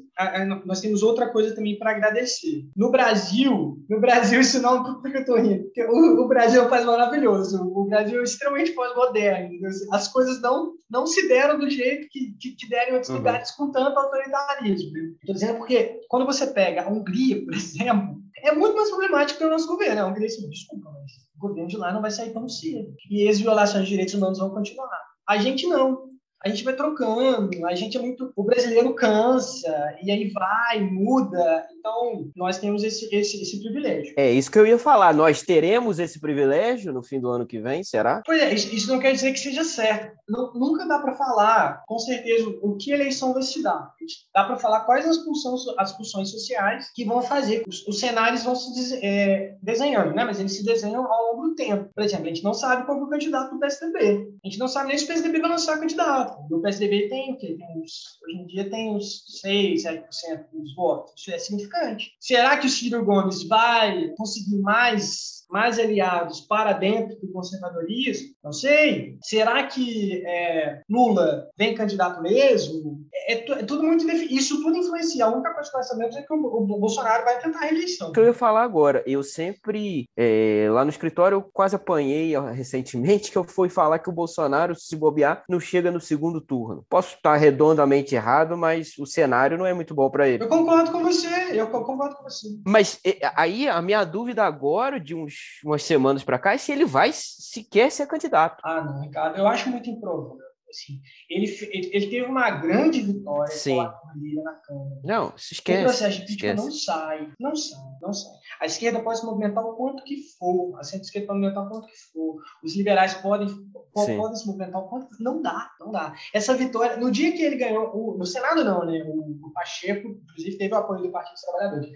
nós 0.65 0.81
temos 0.81 1.01
outra 1.01 1.29
coisa 1.29 1.55
também 1.55 1.77
para 1.77 1.91
agradecer. 1.91 2.65
No 2.75 2.91
Brasil, 2.91 3.77
no 3.89 3.99
Brasil, 3.99 4.41
isso 4.41 4.61
não 4.61 4.85
é 4.85 5.01
porque 5.01 5.17
eu 5.17 5.21
estou 5.21 5.39
rindo, 5.39 5.63
porque 5.63 5.83
o, 5.83 6.23
o, 6.23 6.27
Brasil 6.27 6.61
é 6.61 6.65
um 6.65 6.69
país 6.69 6.85
maravilhoso, 6.85 7.63
o 7.63 7.85
Brasil 7.85 8.19
é 8.19 8.23
extremamente 8.23 8.71
pós-moderno, 8.71 9.49
as 9.91 10.07
coisas 10.07 10.41
não, 10.41 10.73
não 10.89 11.05
se 11.05 11.27
deram 11.27 11.57
do 11.57 11.69
jeito 11.69 12.07
que, 12.09 12.33
que, 12.39 12.51
que 12.55 12.69
deram 12.69 12.91
em 12.91 12.93
outros 12.93 13.09
uhum. 13.09 13.17
lugares 13.17 13.51
com 13.51 13.71
tanto 13.71 13.97
autoritarismo. 13.97 14.91
Estou 15.21 15.33
dizendo 15.33 15.57
porque 15.57 16.01
quando 16.09 16.25
você 16.25 16.47
pega 16.47 16.83
a 16.83 16.89
Hungria, 16.89 17.43
por 17.43 17.53
exemplo, 17.53 18.19
é 18.43 18.53
muito 18.53 18.75
mais 18.75 18.89
problemático 18.89 19.39
que 19.39 19.45
o 19.45 19.49
nosso 19.49 19.67
governo. 19.67 20.01
A 20.01 20.07
Hungria, 20.07 20.27
assim, 20.27 20.49
desculpa, 20.49 20.91
mas 20.91 21.11
o 21.35 21.39
governo 21.39 21.69
de 21.69 21.77
lá 21.77 21.93
não 21.93 22.01
vai 22.01 22.11
sair 22.11 22.33
tão 22.33 22.47
cedo. 22.47 22.93
E 23.09 23.27
as 23.27 23.39
violações 23.39 23.83
de 23.85 23.91
direitos 23.91 24.13
humanos 24.13 24.39
vão 24.39 24.49
continuar. 24.49 25.01
A 25.27 25.37
gente 25.37 25.67
não 25.67 26.08
a 26.43 26.49
gente 26.49 26.63
vai 26.63 26.73
trocando, 26.73 27.65
a 27.65 27.75
gente 27.75 27.97
é 27.97 28.01
muito. 28.01 28.31
O 28.35 28.43
brasileiro 28.43 28.93
cansa, 28.93 29.97
e 30.01 30.09
aí 30.09 30.29
vai, 30.29 30.79
muda. 30.79 31.67
Então, 31.77 32.29
nós 32.35 32.57
temos 32.57 32.83
esse, 32.83 33.13
esse, 33.13 33.41
esse 33.41 33.59
privilégio. 33.59 34.13
É 34.17 34.31
isso 34.31 34.49
que 34.49 34.57
eu 34.57 34.65
ia 34.65 34.77
falar. 34.77 35.13
Nós 35.13 35.41
teremos 35.41 35.99
esse 35.99 36.19
privilégio 36.19 36.93
no 36.93 37.03
fim 37.03 37.19
do 37.19 37.29
ano 37.29 37.45
que 37.45 37.59
vem, 37.59 37.83
será? 37.83 38.21
Pois 38.25 38.41
é, 38.41 38.53
isso 38.53 38.87
não 38.87 38.99
quer 38.99 39.11
dizer 39.11 39.33
que 39.33 39.39
seja 39.39 39.63
certo. 39.65 40.17
Não, 40.27 40.53
nunca 40.53 40.85
dá 40.85 40.99
para 40.99 41.15
falar, 41.15 41.83
com 41.85 41.99
certeza, 41.99 42.47
o 42.61 42.77
que 42.77 42.93
a 42.93 42.95
eleição 42.95 43.33
vai 43.33 43.43
se 43.43 43.61
dar. 43.61 43.93
Dá 44.33 44.45
para 44.45 44.57
falar 44.57 44.81
quais 44.81 45.05
as 45.07 45.17
funções, 45.17 45.61
as 45.77 45.91
funções 45.95 46.29
sociais 46.29 46.89
que 46.95 47.03
vão 47.03 47.21
fazer. 47.21 47.63
Os, 47.67 47.85
os 47.85 47.99
cenários 47.99 48.43
vão 48.43 48.55
se 48.55 48.99
é, 49.03 49.57
desenhando, 49.61 50.15
né? 50.15 50.23
mas 50.23 50.39
eles 50.39 50.55
se 50.55 50.63
desenham 50.63 51.05
ao 51.11 51.33
longo 51.33 51.49
do 51.49 51.55
tempo. 51.55 51.89
Por 51.93 52.03
exemplo, 52.03 52.25
a 52.25 52.29
gente 52.29 52.43
não 52.43 52.53
sabe 52.53 52.85
qual 52.85 52.97
é 52.97 53.03
o 53.03 53.09
candidato 53.09 53.53
do 53.53 53.59
PSDB. 53.59 54.29
A 54.43 54.47
gente 54.47 54.59
não 54.59 54.67
sabe 54.67 54.89
nem 54.89 54.97
se 54.97 55.03
o 55.03 55.07
PSDB 55.07 55.39
vai 55.39 55.49
lançar 55.49 55.79
candidato 55.79 56.28
do 56.49 56.61
PSDB 56.61 57.09
tem 57.09 57.35
o? 57.35 57.57
Tem 57.57 57.77
uns, 57.77 58.19
hoje 58.23 58.37
em 58.37 58.45
dia 58.47 58.69
tem 58.69 58.91
uns 58.91 59.23
6, 59.41 59.83
7% 59.83 60.45
dos 60.51 60.75
votos. 60.75 61.13
Isso 61.17 61.31
é 61.31 61.37
significante. 61.37 62.13
Será 62.19 62.57
que 62.57 62.67
o 62.67 62.69
Ciro 62.69 63.03
Gomes 63.03 63.47
vai 63.47 64.09
conseguir 64.17 64.57
mais, 64.57 65.38
mais 65.49 65.77
aliados 65.79 66.41
para 66.41 66.73
dentro 66.73 67.19
do 67.19 67.31
conservadorismo? 67.31 68.29
Não 68.43 68.53
sei. 68.53 69.17
Será 69.21 69.63
que 69.63 70.23
é, 70.25 70.81
Lula 70.89 71.47
vem 71.57 71.75
candidato 71.75 72.21
mesmo? 72.21 73.01
É, 73.13 73.33
é, 73.33 73.51
é 73.51 73.63
tudo 73.63 73.83
muito 73.83 74.09
Isso 74.09 74.61
tudo 74.61 74.77
influencia. 74.77 75.25
A 75.25 75.33
única 75.33 75.53
coisa 75.53 75.69
que 75.69 75.77
nós 75.77 75.87
sabemos 75.87 76.15
é 76.15 76.21
que 76.21 76.33
o, 76.33 76.37
o, 76.37 76.79
Bolsonaro 76.79 77.25
vai 77.25 77.39
tentar 77.41 77.59
a 77.59 77.63
reeleição. 77.63 78.09
O 78.09 78.13
que 78.13 78.19
eu 78.19 78.25
ia 78.25 78.33
falar 78.33 78.63
agora, 78.63 79.03
eu 79.05 79.23
sempre, 79.23 80.05
é, 80.15 80.67
lá 80.71 80.83
no 80.83 80.89
escritório, 80.89 81.37
eu 81.37 81.41
quase 81.41 81.75
apanhei 81.75 82.33
recentemente 82.51 83.31
que 83.31 83.37
eu 83.37 83.43
fui 83.43 83.69
falar 83.69 83.99
que 83.99 84.09
o 84.09 84.13
Bolsonaro, 84.13 84.75
se 84.75 84.95
bobear, 84.95 85.43
não 85.49 85.59
chega 85.59 85.91
no 85.91 85.99
segundo 85.99 86.29
segundo 86.29 86.41
turno. 86.41 86.85
Posso 86.89 87.15
estar 87.15 87.35
redondamente 87.35 88.13
errado, 88.13 88.57
mas 88.57 88.97
o 88.97 89.05
cenário 89.05 89.57
não 89.57 89.65
é 89.65 89.73
muito 89.73 89.95
bom 89.95 90.09
para 90.09 90.27
ele. 90.27 90.43
Eu 90.43 90.47
concordo 90.47 90.91
com 90.91 91.03
você, 91.03 91.27
eu 91.53 91.67
concordo 91.67 92.15
com 92.15 92.23
você. 92.23 92.47
Mas 92.65 92.99
aí 93.35 93.67
a 93.67 93.81
minha 93.81 94.03
dúvida 94.03 94.43
agora, 94.43 94.99
de 94.99 95.15
uns, 95.15 95.33
umas 95.63 95.83
semanas 95.83 96.23
para 96.23 96.39
cá, 96.39 96.53
é 96.53 96.57
se 96.57 96.71
ele 96.71 96.85
vai 96.85 97.11
sequer 97.13 97.91
ser 97.91 98.07
candidato. 98.07 98.61
Ah, 98.63 98.81
não, 98.81 99.01
Ricardo, 99.01 99.37
eu 99.37 99.47
acho 99.47 99.69
muito 99.69 99.89
improvável. 99.89 100.49
Assim, 100.69 101.01
ele, 101.27 101.45
ele, 101.71 101.89
ele, 101.93 102.07
teve 102.07 102.25
uma 102.27 102.51
grande 102.51 103.01
vitória 103.01 103.51
Sim. 103.51 103.77
na 103.77 104.53
Câmara. 104.63 105.01
Não, 105.03 105.35
se 105.35 105.55
esquece. 105.55 105.81
O 105.81 105.85
processo 105.85 106.19
de 106.19 106.25
crítica 106.25 106.53
não 106.53 106.71
sai, 106.71 107.33
não 107.39 107.55
sai, 107.55 107.79
não 107.99 108.13
sai. 108.13 108.33
A 108.61 108.65
esquerda 108.67 109.01
pode 109.01 109.19
se 109.19 109.25
movimentar 109.25 109.65
o 109.65 109.75
quanto 109.75 110.03
que 110.03 110.17
for, 110.37 110.77
a 110.79 110.83
centro-esquerda 110.83 111.27
pode 111.27 111.39
movimentar 111.39 111.65
o 111.65 111.69
quanto 111.69 111.87
que 111.87 111.97
for, 112.13 112.35
os 112.63 112.75
liberais 112.75 113.15
podem, 113.15 113.47
podem 113.91 114.35
se 114.35 114.45
movimentar 114.45 114.81
o 114.81 114.87
quanto 114.87 115.09
que 115.09 115.23
Não 115.23 115.41
dá, 115.41 115.71
não 115.79 115.91
dá. 115.91 116.13
Essa 116.31 116.55
vitória, 116.55 116.97
no 116.97 117.09
dia 117.09 117.31
que 117.31 117.41
ele 117.41 117.57
ganhou, 117.57 117.89
o, 117.95 118.15
no 118.15 118.25
Senado 118.25 118.63
não, 118.63 118.85
né? 118.85 119.03
O, 119.07 119.47
o 119.47 119.51
Pacheco, 119.51 120.07
inclusive, 120.07 120.57
teve 120.59 120.73
o 120.75 120.77
apoio 120.77 121.01
do 121.01 121.11
Partido 121.11 121.33
dos 121.33 121.41
Trabalhadores 121.41 121.89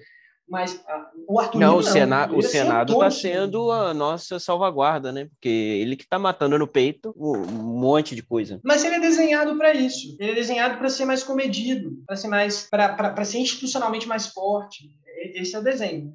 mas 0.48 0.74
uh, 0.76 1.26
o 1.28 1.40
Arthur 1.40 1.60
não, 1.60 1.78
o, 1.78 1.84
Sena 1.84 2.30
o 2.32 2.42
Senado 2.42 2.94
está 2.94 3.10
sendo 3.10 3.72
a 3.72 3.94
nossa 3.94 4.40
salvaguarda, 4.40 5.12
né? 5.12 5.26
Porque 5.26 5.50
ele 5.50 5.96
que 5.96 6.04
está 6.04 6.20
matando 6.20 6.58
no 6.58 6.68
peito 6.68 7.14
um 7.18 7.46
monte 7.46 8.16
de 8.16 8.22
coisa. 8.22 8.60
Mas 8.64 8.84
ele 8.84 8.96
é 8.96 9.00
desenhado 9.00 9.58
para 9.58 9.74
isso. 9.74 10.16
Ele 10.20 10.32
é 10.32 10.36
desenhado 10.36 10.78
para 10.78 10.90
ser 10.90 11.06
mais 11.06 11.24
comedido, 11.24 11.92
para 12.06 12.16
ser 12.16 12.28
mais, 12.28 12.70
para 12.70 13.26
ser 13.26 13.40
institucionalmente 13.40 14.08
mais 14.08 14.28
forte. 14.28 14.90
Esse 15.36 15.56
é 15.56 15.60
o 15.60 15.64
desenho. 15.64 16.14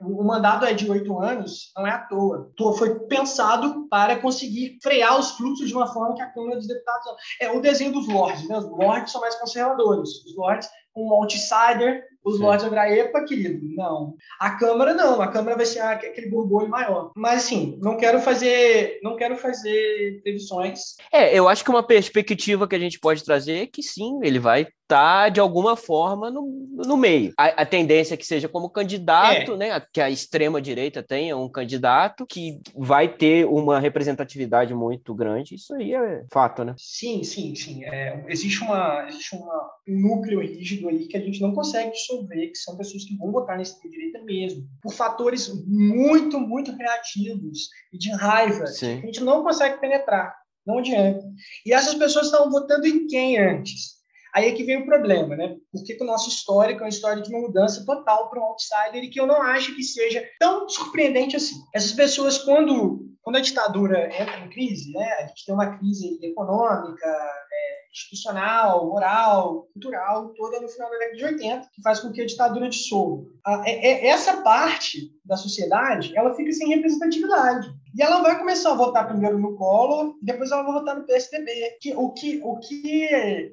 O 0.00 0.22
mandato 0.22 0.64
é 0.64 0.72
de 0.72 0.88
oito 0.90 1.18
anos, 1.18 1.72
não 1.76 1.86
é 1.86 1.90
à 1.90 1.98
toa. 1.98 2.52
Foi 2.76 3.00
pensado 3.06 3.88
para 3.88 4.16
conseguir 4.18 4.78
frear 4.82 5.18
os 5.18 5.32
fluxos 5.32 5.68
de 5.68 5.74
uma 5.74 5.86
forma 5.92 6.14
que 6.14 6.22
a 6.22 6.30
Câmara 6.30 6.56
dos 6.56 6.66
Deputados. 6.66 7.06
É 7.40 7.50
o 7.50 7.60
desenho 7.60 7.92
dos 7.92 8.06
lords, 8.08 8.46
né? 8.48 8.58
Os 8.58 8.64
lords 8.64 9.10
são 9.10 9.20
mais 9.20 9.34
conservadores. 9.36 10.10
Os 10.24 10.36
lords, 10.36 10.68
um 10.96 11.12
outsider 11.12 12.04
os 12.26 12.40
Lords 12.40 12.66
of 12.66 12.74
epa, 12.74 13.22
querido, 13.22 13.68
não. 13.76 14.16
A 14.40 14.50
Câmara 14.50 14.92
não, 14.92 15.22
a 15.22 15.28
Câmara 15.28 15.56
vai 15.56 15.64
ser 15.64 15.78
aquele 15.78 16.28
borbulho 16.28 16.68
maior. 16.68 17.12
Mas 17.14 17.44
assim, 17.44 17.78
não 17.80 17.96
quero 17.96 18.18
fazer, 18.18 18.98
não 19.00 19.14
quero 19.14 19.36
fazer 19.36 20.20
previsões. 20.24 20.96
É, 21.12 21.38
eu 21.38 21.48
acho 21.48 21.62
que 21.62 21.70
uma 21.70 21.86
perspectiva 21.86 22.66
que 22.66 22.74
a 22.74 22.80
gente 22.80 22.98
pode 22.98 23.24
trazer 23.24 23.62
é 23.62 23.66
que 23.66 23.80
sim, 23.80 24.18
ele 24.24 24.40
vai 24.40 24.66
está, 24.86 25.28
de 25.28 25.40
alguma 25.40 25.76
forma, 25.76 26.30
no, 26.30 26.48
no 26.86 26.96
meio. 26.96 27.32
A, 27.36 27.62
a 27.62 27.66
tendência 27.66 28.14
é 28.14 28.16
que 28.16 28.24
seja 28.24 28.48
como 28.48 28.70
candidato, 28.70 29.54
é. 29.54 29.56
né? 29.56 29.82
Que 29.92 30.00
a 30.00 30.08
extrema-direita 30.08 31.02
tenha 31.02 31.36
um 31.36 31.48
candidato 31.48 32.24
que 32.24 32.60
vai 32.74 33.08
ter 33.08 33.46
uma 33.46 33.78
representatividade 33.80 34.72
muito 34.72 35.14
grande. 35.14 35.56
Isso 35.56 35.74
aí 35.74 35.92
é 35.92 36.24
fato, 36.32 36.64
né? 36.64 36.74
Sim, 36.78 37.22
sim, 37.24 37.54
sim. 37.54 37.84
É, 37.84 38.24
existe 38.28 38.62
uma, 38.62 39.06
existe 39.08 39.34
uma, 39.34 39.70
um 39.88 40.00
núcleo 40.00 40.40
rígido 40.40 40.85
aí 40.88 41.06
que 41.06 41.16
a 41.16 41.20
gente 41.20 41.40
não 41.40 41.54
consegue 41.54 41.92
dissolver, 41.92 42.50
que 42.50 42.58
são 42.58 42.76
pessoas 42.76 43.04
que 43.04 43.16
vão 43.16 43.32
votar 43.32 43.58
nesse 43.58 43.80
direita 43.88 44.22
mesmo, 44.22 44.66
por 44.82 44.92
fatores 44.92 45.48
muito, 45.66 46.38
muito 46.40 46.72
reativos 46.72 47.68
e 47.92 47.98
de 47.98 48.10
raiva, 48.10 48.66
sim. 48.66 49.00
a 49.02 49.06
gente 49.06 49.22
não 49.22 49.42
consegue 49.42 49.80
penetrar. 49.80 50.36
Não 50.66 50.78
adianta. 50.78 51.24
E 51.64 51.72
essas 51.72 51.94
pessoas 51.94 52.26
estão 52.26 52.50
votando 52.50 52.86
em 52.86 53.06
quem 53.06 53.38
antes? 53.38 53.96
Aí 54.34 54.48
é 54.48 54.52
que 54.52 54.64
vem 54.64 54.82
o 54.82 54.84
problema, 54.84 55.34
né? 55.34 55.56
Porque 55.72 55.96
o 55.98 56.04
nosso 56.04 56.28
histórico 56.28 56.80
é 56.80 56.82
uma 56.82 56.90
história 56.90 57.22
de 57.22 57.30
uma 57.30 57.40
mudança 57.40 57.86
total 57.86 58.28
para 58.28 58.38
um 58.38 58.44
outsider 58.44 59.02
e 59.02 59.08
que 59.08 59.18
eu 59.18 59.26
não 59.26 59.40
acho 59.40 59.74
que 59.74 59.82
seja 59.82 60.22
tão 60.38 60.68
surpreendente 60.68 61.36
assim. 61.36 61.54
Essas 61.72 61.92
pessoas, 61.92 62.36
quando, 62.36 63.08
quando 63.22 63.36
a 63.36 63.40
ditadura 63.40 64.06
entra 64.14 64.38
em 64.40 64.50
crise, 64.50 64.92
né? 64.92 65.10
A 65.20 65.26
gente 65.28 65.46
tem 65.46 65.54
uma 65.54 65.78
crise 65.78 66.18
econômica, 66.22 67.06
é, 67.06 67.75
institucional, 67.96 68.86
moral, 68.86 69.68
cultural, 69.72 70.28
toda 70.34 70.60
no 70.60 70.68
final 70.68 70.90
da 70.90 70.98
década 70.98 71.16
de 71.16 71.24
80, 71.24 71.70
que 71.72 71.82
faz 71.82 72.00
com 72.00 72.12
que 72.12 72.20
a 72.20 72.26
ditadura 72.26 72.68
dissolva. 72.68 73.24
É, 73.64 73.88
é, 73.88 74.06
essa 74.08 74.42
parte 74.42 75.10
da 75.24 75.36
sociedade, 75.36 76.14
ela 76.14 76.34
fica 76.34 76.52
sem 76.52 76.68
representatividade. 76.68 77.68
E 77.96 78.02
ela 78.02 78.20
vai 78.20 78.38
começar 78.38 78.72
a 78.72 78.76
votar 78.76 79.08
primeiro 79.08 79.38
no 79.38 79.56
Collor, 79.56 80.14
depois 80.22 80.50
ela 80.50 80.62
vai 80.62 80.74
votar 80.74 80.96
no 80.96 81.06
PSDB. 81.06 81.78
Que, 81.80 81.94
o 81.94 82.12
que, 82.12 82.40
o 82.44 82.58
que 82.58 83.06
é, 83.06 83.50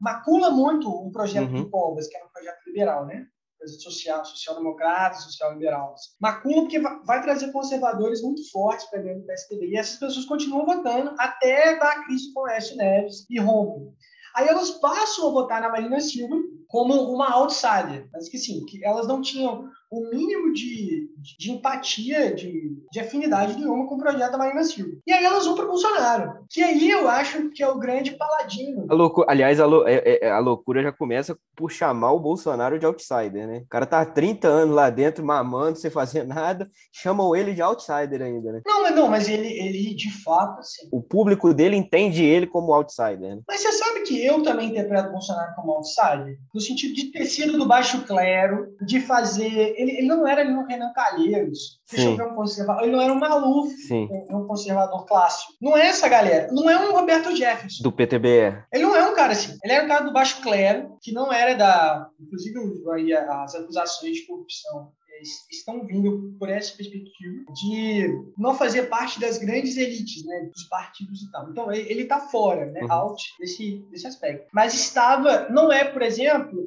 macula 0.00 0.50
muito 0.50 0.88
o 0.88 1.10
projeto 1.10 1.50
uhum. 1.50 1.64
do 1.64 1.70
Covas, 1.70 2.06
que 2.06 2.16
era 2.16 2.24
um 2.24 2.30
projeto 2.30 2.58
liberal, 2.66 3.06
né? 3.06 3.26
Projeto 3.62 3.82
social, 3.82 4.24
social-democrata, 4.24 5.20
social-liberal. 5.20 5.94
Macula 6.20 6.62
porque 6.62 6.80
vai, 6.80 7.22
trazer 7.22 7.52
conservadores 7.52 8.20
muito 8.20 8.50
fortes 8.50 8.86
para 8.86 9.02
dentro 9.02 9.20
do 9.20 9.26
PSDB. 9.26 9.68
E 9.68 9.78
essas 9.78 9.98
pessoas 10.00 10.24
continuam 10.24 10.66
votando 10.66 11.14
até 11.16 11.78
dar 11.78 11.92
a 11.92 12.04
crise 12.04 12.32
com 12.32 12.40
o 12.40 12.44
Oeste 12.44 12.76
Neves 12.76 13.24
e 13.30 13.38
rompe. 13.38 13.94
Aí 14.34 14.48
elas 14.48 14.70
passam 14.70 15.28
a 15.28 15.32
votar 15.32 15.60
na 15.60 15.68
Marina 15.68 16.00
Silva 16.00 16.34
como 16.66 16.94
uma 17.14 17.30
outsider, 17.34 18.08
mas 18.12 18.28
que 18.28 18.38
sim, 18.38 18.64
que 18.64 18.84
elas 18.84 19.06
não 19.06 19.20
tinham 19.20 19.70
o 19.90 20.10
mínimo 20.10 20.41
de, 20.52 21.08
de 21.38 21.50
empatia, 21.50 22.34
de, 22.34 22.76
de 22.90 23.00
afinidade 23.00 23.56
nenhuma 23.56 23.86
com 23.86 23.94
o 23.94 23.98
projeto 23.98 24.32
da 24.32 24.38
Marina 24.38 24.64
Silva. 24.64 24.92
E 25.06 25.12
aí 25.12 25.24
elas 25.24 25.44
vão 25.44 25.54
para 25.54 25.66
Bolsonaro, 25.66 26.44
que 26.50 26.62
aí 26.62 26.90
eu 26.90 27.08
acho 27.08 27.50
que 27.50 27.62
é 27.62 27.68
o 27.68 27.78
grande 27.78 28.12
paladino. 28.12 28.86
A 28.88 28.94
loucura, 28.94 29.26
aliás, 29.30 29.60
a, 29.60 29.66
lou, 29.66 29.86
é, 29.86 29.94
é, 29.94 30.26
é, 30.26 30.30
a 30.30 30.38
loucura 30.38 30.82
já 30.82 30.92
começa 30.92 31.36
por 31.56 31.70
chamar 31.70 32.12
o 32.12 32.20
Bolsonaro 32.20 32.78
de 32.78 32.86
outsider, 32.86 33.46
né? 33.46 33.58
O 33.64 33.68
cara 33.68 33.86
tá 33.86 34.00
há 34.00 34.06
30 34.06 34.48
anos 34.48 34.74
lá 34.74 34.90
dentro, 34.90 35.24
mamando, 35.24 35.78
sem 35.78 35.90
fazer 35.90 36.24
nada, 36.24 36.70
chamam 36.92 37.34
ele 37.34 37.54
de 37.54 37.62
outsider 37.62 38.22
ainda, 38.22 38.52
né? 38.52 38.62
Não, 38.66 38.82
mas 38.82 38.94
não, 38.94 39.08
mas 39.08 39.28
ele, 39.28 39.48
ele 39.48 39.94
de 39.94 40.10
fato, 40.22 40.60
assim... 40.60 40.88
O 40.92 41.02
público 41.02 41.52
dele 41.54 41.76
entende 41.76 42.24
ele 42.24 42.46
como 42.46 42.72
outsider, 42.72 43.36
né? 43.36 43.42
Mas 43.46 43.60
você 43.60 43.72
sabe 43.72 44.00
que 44.00 44.24
eu 44.24 44.42
também 44.42 44.70
interpreto 44.70 45.08
o 45.08 45.12
Bolsonaro 45.12 45.54
como 45.54 45.72
outsider? 45.72 46.38
No 46.54 46.60
sentido 46.60 46.94
de 46.94 47.12
ter 47.12 47.24
sido 47.26 47.58
do 47.58 47.66
baixo 47.66 48.04
clero, 48.04 48.74
de 48.84 49.00
fazer 49.00 49.74
ele, 49.76 49.92
ele 49.98 50.06
não 50.06 50.26
era 50.26 50.41
um 50.50 50.66
Renan 50.66 50.92
Calheiros, 50.92 51.80
deixa 51.90 52.08
eu 52.08 52.16
ver 52.16 52.26
um 52.26 52.34
conservador, 52.34 52.82
ele 52.82 52.92
não 52.92 53.00
era 53.00 53.12
um 53.12 53.18
Maluf, 53.18 53.72
um, 53.92 54.36
um, 54.36 54.46
conservador 54.46 55.04
clássico. 55.06 55.52
Não 55.60 55.76
é 55.76 55.86
essa 55.86 56.08
galera, 56.08 56.48
não 56.52 56.68
é 56.68 56.78
um 56.78 56.92
Roberto 56.92 57.34
Jefferson. 57.34 57.82
Do 57.82 57.92
PTBE. 57.92 58.64
Ele 58.72 58.82
não 58.82 58.96
é 58.96 59.08
um 59.08 59.14
cara 59.14 59.32
assim, 59.32 59.56
ele 59.62 59.72
era 59.72 59.84
um 59.84 59.88
cara 59.88 60.04
do 60.04 60.12
baixo 60.12 60.42
clero, 60.42 60.96
que 61.00 61.12
não 61.12 61.32
era 61.32 61.54
da, 61.54 62.08
inclusive 62.20 62.58
aí 62.92 63.12
as 63.12 63.54
acusações 63.54 64.16
de 64.16 64.26
corrupção 64.26 64.92
eles 65.22 65.46
estão 65.50 65.86
vindo 65.86 66.34
por 66.38 66.48
essa 66.48 66.76
perspectiva 66.76 67.44
de 67.54 68.08
não 68.36 68.54
fazer 68.54 68.88
parte 68.88 69.20
das 69.20 69.38
grandes 69.38 69.76
elites, 69.76 70.24
né, 70.24 70.50
dos 70.52 70.64
partidos 70.64 71.22
e 71.22 71.30
tal. 71.30 71.48
Então, 71.48 71.72
ele 71.72 72.02
está 72.02 72.18
fora, 72.18 72.66
né, 72.66 72.80
uhum. 72.82 72.92
out 72.92 73.22
desse, 73.38 73.84
desse 73.90 74.06
aspecto. 74.06 74.48
Mas 74.52 74.74
estava, 74.74 75.48
não 75.48 75.72
é, 75.72 75.84
por 75.84 76.02
exemplo, 76.02 76.58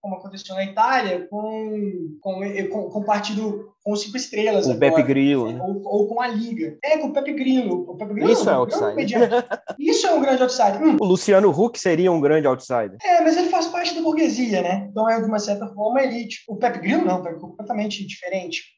como 0.00 0.16
aconteceu 0.16 0.54
na 0.54 0.64
Itália, 0.64 1.26
com, 1.28 2.18
com, 2.20 2.40
com, 2.70 2.90
com 2.90 2.98
o 3.00 3.04
partido 3.04 3.72
com 3.82 3.96
cinco 3.96 4.16
estrelas. 4.16 4.66
O 4.66 4.78
Pepe 4.78 5.02
Grillo. 5.02 5.50
Né? 5.50 5.58
Ou, 5.62 5.82
ou, 5.84 6.08
com 6.08 6.20
a 6.20 6.28
Liga. 6.28 6.76
É, 6.84 6.98
com 6.98 7.08
o 7.08 7.12
Pepe 7.12 7.32
Grillo. 7.32 7.90
O 7.90 7.96
Pepe 7.96 8.14
Grillo 8.14 8.30
Isso 8.30 8.48
é 8.48 8.52
outsider. 8.52 9.46
Isso 9.78 10.06
é 10.06 10.12
um 10.12 10.20
grande 10.20 10.42
outsider. 10.42 10.82
Hum. 10.82 10.96
O 11.00 11.04
Luciano 11.04 11.50
Huck 11.50 11.78
seria 11.80 12.12
um 12.12 12.20
grande 12.20 12.46
outsider. 12.46 12.96
É, 13.02 13.22
mas 13.22 13.36
ele 13.36 13.48
faz 13.48 13.66
parte 13.66 13.94
da 13.94 14.02
burguesia, 14.02 14.62
né? 14.62 14.88
Então 14.90 15.08
é, 15.08 15.20
de 15.20 15.26
uma 15.26 15.38
certa 15.38 15.66
forma, 15.68 16.02
elite. 16.02 16.42
O 16.46 16.56
Pepe 16.56 16.80
Grillo 16.80 17.04
não, 17.04 17.26
é 17.26 17.34
completamente 17.34 18.06
diferente. 18.06 18.77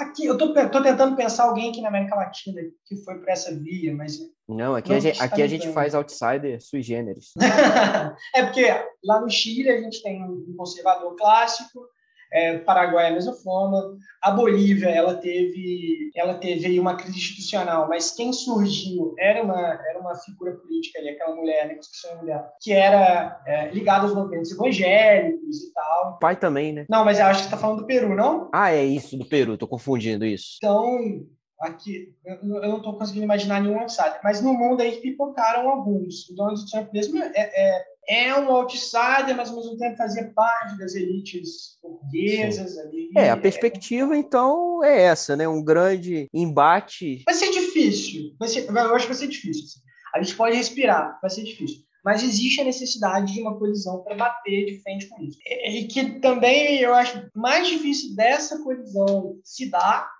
Aqui, 0.00 0.24
eu 0.24 0.38
tô, 0.38 0.54
tô 0.54 0.82
tentando 0.82 1.14
pensar 1.14 1.44
alguém 1.44 1.70
aqui 1.70 1.82
na 1.82 1.88
América 1.88 2.16
Latina 2.16 2.62
que 2.86 2.96
foi 3.04 3.18
para 3.18 3.32
essa 3.32 3.54
via, 3.54 3.94
mas. 3.94 4.18
Não, 4.48 4.74
aqui, 4.74 4.88
não 4.88 4.96
a, 4.96 5.00
gente, 5.00 5.22
aqui 5.22 5.42
a 5.42 5.46
gente 5.46 5.70
faz 5.72 5.94
outsider 5.94 6.58
sui 6.58 6.82
generis. 6.82 7.32
é 8.34 8.42
porque 8.42 8.64
lá 9.04 9.20
no 9.20 9.28
Chile 9.28 9.68
a 9.68 9.78
gente 9.78 10.02
tem 10.02 10.24
um 10.24 10.54
conservador 10.56 11.14
clássico, 11.16 11.86
é, 12.32 12.58
Paraguai 12.58 13.06
é 13.06 13.08
a 13.08 13.14
mesma 13.14 13.32
forma. 13.32 13.96
A 14.22 14.30
Bolívia, 14.30 14.88
ela 14.88 15.14
teve, 15.14 16.10
ela 16.14 16.34
teve 16.34 16.78
uma 16.78 16.96
crise 16.96 17.18
institucional, 17.18 17.88
mas 17.88 18.12
quem 18.12 18.32
surgiu 18.32 19.14
era 19.18 19.42
uma, 19.42 19.58
era 19.58 19.98
uma 19.98 20.14
figura 20.14 20.52
política 20.56 20.98
ali, 20.98 21.10
aquela 21.10 21.34
mulher, 21.34 21.68
né, 21.68 21.74
que 21.74 22.16
mulher, 22.16 22.44
que 22.60 22.72
era 22.72 23.42
é, 23.46 23.70
ligada 23.70 24.04
aos 24.04 24.14
movimentos 24.14 24.52
evangélicos 24.52 25.56
e 25.62 25.72
tal. 25.72 26.18
Pai 26.18 26.36
também, 26.36 26.72
né? 26.72 26.86
Não, 26.88 27.04
mas 27.04 27.18
eu 27.18 27.26
acho 27.26 27.42
que 27.42 27.48
você 27.48 27.54
está 27.54 27.56
falando 27.56 27.80
do 27.80 27.86
Peru, 27.86 28.14
não? 28.14 28.48
Ah, 28.52 28.72
é 28.72 28.84
isso, 28.84 29.16
do 29.16 29.24
Peru, 29.24 29.56
tô 29.56 29.66
confundindo 29.66 30.24
isso. 30.24 30.58
Então, 30.58 30.98
aqui, 31.60 32.14
eu 32.24 32.68
não 32.68 32.78
estou 32.78 32.96
conseguindo 32.96 33.24
imaginar 33.24 33.60
nenhum 33.60 33.80
outsider, 33.80 34.20
mas 34.22 34.40
no 34.40 34.52
mundo 34.54 34.80
aí 34.80 35.00
pipocaram 35.00 35.68
alguns. 35.68 36.28
O 36.30 36.34
Donald 36.34 36.70
Trump 36.70 36.92
mesmo 36.92 37.18
é, 37.18 37.30
é 37.36 37.84
é 38.08 38.34
um 38.34 38.50
outsider, 38.50 39.36
mas 39.36 39.50
ao 39.50 39.56
mesmo 39.56 39.76
tempo 39.76 39.96
fazia 39.96 40.32
parte 40.34 40.78
das 40.78 40.94
elites 40.94 41.78
burguesas 41.82 42.78
ali. 42.78 43.10
É, 43.16 43.30
a 43.30 43.36
perspectiva, 43.36 44.16
então, 44.16 44.82
é 44.82 45.02
essa, 45.02 45.36
né? 45.36 45.46
Um 45.46 45.62
grande 45.62 46.28
embate. 46.32 47.22
Vai 47.24 47.34
ser 47.34 47.50
difícil. 47.50 48.34
Vai 48.38 48.48
ser, 48.48 48.68
eu 48.68 48.94
acho 48.94 49.06
que 49.06 49.12
vai 49.12 49.20
ser 49.20 49.28
difícil. 49.28 49.64
Assim. 49.64 49.80
A 50.14 50.22
gente 50.22 50.36
pode 50.36 50.56
respirar, 50.56 51.18
vai 51.20 51.30
ser 51.30 51.44
difícil. 51.44 51.78
Mas 52.04 52.22
existe 52.22 52.62
a 52.62 52.64
necessidade 52.64 53.34
de 53.34 53.42
uma 53.42 53.58
colisão 53.58 54.02
para 54.02 54.16
bater 54.16 54.64
de 54.64 54.82
frente 54.82 55.06
com 55.06 55.22
isso. 55.22 55.38
E 55.46 55.84
que 55.84 56.18
também 56.20 56.80
eu 56.80 56.94
acho 56.94 57.28
mais 57.34 57.68
difícil 57.68 58.16
dessa 58.16 58.62
colisão 58.62 59.38
se 59.44 59.70
dar 59.70 60.10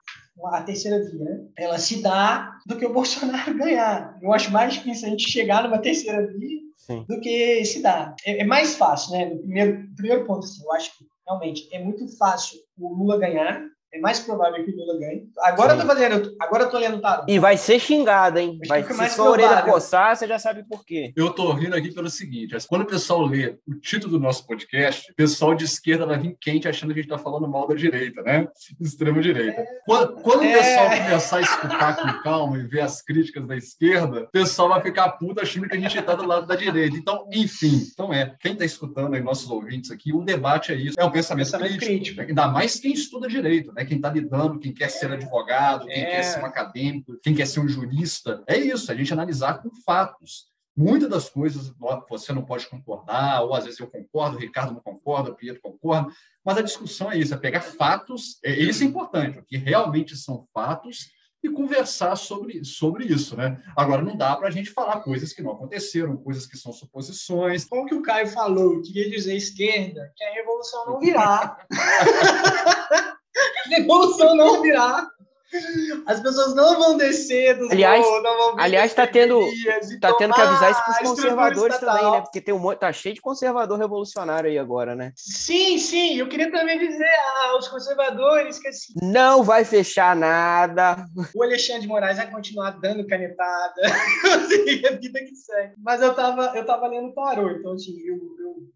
a 0.53 0.62
terceira 0.62 0.99
via, 1.11 1.24
né? 1.24 1.45
ela 1.57 1.78
se 1.78 2.03
dá 2.03 2.59
do 2.66 2.76
que 2.76 2.87
o 2.87 2.93
Bolsonaro 2.93 3.53
ganhar. 3.57 4.18
Eu 4.22 4.33
acho 4.33 4.51
mais 4.51 4.74
difícil 4.74 5.09
a 5.09 5.11
gente 5.11 5.31
chegar 5.31 5.62
numa 5.62 5.78
terceira 5.78 6.26
via 6.26 6.69
Sim. 6.91 7.05
do 7.09 7.20
que 7.20 7.64
se 7.64 7.80
dá. 7.80 8.14
É, 8.26 8.41
é, 8.41 8.45
mais 8.45 8.74
fácil, 8.74 9.12
né? 9.12 9.26
No 9.26 9.38
primeiro, 9.38 9.95
primeiro 9.95 10.26
ponto, 10.26 10.45
assim, 10.45 10.64
eu 10.64 10.72
acho 10.72 10.99
que 10.99 11.05
realmente 11.24 11.68
é 11.72 11.78
muito 11.78 12.09
fácil 12.18 12.59
o 12.76 12.93
Lula 12.93 13.18
ganhar, 13.18 13.62
é 13.93 13.99
mais 13.99 14.20
provável 14.20 14.64
que 14.64 14.70
o 14.70 14.76
Lula 14.76 14.99
ganhe. 14.99 15.28
Agora 15.38 15.70
Sim. 15.70 15.76
eu 15.76 15.80
tô 15.82 15.86
fazendo, 15.86 16.36
agora 16.38 16.62
eu 16.64 16.70
tô 16.70 16.78
lendo 16.78 16.99
o 16.99 17.01
tarô. 17.01 17.24
E 17.26 17.38
vai 17.38 17.57
ser 17.57 17.80
xingado, 17.80 18.38
hein? 18.38 18.59
Vai, 18.68 18.84
se 18.84 19.11
sua 19.11 19.30
orelha 19.30 19.62
coçar, 19.62 20.16
você 20.16 20.28
já 20.28 20.38
sabe 20.38 20.62
por 20.62 20.84
quê. 20.84 21.12
Eu 21.16 21.30
tô 21.30 21.53
rindo 21.53 21.74
aqui 21.74 21.93
pelo 21.93 22.09
seguinte: 22.09 22.55
quando 22.68 22.82
o 22.82 22.86
pessoal 22.86 23.22
lê 23.22 23.57
o 23.66 23.74
título 23.74 24.12
do 24.12 24.20
nosso 24.20 24.47
podcast, 24.47 25.11
o 25.11 25.14
pessoal 25.14 25.55
de 25.55 25.64
esquerda 25.64 26.07
vai 26.07 26.18
vir 26.18 26.36
quente 26.41 26.68
achando 26.68 26.95
que 26.95 27.01
a 27.01 27.03
gente 27.03 27.11
tá 27.11 27.18
falando 27.18 27.49
mal 27.49 27.66
da 27.66 27.74
direita, 27.74 28.22
né? 28.22 28.47
Extrema 28.80 29.20
direita. 29.20 29.61
É... 29.61 29.66
Quando, 29.84 30.22
quando 30.22 30.45
é... 30.45 30.51
o 30.51 30.59
pessoal 30.59 30.91
começar 30.91 31.36
a 31.38 31.41
escutar 31.41 31.97
com 31.97 32.22
calma 32.22 32.59
e 32.59 32.66
ver 32.66 32.82
as 32.82 33.03
críticas 33.03 33.47
da 33.47 33.57
esquerda, 33.57 34.22
o 34.22 34.30
pessoal 34.30 34.68
vai 34.68 34.82
ficar 34.82 35.09
puto 35.12 35.41
achando 35.41 35.68
que 35.68 35.76
a 35.76 35.80
gente 35.80 36.01
tá 36.03 36.14
do 36.14 36.26
lado 36.26 36.47
da 36.47 36.55
direita. 36.55 36.97
Então, 36.97 37.28
enfim, 37.32 37.88
então 37.93 38.12
é. 38.12 38.36
Quem 38.38 38.55
tá 38.55 38.64
escutando 38.64 39.14
aí, 39.14 39.20
nossos 39.20 39.51
ouvintes 39.51 39.91
aqui, 39.91 40.12
o 40.12 40.22
debate 40.22 40.72
é 40.72 40.76
isso. 40.76 40.95
É 40.99 41.05
um 41.05 41.11
pensamento, 41.11 41.47
pensamento 41.47 41.78
crítico. 41.78 41.86
crítico. 41.86 42.20
Ainda 42.20 42.47
mais 42.47 42.78
quem 42.78 42.93
estuda 42.93 43.26
direito, 43.26 43.72
né? 43.72 43.80
Né? 43.81 43.87
Quem 43.87 43.97
está 43.97 44.11
lidando, 44.11 44.59
quem 44.59 44.72
quer 44.72 44.91
ser 44.91 45.11
advogado, 45.11 45.87
quem 45.87 46.03
é. 46.03 46.11
quer 46.11 46.22
ser 46.22 46.41
um 46.41 46.47
acadêmico, 46.47 47.18
quem 47.22 47.35
quer 47.35 47.47
ser 47.47 47.61
um 47.61 47.68
jurista. 47.68 48.45
É 48.47 48.57
isso, 48.57 48.93
a 48.93 48.95
gente 48.95 49.12
analisar 49.12 49.62
com 49.62 49.70
fatos. 49.85 50.51
Muitas 50.76 51.09
das 51.09 51.28
coisas 51.28 51.72
você 52.09 52.33
não 52.33 52.45
pode 52.45 52.68
concordar, 52.68 53.43
ou 53.43 53.55
às 53.55 53.64
vezes 53.64 53.81
eu 53.81 53.89
concordo, 53.89 54.37
o 54.37 54.41
Ricardo 54.41 54.72
não 54.72 54.81
concorda, 54.81 55.31
o 55.31 55.35
Pietro 55.35 55.61
concorda, 55.61 56.11
mas 56.45 56.59
a 56.59 56.62
discussão 56.62 57.11
é 57.11 57.18
isso, 57.18 57.35
é 57.35 57.37
pegar 57.37 57.61
fatos, 57.61 58.39
é, 58.45 58.53
isso 58.53 58.83
é 58.83 58.87
importante, 58.87 59.39
o 59.39 59.45
que 59.45 59.57
realmente 59.57 60.16
são 60.16 60.47
fatos, 60.55 61.11
e 61.43 61.49
conversar 61.49 62.16
sobre, 62.16 62.62
sobre 62.64 63.07
isso, 63.07 63.35
né? 63.35 63.62
Agora, 63.74 64.03
não 64.03 64.14
dá 64.14 64.37
para 64.37 64.49
a 64.49 64.51
gente 64.51 64.70
falar 64.70 65.01
coisas 65.01 65.33
que 65.33 65.43
não 65.43 65.53
aconteceram, 65.53 66.16
coisas 66.18 66.47
que 66.47 66.59
são 66.59 66.70
suposições. 66.70 67.64
Como 67.64 67.87
que 67.87 67.95
o 67.95 68.03
Caio 68.03 68.28
falou, 68.28 68.83
queria 68.83 69.09
dizer 69.09 69.35
esquerda, 69.35 70.12
que 70.14 70.22
a 70.22 70.35
revolução 70.35 70.87
não 70.87 70.99
virá. 70.99 71.66
revolução 73.70 74.34
não 74.34 74.62
virá. 74.62 75.11
As 76.07 76.20
pessoas 76.20 76.55
não 76.55 76.78
vão 76.78 76.97
descer 76.97 77.59
dos 77.59 77.72
aliás, 77.72 78.01
morros, 78.01 78.22
não 78.22 78.36
vão 78.36 78.61
Aliás, 78.61 78.93
está 78.93 79.05
tendo, 79.05 79.41
tá 80.01 80.14
tendo 80.14 80.32
que 80.32 80.41
avisar 80.41 80.70
isso 80.70 80.84
para 80.84 80.93
os 80.93 80.99
conservadores 80.99 81.78
também, 81.78 82.11
né? 82.12 82.20
Porque 82.20 82.41
tem 82.41 82.55
um 82.55 82.74
tá 82.76 82.93
cheio 82.93 83.16
de 83.16 83.20
conservador 83.20 83.76
revolucionário 83.76 84.49
aí 84.49 84.57
agora, 84.57 84.95
né? 84.95 85.12
Sim, 85.16 85.76
sim. 85.78 86.16
Eu 86.16 86.28
queria 86.28 86.53
também 86.53 86.78
dizer 86.78 87.11
aos 87.49 87.66
conservadores 87.66 88.61
que 88.61 88.68
assim. 88.68 88.93
Não 89.03 89.43
vai 89.43 89.64
fechar 89.64 90.14
nada. 90.14 91.05
O 91.34 91.43
Alexandre 91.43 91.82
de 91.82 91.88
Moraes 91.88 92.16
vai 92.16 92.30
continuar 92.30 92.70
dando 92.80 93.05
canetada. 93.07 93.82
assim, 94.36 94.86
a 94.86 94.93
vida 94.93 95.18
que 95.18 95.34
segue. 95.34 95.74
Mas 95.78 96.01
eu 96.01 96.14
tava, 96.14 96.53
eu 96.55 96.64
tava 96.64 96.86
lendo 96.86 97.12
tarô, 97.12 97.51
então 97.51 97.72
assim, 97.72 97.99
eu, 98.07 98.14
eu 98.14 98.70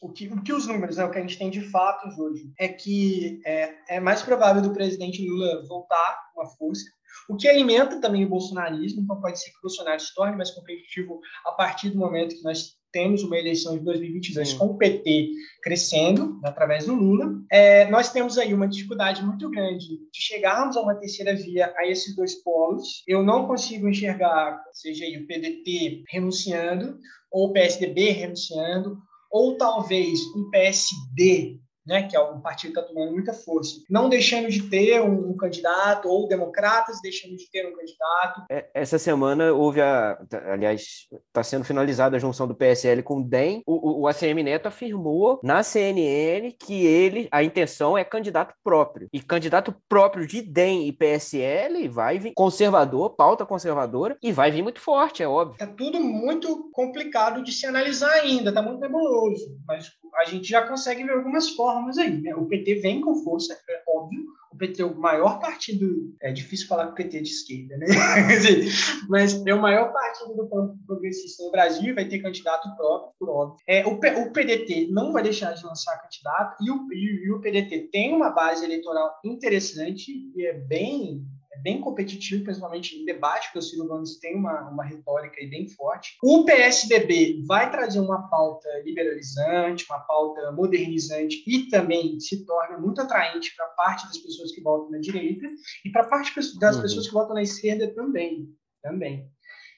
o 0.00 0.10
que, 0.10 0.28
o 0.28 0.42
que 0.42 0.52
os 0.52 0.66
números, 0.66 0.96
né, 0.96 1.04
o 1.04 1.10
que 1.10 1.18
a 1.18 1.20
gente 1.20 1.38
tem 1.38 1.50
de 1.50 1.60
fatos 1.70 2.18
hoje, 2.18 2.50
é 2.58 2.68
que 2.68 3.40
é, 3.44 3.96
é 3.96 4.00
mais 4.00 4.22
provável 4.22 4.62
do 4.62 4.72
presidente 4.72 5.26
Lula 5.26 5.66
voltar 5.66 6.30
com 6.34 6.42
a 6.42 6.46
força, 6.46 6.84
o 7.28 7.36
que 7.36 7.48
alimenta 7.48 8.00
também 8.00 8.24
o 8.24 8.28
bolsonarismo, 8.28 9.02
então 9.02 9.20
pode 9.20 9.40
ser 9.40 9.50
que 9.50 9.58
o 9.58 9.62
Bolsonaro 9.62 10.00
se 10.00 10.14
torne 10.14 10.36
mais 10.36 10.50
competitivo 10.50 11.20
a 11.46 11.52
partir 11.52 11.90
do 11.90 11.98
momento 11.98 12.34
que 12.34 12.42
nós 12.42 12.76
temos 12.92 13.24
uma 13.24 13.36
eleição 13.36 13.76
de 13.76 13.84
2022 13.84 14.50
Sim. 14.50 14.58
com 14.58 14.66
o 14.66 14.78
PT 14.78 15.30
crescendo 15.60 16.38
através 16.44 16.86
do 16.86 16.94
Lula. 16.94 17.34
É, 17.50 17.90
nós 17.90 18.12
temos 18.12 18.38
aí 18.38 18.54
uma 18.54 18.68
dificuldade 18.68 19.24
muito 19.24 19.50
grande 19.50 19.84
de 19.88 20.20
chegarmos 20.20 20.76
a 20.76 20.80
uma 20.80 20.94
terceira 20.94 21.34
via 21.34 21.74
a 21.76 21.88
esses 21.88 22.14
dois 22.14 22.36
polos. 22.36 23.02
Eu 23.08 23.20
não 23.24 23.48
consigo 23.48 23.88
enxergar, 23.88 24.62
seja 24.72 25.04
aí 25.04 25.18
o 25.18 25.26
PDT 25.26 26.04
renunciando 26.08 26.96
ou 27.32 27.48
o 27.48 27.52
PSDB 27.52 28.10
renunciando 28.10 28.96
ou 29.34 29.56
talvez 29.56 30.20
um 30.32 30.48
PSD 30.48 31.58
né, 31.86 32.04
que 32.08 32.16
é 32.16 32.20
um 32.20 32.40
partido 32.40 32.72
que 32.72 32.80
está 32.80 32.92
tomando 32.92 33.12
muita 33.12 33.32
força, 33.32 33.82
não 33.90 34.08
deixando 34.08 34.48
de 34.48 34.62
ter 34.68 35.00
um, 35.02 35.30
um, 35.30 35.36
candidato, 35.36 36.08
ou 36.08 36.26
democratas 36.26 37.00
deixando 37.02 37.36
de 37.36 37.50
ter 37.50 37.66
um 37.66 37.76
candidato. 37.76 38.44
É, 38.50 38.68
essa 38.74 38.98
semana 38.98 39.52
houve 39.52 39.80
a. 39.80 40.18
Aliás, 40.50 41.06
está 41.26 41.42
sendo 41.42 41.64
finalizada 41.64 42.16
a 42.16 42.20
junção 42.20 42.46
do 42.46 42.54
PSL 42.54 43.02
com 43.02 43.18
o 43.18 43.24
DEM. 43.24 43.62
O, 43.66 44.02
o, 44.02 44.08
ACM 44.08 44.42
Neto 44.42 44.66
afirmou 44.66 45.40
na 45.42 45.62
CNN 45.62 46.52
que 46.52 46.86
ele, 46.86 47.28
a 47.30 47.42
intenção 47.42 47.96
é 47.96 48.04
candidato 48.04 48.54
próprio. 48.62 49.08
E 49.12 49.20
candidato 49.20 49.74
próprio 49.88 50.26
de 50.26 50.40
DEM 50.40 50.88
e 50.88 50.92
PSL 50.92 51.88
vai 51.88 52.18
vir 52.18 52.32
conservador, 52.34 53.10
pauta 53.10 53.44
conservadora, 53.44 54.16
e 54.22 54.32
vai 54.32 54.50
vir 54.50 54.62
muito 54.62 54.80
forte, 54.80 55.22
é 55.22 55.28
óbvio. 55.28 55.54
Está 55.54 55.66
tudo 55.66 56.00
muito 56.00 56.70
complicado 56.72 57.42
de 57.42 57.52
se 57.52 57.66
analisar 57.66 58.12
ainda, 58.12 58.50
está 58.50 58.62
muito 58.62 58.80
nebuloso. 58.80 59.56
Mas 59.66 59.90
a 60.16 60.24
gente 60.24 60.48
já 60.48 60.66
consegue 60.66 61.04
ver 61.04 61.12
algumas 61.12 61.50
formas 61.50 61.98
aí. 61.98 62.20
Né? 62.20 62.34
O 62.34 62.46
PT 62.46 62.76
vem 62.76 63.00
com 63.00 63.22
força, 63.22 63.58
é 63.68 63.82
óbvio. 63.88 64.24
O 64.52 64.56
PT 64.56 64.82
é 64.82 64.84
o 64.84 64.94
maior 64.94 65.40
partido. 65.40 66.14
É 66.22 66.30
difícil 66.30 66.68
falar 66.68 66.86
que 66.86 66.92
o 66.92 66.94
PT 66.94 67.18
é 67.18 67.22
de 67.22 67.28
esquerda, 67.28 67.76
né? 67.76 67.86
Mas 69.08 69.44
é 69.44 69.52
o 69.52 69.60
maior 69.60 69.92
partido 69.92 70.34
do 70.36 70.48
campo 70.48 70.78
progressista 70.86 71.42
no 71.42 71.50
Brasil 71.50 71.92
vai 71.92 72.04
ter 72.04 72.20
candidato 72.20 72.74
próprio, 72.76 73.12
por 73.18 73.28
óbvio. 73.28 73.56
É, 73.66 73.84
o, 73.84 73.94
o 73.94 74.32
PDT 74.32 74.88
não 74.92 75.12
vai 75.12 75.24
deixar 75.24 75.54
de 75.54 75.64
lançar 75.64 76.00
candidato 76.00 76.62
e 76.62 76.70
o, 76.70 76.86
e, 76.92 77.26
e 77.26 77.32
o 77.32 77.40
PDT 77.40 77.88
tem 77.90 78.14
uma 78.14 78.30
base 78.30 78.64
eleitoral 78.64 79.18
interessante 79.24 80.12
e 80.36 80.46
é 80.46 80.52
bem 80.52 81.26
bem 81.64 81.80
competitivo, 81.80 82.44
principalmente 82.44 82.94
em 82.94 83.06
debate, 83.06 83.46
porque 83.46 83.58
o 83.58 83.62
Ciro 83.62 83.88
Gomes 83.88 84.18
tem 84.18 84.36
uma, 84.36 84.68
uma 84.68 84.84
retórica 84.84 85.36
bem 85.48 85.66
forte. 85.66 86.14
O 86.22 86.44
PSDB 86.44 87.42
vai 87.46 87.70
trazer 87.70 88.00
uma 88.00 88.28
pauta 88.28 88.68
liberalizante, 88.84 89.86
uma 89.88 90.00
pauta 90.00 90.52
modernizante 90.52 91.42
e 91.46 91.70
também 91.70 92.20
se 92.20 92.44
torna 92.44 92.76
muito 92.76 93.00
atraente 93.00 93.56
para 93.56 93.66
parte 93.68 94.06
das 94.06 94.18
pessoas 94.18 94.52
que 94.52 94.60
votam 94.60 94.90
na 94.90 94.98
direita 94.98 95.46
e 95.84 95.90
para 95.90 96.04
parte 96.04 96.34
das 96.60 96.76
uhum. 96.76 96.82
pessoas 96.82 97.06
que 97.06 97.14
votam 97.14 97.34
na 97.34 97.42
esquerda 97.42 97.92
também. 97.94 98.46
também. 98.82 99.26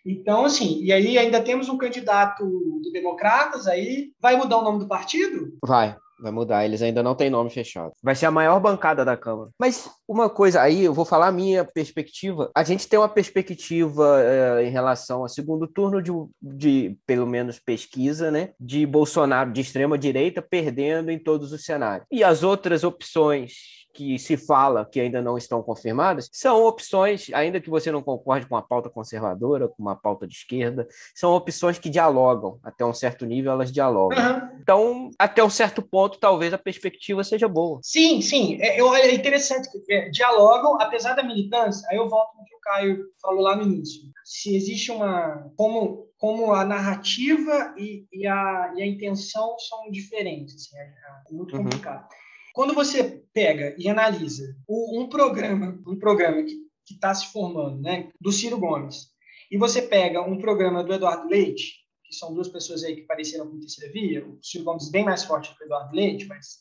Então, 0.05 0.45
assim, 0.45 0.82
e 0.82 0.93
aí 0.93 1.16
ainda 1.16 1.43
temos 1.43 1.68
um 1.68 1.78
candidato 1.78 2.45
do 2.45 2.91
Democratas 2.93 3.68
aí. 3.68 4.12
Vai 4.20 4.37
mudar 4.37 4.59
o 4.59 4.64
nome 4.64 4.80
do 4.80 4.89
partido? 4.89 5.57
Vai. 5.64 5.97
Vai 6.18 6.32
mudar, 6.32 6.64
eles 6.64 6.80
ainda 6.82 7.02
não 7.02 7.14
têm 7.14 7.28
nome 7.28 7.50
fechado. 7.50 7.92
Vai 8.02 8.14
ser 8.14 8.26
a 8.26 8.30
maior 8.30 8.58
bancada 8.58 9.04
da 9.04 9.16
Câmara. 9.16 9.50
Mas 9.58 9.90
uma 10.08 10.30
coisa, 10.30 10.62
aí 10.62 10.84
eu 10.84 10.94
vou 10.94 11.04
falar 11.04 11.28
a 11.28 11.32
minha 11.32 11.64
perspectiva. 11.64 12.50
A 12.54 12.64
gente 12.64 12.88
tem 12.88 12.98
uma 12.98 13.08
perspectiva 13.08 14.22
é, 14.22 14.64
em 14.66 14.70
relação 14.70 15.20
ao 15.20 15.28
segundo 15.28 15.66
turno 15.66 16.02
de, 16.02 16.12
de, 16.40 16.98
pelo 17.06 17.26
menos, 17.26 17.58
pesquisa, 17.58 18.30
né? 18.30 18.50
De 18.58 18.86
Bolsonaro 18.86 19.52
de 19.52 19.60
extrema 19.60 19.98
direita 19.98 20.40
perdendo 20.40 21.10
em 21.10 21.18
todos 21.18 21.52
os 21.52 21.64
cenários. 21.64 22.06
E 22.10 22.24
as 22.24 22.42
outras 22.42 22.82
opções 22.82 23.86
que 23.97 24.18
se 24.18 24.36
fala 24.36 24.84
que 24.84 25.01
ainda 25.01 25.22
não 25.22 25.38
estão 25.38 25.62
confirmadas, 25.62 26.28
são 26.30 26.62
opções, 26.66 27.28
ainda 27.32 27.59
que 27.59 27.70
você 27.70 27.90
não 27.90 28.03
concorde 28.03 28.47
com 28.47 28.55
a 28.55 28.61
pauta 28.61 28.90
conservadora, 28.90 29.68
com 29.68 29.82
uma 29.82 29.97
pauta 29.97 30.26
de 30.26 30.34
esquerda, 30.34 30.86
são 31.14 31.32
opções 31.32 31.78
que 31.78 31.88
dialogam. 31.88 32.61
Até 32.62 32.84
um 32.84 32.92
certo 32.92 33.24
nível, 33.24 33.53
elas 33.53 33.72
dialogam. 33.72 34.18
Uhum. 34.18 34.59
Então, 34.61 35.11
até 35.18 35.42
um 35.42 35.49
certo 35.49 35.80
ponto, 35.80 36.18
talvez 36.18 36.53
a 36.53 36.59
perspectiva 36.59 37.24
seja 37.24 37.49
boa. 37.49 37.80
Sim, 37.82 38.20
sim. 38.20 38.59
É, 38.61 38.78
eu, 38.78 38.94
é 38.94 39.14
interessante 39.14 39.70
que 39.70 39.92
é, 39.92 40.11
dialogam, 40.11 40.78
apesar 40.78 41.14
da 41.14 41.22
militância, 41.22 41.88
aí 41.90 41.97
eu 41.97 42.09
volto 42.09 42.36
no 42.36 42.44
que 42.44 42.55
o 42.55 42.61
Caio 42.61 43.05
falou 43.22 43.40
lá 43.40 43.57
no 43.57 43.62
início. 43.62 44.03
Se 44.24 44.55
existe 44.55 44.90
uma. 44.90 45.51
Como, 45.57 46.07
como 46.18 46.53
a 46.53 46.64
narrativa 46.64 47.74
e, 47.78 48.05
e, 48.12 48.26
a, 48.26 48.74
e 48.76 48.82
a 48.82 48.86
intenção 48.86 49.57
são 49.59 49.90
diferentes. 49.90 50.55
Assim, 50.55 50.76
é, 50.76 50.82
é 50.82 51.32
muito 51.32 51.57
uhum. 51.57 51.62
complicado. 51.62 52.03
Uhum. 52.03 52.26
Quando 52.57 52.72
você 52.72 53.22
pega 53.34 53.76
e 53.76 53.86
analisa 53.86 54.57
um 54.66 55.07
programa, 55.11 55.78
um 55.86 55.98
programa 55.98 56.42
que 56.42 56.94
está 56.94 57.14
se 57.14 57.30
formando, 57.30 57.82
né, 57.82 58.09
do 58.18 58.32
Ciro 58.32 58.57
Gomes, 58.59 59.09
e 59.50 59.59
você 59.59 59.82
pega 59.82 60.22
um 60.22 60.38
programa 60.38 60.82
do 60.82 60.94
Eduardo 60.94 61.28
Leite, 61.28 61.84
que 62.02 62.14
são 62.14 62.32
duas 62.32 62.48
pessoas 62.48 62.82
aí 62.82 62.96
que 62.96 63.02
pareceram 63.02 63.50
com 63.50 63.61
terceira 63.61 63.92
via, 63.92 64.26
o 64.26 64.38
Ciro 64.42 64.64
Gomes 64.64 64.90
bem 64.90 65.04
mais 65.04 65.22
forte 65.22 65.54
que 65.54 65.62
o 65.62 65.66
Eduardo 65.66 65.94
Leite, 65.94 66.24
mas 66.24 66.61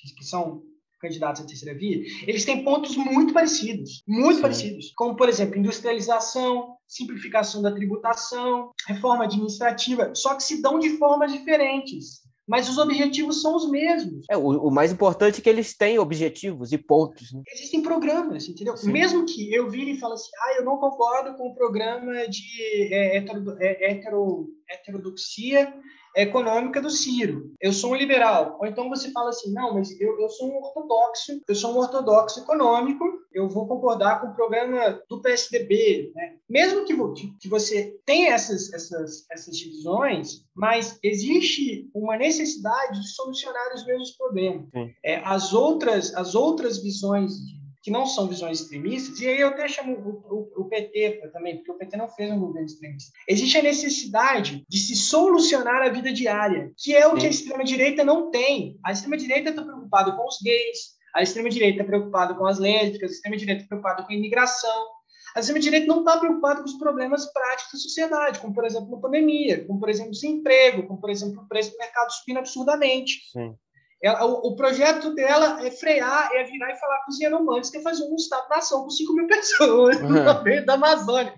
que, 0.00 0.12
que 0.16 0.24
são 0.24 0.64
candidatos 1.00 1.42
à 1.42 1.46
terceira 1.46 1.78
via, 1.78 2.02
eles 2.26 2.44
têm 2.44 2.64
pontos 2.64 2.96
muito 2.96 3.32
parecidos, 3.32 4.02
muito 4.08 4.36
Sim. 4.38 4.42
parecidos, 4.42 4.92
como, 4.96 5.14
por 5.14 5.28
exemplo, 5.28 5.56
industrialização, 5.56 6.74
simplificação 6.84 7.62
da 7.62 7.70
tributação, 7.70 8.72
reforma 8.88 9.22
administrativa, 9.22 10.12
só 10.16 10.34
que 10.34 10.42
se 10.42 10.60
dão 10.60 10.80
de 10.80 10.98
formas 10.98 11.30
diferentes 11.30 12.26
mas 12.48 12.68
os 12.68 12.78
objetivos 12.78 13.42
são 13.42 13.54
os 13.54 13.70
mesmos. 13.70 14.24
É, 14.30 14.36
o, 14.36 14.46
o 14.46 14.70
mais 14.70 14.90
importante 14.90 15.40
é 15.40 15.42
que 15.42 15.48
eles 15.48 15.76
têm 15.76 15.98
objetivos 15.98 16.72
e 16.72 16.78
pontos. 16.78 17.30
Né? 17.32 17.42
Existem 17.52 17.82
programas, 17.82 18.48
entendeu? 18.48 18.74
Sim. 18.76 18.90
Mesmo 18.90 19.26
que 19.26 19.52
eu 19.52 19.68
vire 19.68 19.92
e 19.92 20.00
fale 20.00 20.14
assim, 20.14 20.30
ah, 20.40 20.54
eu 20.56 20.64
não 20.64 20.78
concordo 20.78 21.36
com 21.36 21.48
o 21.48 21.54
programa 21.54 22.26
de 22.26 22.94
é, 22.94 23.18
hetero, 23.18 23.56
é, 23.60 23.92
hetero, 23.92 24.48
heterodoxia 24.68 25.74
econômica 26.22 26.80
do 26.80 26.90
Ciro. 26.90 27.52
Eu 27.60 27.72
sou 27.72 27.92
um 27.92 27.96
liberal. 27.96 28.58
Ou 28.60 28.66
então 28.66 28.88
você 28.88 29.10
fala 29.10 29.30
assim, 29.30 29.52
não, 29.52 29.74
mas 29.74 29.98
eu, 30.00 30.18
eu 30.20 30.28
sou 30.28 30.48
um 30.48 30.56
ortodoxo, 30.56 31.40
eu 31.46 31.54
sou 31.54 31.72
um 31.74 31.78
ortodoxo 31.78 32.40
econômico, 32.40 33.04
eu 33.32 33.48
vou 33.48 33.66
concordar 33.66 34.20
com 34.20 34.28
o 34.28 34.34
programa 34.34 35.00
do 35.08 35.20
PSDB. 35.20 36.12
Né? 36.14 36.34
Mesmo 36.48 36.84
que, 36.84 36.94
que 37.40 37.48
você 37.48 37.96
tenha 38.04 38.34
essas, 38.34 38.72
essas, 38.72 39.26
essas 39.30 39.56
divisões, 39.56 40.44
mas 40.54 40.98
existe 41.02 41.88
uma 41.94 42.16
necessidade 42.16 43.00
de 43.00 43.08
solucionar 43.08 43.74
os 43.74 43.86
mesmos 43.86 44.10
problemas. 44.12 44.66
É, 45.04 45.16
as, 45.24 45.52
outras, 45.52 46.14
as 46.14 46.34
outras 46.34 46.82
visões 46.82 47.32
de 47.46 47.57
que 47.88 47.92
não 47.92 48.04
são 48.04 48.28
visões 48.28 48.60
extremistas, 48.60 49.18
e 49.18 49.26
aí 49.26 49.40
eu 49.40 49.48
até 49.48 49.66
chamo 49.66 49.94
o, 49.94 50.60
o, 50.60 50.62
o, 50.62 50.64
PT 50.68 51.30
também, 51.32 51.56
porque 51.56 51.72
o 51.72 51.78
PT 51.78 51.96
não 51.96 52.06
fez 52.06 52.30
um 52.30 52.38
governo 52.38 52.66
extremista. 52.66 53.10
Existe 53.26 53.56
a 53.56 53.62
necessidade 53.62 54.62
de 54.68 54.78
se 54.78 54.94
solucionar 54.94 55.82
a 55.82 55.88
vida 55.88 56.12
diária, 56.12 56.70
que 56.76 56.94
é 56.94 57.06
o 57.06 57.12
Sim. 57.12 57.16
que 57.16 57.26
a 57.26 57.30
extrema-direita 57.30 58.04
não 58.04 58.30
tem. 58.30 58.78
A 58.84 58.92
extrema-direita 58.92 59.50
está 59.50 59.62
preocupada 59.62 60.12
com 60.12 60.26
os 60.26 60.38
gays, 60.42 60.98
a 61.14 61.22
extrema-direita 61.22 61.80
está 61.80 61.84
preocupada 61.84 62.34
com 62.34 62.46
as 62.46 62.58
lésbicas, 62.58 63.10
a 63.10 63.14
extrema-direita 63.14 63.62
está 63.62 63.68
preocupada 63.68 64.02
com 64.02 64.12
a 64.12 64.16
imigração. 64.16 64.86
A 65.34 65.40
extrema-direita 65.40 65.86
não 65.86 66.00
está 66.00 66.18
preocupada 66.18 66.60
com 66.60 66.66
os 66.66 66.78
problemas 66.78 67.32
práticos 67.32 67.72
da 67.72 67.78
sociedade, 67.78 68.38
como, 68.38 68.52
por 68.52 68.66
exemplo, 68.66 68.96
a 68.96 69.00
pandemia, 69.00 69.64
como, 69.66 69.80
por 69.80 69.88
exemplo, 69.88 70.10
o 70.10 70.14
desemprego, 70.14 70.86
como, 70.86 71.00
por 71.00 71.08
exemplo, 71.08 71.42
o 71.42 71.48
preço 71.48 71.70
do 71.70 71.78
mercado 71.78 72.12
subindo 72.12 72.38
absurdamente. 72.38 73.14
Sim. 73.32 73.54
Ela, 74.00 74.24
o, 74.24 74.48
o, 74.48 74.56
projeto 74.56 75.12
dela 75.12 75.66
é 75.66 75.70
frear, 75.72 76.30
é 76.32 76.44
virar 76.44 76.72
e 76.72 76.76
falar 76.76 77.04
com 77.04 77.10
os 77.10 77.20
Yanomamis, 77.20 77.68
que 77.68 77.78
é 77.78 77.82
fazer 77.82 78.04
um 78.04 78.14
Estado-nação 78.14 78.84
com 78.84 78.90
5 78.90 79.12
mil 79.12 79.26
pessoas 79.26 79.96
uhum. 80.00 80.08
no 80.08 80.42
meio 80.42 80.64
da 80.64 80.74
Amazônia. 80.74 81.34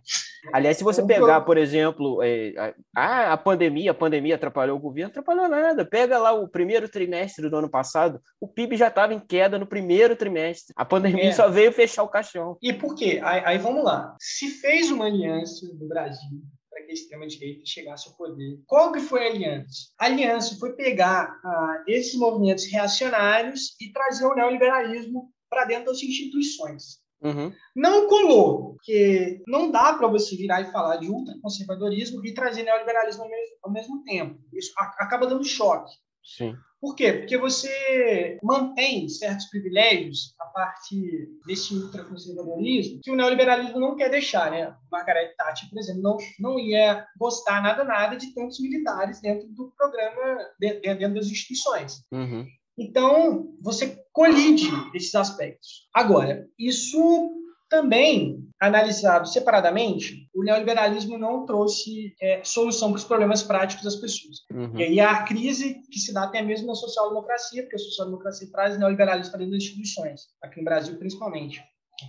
Aliás, 0.52 0.76
se 0.76 0.84
você 0.84 1.02
pegar, 1.02 1.40
por 1.42 1.56
exemplo, 1.56 2.22
é, 2.22 2.74
a, 2.94 3.32
a 3.32 3.36
pandemia, 3.36 3.92
a 3.92 3.94
pandemia 3.94 4.34
atrapalhou 4.34 4.76
o 4.76 4.80
governo, 4.80 5.10
atrapalhou 5.10 5.48
nada. 5.48 5.86
Pega 5.86 6.18
lá 6.18 6.32
o 6.32 6.48
primeiro 6.48 6.88
trimestre 6.88 7.48
do 7.48 7.56
ano 7.56 7.68
passado, 7.68 8.20
o 8.38 8.46
PIB 8.46 8.76
já 8.76 8.88
estava 8.88 9.14
em 9.14 9.20
queda 9.20 9.58
no 9.58 9.66
primeiro 9.66 10.14
trimestre. 10.14 10.74
A 10.76 10.84
pandemia 10.84 11.30
é. 11.30 11.32
só 11.32 11.48
veio 11.48 11.72
fechar 11.72 12.02
o 12.02 12.08
caixão. 12.08 12.58
E 12.62 12.72
por 12.74 12.94
quê? 12.94 13.20
Aí, 13.22 13.42
aí 13.44 13.58
vamos 13.58 13.84
lá. 13.84 14.14
Se 14.20 14.48
fez 14.48 14.90
uma 14.90 15.06
aliança 15.06 15.66
no 15.78 15.88
Brasil 15.88 16.40
que 16.84 16.90
a 16.90 16.94
extrema-direita 16.94 17.62
chegasse 17.64 18.08
ao 18.08 18.16
poder. 18.16 18.60
Qual 18.66 18.92
que 18.92 19.00
foi 19.00 19.26
a 19.26 19.30
aliança? 19.30 19.90
A 19.98 20.06
aliança 20.06 20.56
foi 20.58 20.74
pegar 20.74 21.40
ah, 21.44 21.84
esses 21.86 22.14
movimentos 22.14 22.70
reacionários 22.70 23.76
e 23.80 23.92
trazer 23.92 24.26
o 24.26 24.34
neoliberalismo 24.34 25.32
para 25.48 25.64
dentro 25.64 25.86
das 25.86 26.02
instituições. 26.02 27.00
Uhum. 27.22 27.52
Não 27.76 28.08
colou, 28.08 28.74
porque 28.74 29.42
não 29.46 29.70
dá 29.70 29.92
para 29.92 30.08
você 30.08 30.34
virar 30.36 30.62
e 30.62 30.72
falar 30.72 30.96
de 30.96 31.10
ultraconservadorismo 31.10 32.24
e 32.24 32.32
trazer 32.32 32.62
neoliberalismo 32.62 33.24
ao 33.24 33.28
mesmo, 33.28 33.56
ao 33.62 33.72
mesmo 33.72 34.02
tempo. 34.04 34.40
Isso 34.52 34.72
acaba 34.76 35.26
dando 35.26 35.44
choque. 35.44 35.92
Sim. 36.22 36.54
Por 36.80 36.94
quê? 36.94 37.12
Porque 37.12 37.36
você 37.36 38.38
mantém 38.42 39.06
certos 39.08 39.46
privilégios 39.46 40.34
a 40.40 40.46
partir 40.46 41.28
desse 41.46 41.74
ultraconservadorismo 41.74 43.00
que 43.02 43.10
o 43.10 43.16
neoliberalismo 43.16 43.78
não 43.78 43.96
quer 43.96 44.08
deixar, 44.08 44.50
né? 44.50 44.74
Margaret 44.90 45.34
Thatcher, 45.36 45.68
por 45.68 45.78
exemplo, 45.78 46.02
não, 46.02 46.16
não 46.38 46.58
ia 46.58 47.06
gostar 47.18 47.62
nada 47.62 47.84
nada 47.84 48.16
de 48.16 48.32
tantos 48.34 48.60
militares 48.60 49.20
dentro 49.20 49.46
do 49.48 49.70
programa, 49.76 50.46
dentro 50.58 51.14
das 51.14 51.26
instituições. 51.26 52.02
Uhum. 52.10 52.46
Então, 52.78 53.54
você 53.60 54.02
colide 54.10 54.70
esses 54.94 55.14
aspectos. 55.14 55.86
Agora, 55.94 56.48
isso 56.58 57.30
também, 57.70 58.46
analisado 58.60 59.28
separadamente, 59.28 60.28
o 60.34 60.42
neoliberalismo 60.42 61.16
não 61.16 61.46
trouxe 61.46 62.14
é, 62.20 62.42
solução 62.44 62.90
para 62.90 62.98
os 62.98 63.04
problemas 63.04 63.42
práticos 63.42 63.84
das 63.84 63.96
pessoas. 63.96 64.38
Uhum. 64.52 64.78
E 64.78 64.82
aí 64.82 65.00
a 65.00 65.22
crise 65.22 65.80
que 65.90 66.00
se 66.00 66.12
dá 66.12 66.24
até 66.24 66.42
mesmo 66.42 66.66
na 66.66 66.74
social-democracia, 66.74 67.62
porque 67.62 67.76
a 67.76 67.78
social-democracia 67.78 68.50
traz 68.50 68.78
neoliberalismo 68.78 69.30
para 69.30 69.38
dentro 69.38 69.52
das 69.52 69.62
instituições, 69.62 70.22
aqui 70.42 70.58
no 70.58 70.64
Brasil 70.64 70.98
principalmente. 70.98 71.62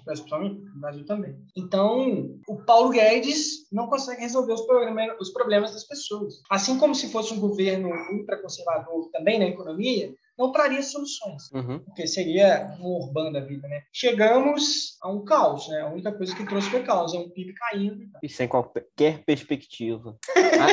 Principalmente 0.05 0.61
no 0.73 0.79
Brasil 0.79 1.05
também. 1.05 1.35
Então, 1.55 2.39
o 2.47 2.55
Paulo 2.63 2.91
Guedes 2.91 3.69
não 3.71 3.87
consegue 3.87 4.21
resolver 4.21 4.53
os 4.53 4.61
problemas, 4.61 5.17
os 5.19 5.31
problemas 5.31 5.73
das 5.73 5.83
pessoas. 5.83 6.35
Assim 6.49 6.79
como 6.79 6.95
se 6.95 7.11
fosse 7.11 7.33
um 7.33 7.39
governo 7.41 7.89
ultraconservador 8.13 9.09
também 9.11 9.37
na 9.37 9.47
economia, 9.47 10.13
não 10.41 10.51
traria 10.51 10.81
soluções, 10.81 11.51
uhum. 11.53 11.79
porque 11.79 12.07
seria 12.07 12.75
um 12.79 12.87
urbano 12.87 13.33
da 13.33 13.39
vida, 13.39 13.67
né? 13.67 13.83
Chegamos 13.93 14.97
a 15.01 15.09
um 15.09 15.23
caos, 15.23 15.67
né? 15.69 15.81
A 15.81 15.89
única 15.89 16.11
coisa 16.11 16.35
que 16.35 16.45
trouxe 16.45 16.69
foi 16.69 16.81
caos, 16.81 17.13
é 17.13 17.19
um 17.19 17.29
PIB 17.29 17.53
caindo. 17.53 17.99
E 18.23 18.27
sem 18.27 18.47
qualquer 18.47 19.23
perspectiva. 19.23 20.17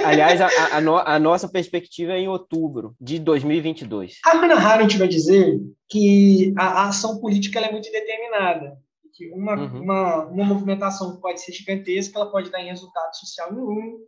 Aliás, 0.05 0.41
a, 0.41 0.49
a, 0.77 0.81
no, 0.81 0.97
a, 0.97 1.19
nossa 1.19 1.49
perspectiva 1.49 2.13
é 2.13 2.21
em 2.21 2.29
outubro 2.29 2.97
de 2.99 3.19
2022. 3.19 4.19
A 4.25 4.33
Hannah 4.33 4.57
Arendt 4.57 4.97
vai 4.97 5.09
dizer 5.09 5.61
que 5.89 6.55
a, 6.57 6.83
a 6.83 6.89
ação 6.89 7.21
política 7.21 7.61
é 7.61 7.71
muito 7.71 7.91
determinada. 7.93 8.79
Que 9.15 9.31
uma, 9.33 9.55
uhum. 9.55 9.83
uma, 9.83 10.25
uma 10.27 10.45
movimentação 10.45 11.15
que 11.15 11.21
pode 11.21 11.41
ser 11.41 11.53
gigantesca, 11.53 12.19
ela 12.19 12.31
pode 12.31 12.51
dar 12.51 12.61
em 12.61 12.69
resultado 12.69 13.15
social 13.17 13.53
nenhum, 13.53 13.99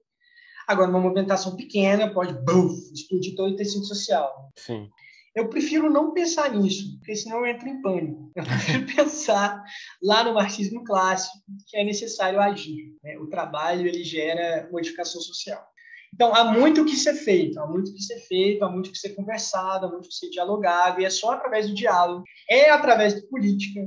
Agora, 0.71 0.89
uma 0.89 1.01
movimentação 1.01 1.57
pequena 1.57 2.15
pode 2.15 2.33
buf, 2.45 2.93
explodir 2.95 3.35
todo 3.35 3.53
o 3.53 3.57
tecido 3.57 3.85
social. 3.85 4.53
Sim. 4.55 4.89
Eu 5.35 5.49
prefiro 5.49 5.89
não 5.89 6.13
pensar 6.13 6.53
nisso, 6.53 6.99
porque 6.99 7.15
senão 7.15 7.39
eu 7.39 7.47
entro 7.47 7.69
em 7.69 7.81
pânico. 7.81 8.31
Eu 8.35 8.45
prefiro 8.45 8.87
pensar 8.95 9.63
lá 10.03 10.25
no 10.25 10.35
marxismo 10.35 10.83
clássico, 10.85 11.39
que 11.69 11.77
é 11.77 11.85
necessário 11.85 12.41
agir. 12.41 12.97
Né? 13.03 13.17
O 13.19 13.29
trabalho 13.29 13.87
ele 13.87 14.03
gera 14.03 14.69
modificação 14.73 15.21
social. 15.21 15.65
Então, 16.13 16.35
há 16.35 16.45
muito 16.45 16.85
que 16.85 16.97
ser 16.97 17.15
feito, 17.15 17.61
há 17.61 17.67
muito 17.67 17.93
que 17.95 18.03
ser 18.03 18.19
feito, 18.21 18.65
há 18.65 18.69
muito 18.69 18.91
que 18.91 18.99
ser 18.99 19.11
conversado, 19.11 19.87
há 19.87 19.89
muito 19.89 20.09
que 20.09 20.15
ser 20.15 20.29
dialogado, 20.29 21.01
e 21.01 21.05
é 21.05 21.11
só 21.11 21.33
através 21.33 21.69
do 21.69 21.75
diálogo, 21.75 22.25
é 22.49 22.71
através 22.71 23.15
da 23.15 23.27
política, 23.29 23.81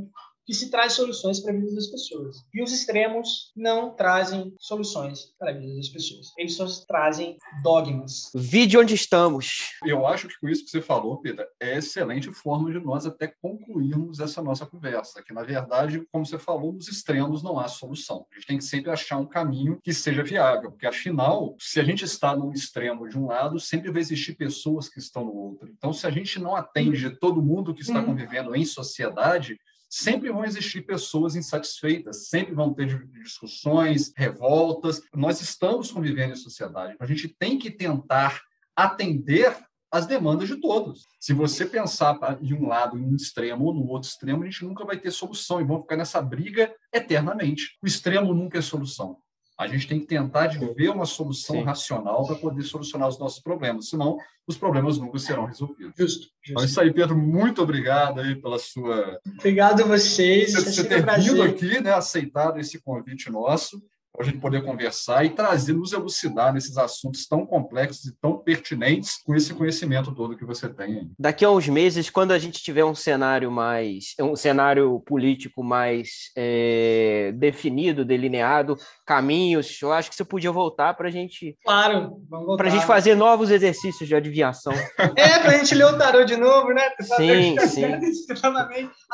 que 0.46 0.54
se 0.54 0.70
traz 0.70 0.94
soluções 0.94 1.40
para 1.40 1.54
a 1.54 1.56
vida 1.56 1.74
das 1.74 1.88
pessoas. 1.88 2.38
E 2.54 2.62
os 2.62 2.72
extremos 2.72 3.52
não 3.56 3.96
trazem 3.96 4.54
soluções 4.60 5.34
para 5.38 5.52
a 5.52 5.54
vida 5.54 5.76
das 5.76 5.90
pessoas. 5.90 6.32
Eles 6.38 6.56
só 6.56 6.66
trazem 6.88 7.38
dogmas. 7.64 8.30
Vide 8.36 8.78
onde 8.78 8.94
estamos. 8.94 9.72
Eu 9.86 10.06
acho 10.06 10.28
que 10.28 10.40
com 10.40 10.50
isso 10.50 10.66
que 10.66 10.72
você 10.72 10.82
falou, 10.82 11.18
Pedro, 11.22 11.46
é 11.60 11.78
excelente 11.78 12.32
forma 12.32 12.72
de 12.72 12.80
nós 12.80 13.06
até 13.06 13.28
concluirmos 13.28 14.20
essa 14.20 14.42
nossa 14.42 14.66
conversa. 14.66 15.24
Que, 15.24 15.34
na 15.34 15.44
verdade, 15.44 16.06
como 16.12 16.26
você 16.26 16.38
falou, 16.38 16.74
nos 16.74 16.88
extremos 16.88 17.44
não 17.44 17.60
há 17.60 17.68
solução. 17.68 18.26
A 18.32 18.36
gente 18.36 18.48
tem 18.48 18.58
que 18.58 18.64
sempre 18.64 18.92
achar 18.92 19.18
um 19.18 19.26
caminho 19.26 19.80
que 19.84 19.94
seja 19.94 20.24
viável, 20.24 20.72
porque, 20.72 20.88
afinal, 20.88 21.56
se 21.60 21.80
a 21.80 21.84
gente 21.84 22.04
está 22.04 22.36
num 22.36 22.52
extremo 22.52 23.08
de 23.08 23.18
um 23.18 23.28
lado, 23.28 23.60
sempre 23.60 23.92
vai 23.92 24.02
existir 24.02 24.34
pessoas 24.36 24.90
que 24.90 25.00
estão 25.00 25.26
no 25.26 25.34
outro. 25.34 25.70
Então, 25.70 25.94
se 25.94 26.06
a 26.06 26.10
gente 26.10 26.40
não 26.40 26.56
atende 26.56 27.10
todo 27.20 27.42
mundo 27.42 27.74
que 27.74 27.82
está 27.82 28.00
uhum. 28.00 28.08
convivendo 28.08 28.56
em 28.56 28.66
sociedade, 28.66 29.58
sempre 29.94 30.32
vão 30.32 30.44
existir 30.44 30.82
pessoas 30.82 31.36
insatisfeitas, 31.36 32.28
sempre 32.28 32.56
vão 32.56 32.74
ter 32.74 33.08
discussões, 33.22 34.12
revoltas. 34.18 35.04
Nós 35.14 35.40
estamos 35.40 35.92
convivendo 35.92 36.34
em 36.34 36.36
sociedade, 36.36 36.96
a 37.00 37.06
gente 37.06 37.28
tem 37.28 37.60
que 37.60 37.70
tentar 37.70 38.42
atender 38.76 39.56
as 39.92 40.08
demandas 40.08 40.48
de 40.48 40.56
todos. 40.60 41.06
Se 41.20 41.32
você 41.32 41.64
pensar 41.68 42.18
de 42.42 42.56
um 42.56 42.68
lado 42.68 42.98
em 42.98 43.06
um 43.06 43.16
extremo 43.16 43.66
ou 43.66 43.74
no 43.76 43.88
outro 43.88 44.10
extremo, 44.10 44.42
a 44.42 44.46
gente 44.48 44.66
nunca 44.66 44.84
vai 44.84 44.98
ter 44.98 45.12
solução 45.12 45.62
e 45.62 45.64
vão 45.64 45.82
ficar 45.82 45.96
nessa 45.96 46.20
briga 46.20 46.74
eternamente. 46.92 47.78
O 47.80 47.86
extremo 47.86 48.34
nunca 48.34 48.58
é 48.58 48.62
solução. 48.64 49.20
A 49.58 49.68
gente 49.68 49.88
tem 49.88 50.00
que 50.00 50.08
tentar 50.08 50.48
de 50.48 50.58
ver 50.74 50.90
uma 50.90 51.06
solução 51.06 51.58
Sim. 51.58 51.64
racional 51.64 52.26
para 52.26 52.36
poder 52.36 52.64
solucionar 52.64 53.08
os 53.08 53.20
nossos 53.20 53.40
problemas, 53.40 53.90
senão 53.90 54.18
os 54.48 54.58
problemas 54.58 54.98
nunca 54.98 55.20
serão 55.20 55.46
resolvidos. 55.46 55.94
Justo. 55.98 56.22
justo. 56.22 56.34
Então, 56.50 56.64
é 56.64 56.66
isso 56.66 56.82
aí, 56.82 56.92
Pedro. 56.92 57.18
Muito 57.18 57.62
obrigado 57.62 58.20
aí 58.20 58.36
pela 58.36 58.58
sua. 58.58 59.20
Obrigado 59.38 59.84
a 59.84 59.86
vocês. 59.86 60.54
Você, 60.54 60.72
você 60.72 60.84
ter 60.84 61.06
vindo 61.20 61.42
aqui, 61.44 61.82
né, 61.82 61.94
aceitado 61.94 62.60
esse 62.60 62.82
convite 62.82 63.30
nosso 63.30 63.82
para 64.14 64.28
a 64.28 64.30
gente 64.30 64.40
poder 64.40 64.64
conversar 64.64 65.26
e 65.26 65.32
trazer, 65.32 65.74
nos 65.74 65.92
elucidar 65.92 66.54
nesses 66.54 66.78
assuntos 66.78 67.28
tão 67.28 67.48
complexos 67.48 68.06
e 68.06 68.16
tão 68.22 68.38
pertinentes 68.38 69.18
com 69.26 69.36
esse 69.36 69.54
conhecimento 69.56 70.14
todo 70.14 70.38
que 70.38 70.46
você 70.46 70.70
tem. 70.70 71.00
Aí. 71.00 71.08
Daqui 71.18 71.44
a 71.44 71.50
uns 71.50 71.68
meses, 71.68 72.12
quando 72.12 72.32
a 72.32 72.38
gente 72.38 72.62
tiver 72.62 72.86
um 72.86 72.94
cenário 72.94 73.52
mais, 73.52 74.14
um 74.22 74.36
cenário 74.36 75.00
político 75.00 75.64
mais 75.64 76.32
é, 76.38 77.34
definido, 77.36 78.06
delineado, 78.06 78.78
caminhos, 79.04 79.82
eu 79.82 79.92
acho 79.92 80.12
que 80.12 80.16
você 80.16 80.24
podia 80.24 80.52
voltar 80.52 80.94
para 80.94 81.08
a 81.08 81.12
gente. 81.12 81.58
Claro, 81.66 82.22
vamos 82.30 82.46
voltar. 82.46 82.64
Para 82.64 82.72
a 82.72 82.76
gente 82.76 82.86
fazer 82.86 83.16
novos 83.16 83.50
exercícios 83.50 84.08
de 84.08 84.16
adivinhação. 84.16 84.74
é, 85.18 85.40
para 85.40 85.54
a 85.54 85.58
gente 85.58 85.74
ler 85.74 85.86
o 85.86 85.98
tarô 85.98 86.24
de 86.24 86.38
novo, 86.38 86.72
né? 86.72 86.84
Sim, 87.18 87.58
sim. 87.68 87.82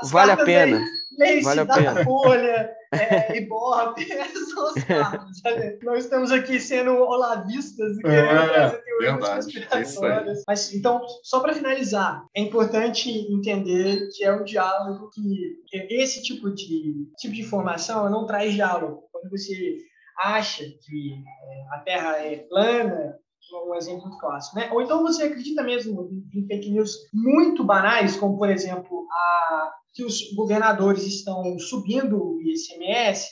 vale 0.03 0.31
a 0.33 0.37
pena. 0.37 0.83
Vale 1.43 1.59
a 1.61 1.65
pena. 1.65 2.03
Folha, 2.03 2.69
é, 2.91 3.37
Ibope, 3.37 4.05
são 4.05 4.73
os 4.73 4.83
carros. 4.83 5.41
Nós 5.83 6.05
estamos 6.05 6.31
aqui 6.31 6.59
sendo 6.59 6.91
olavistas 6.91 7.97
e 7.97 8.01
querendo 8.01 8.27
é, 8.27 8.47
fazer 8.47 8.83
teorias 8.83 9.13
verdade, 9.13 9.35
conspiratórias. 9.35 10.43
Mas, 10.47 10.73
então, 10.73 11.01
só 11.23 11.39
para 11.39 11.53
finalizar, 11.53 12.25
é 12.35 12.41
importante 12.41 13.09
entender 13.31 14.09
que 14.15 14.23
é 14.23 14.33
um 14.33 14.43
diálogo 14.43 15.09
que 15.13 15.59
esse 15.89 16.23
tipo 16.23 16.49
de, 16.51 17.07
tipo 17.17 17.33
de 17.33 17.41
informação 17.41 18.09
não 18.09 18.25
traz 18.25 18.53
diálogo. 18.53 19.03
Quando 19.11 19.29
você 19.29 19.77
acha 20.17 20.63
que 20.63 21.13
é, 21.13 21.75
a 21.75 21.79
Terra 21.79 22.17
é 22.17 22.37
plana, 22.37 23.19
um 23.65 23.75
exemplo 23.75 24.03
muito 24.03 24.19
clássico, 24.19 24.57
né? 24.57 24.69
Ou 24.71 24.81
então 24.81 25.01
você 25.01 25.23
acredita 25.23 25.63
mesmo 25.63 26.09
em 26.33 26.45
fake 26.45 26.71
news 26.71 26.95
muito 27.13 27.63
banais, 27.63 28.15
como 28.15 28.37
por 28.37 28.49
exemplo 28.49 29.07
a 29.11 29.73
que 29.99 30.05
os 30.05 30.33
governadores 30.33 31.03
estão 31.03 31.59
subindo 31.59 32.15
o 32.17 32.41
ICMS 32.41 33.27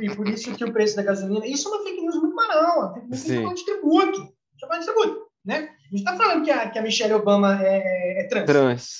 e 0.00 0.12
por 0.16 0.28
isso 0.28 0.52
que 0.56 0.64
o 0.64 0.72
preço 0.72 0.96
da 0.96 1.04
gasolina. 1.04 1.46
Isso 1.46 1.68
é 1.68 1.70
uma 1.70 1.84
fake 1.84 2.00
news 2.00 2.16
muito 2.16 2.34
banal, 2.34 2.96
é 2.96 3.38
uma 3.38 3.54
de 3.54 3.64
tributo. 3.64 4.34
Chamar 4.58 4.78
de 4.78 4.86
tributo, 4.86 5.26
né? 5.44 5.56
A 5.56 5.96
gente 5.96 5.98
está 5.98 6.16
falando 6.16 6.44
que 6.44 6.50
a, 6.50 6.68
que 6.68 6.78
a 6.78 6.82
Michelle 6.82 7.14
Obama 7.14 7.60
é, 7.62 8.22
é 8.22 8.28
trans. 8.28 8.46
Trans. 8.46 8.90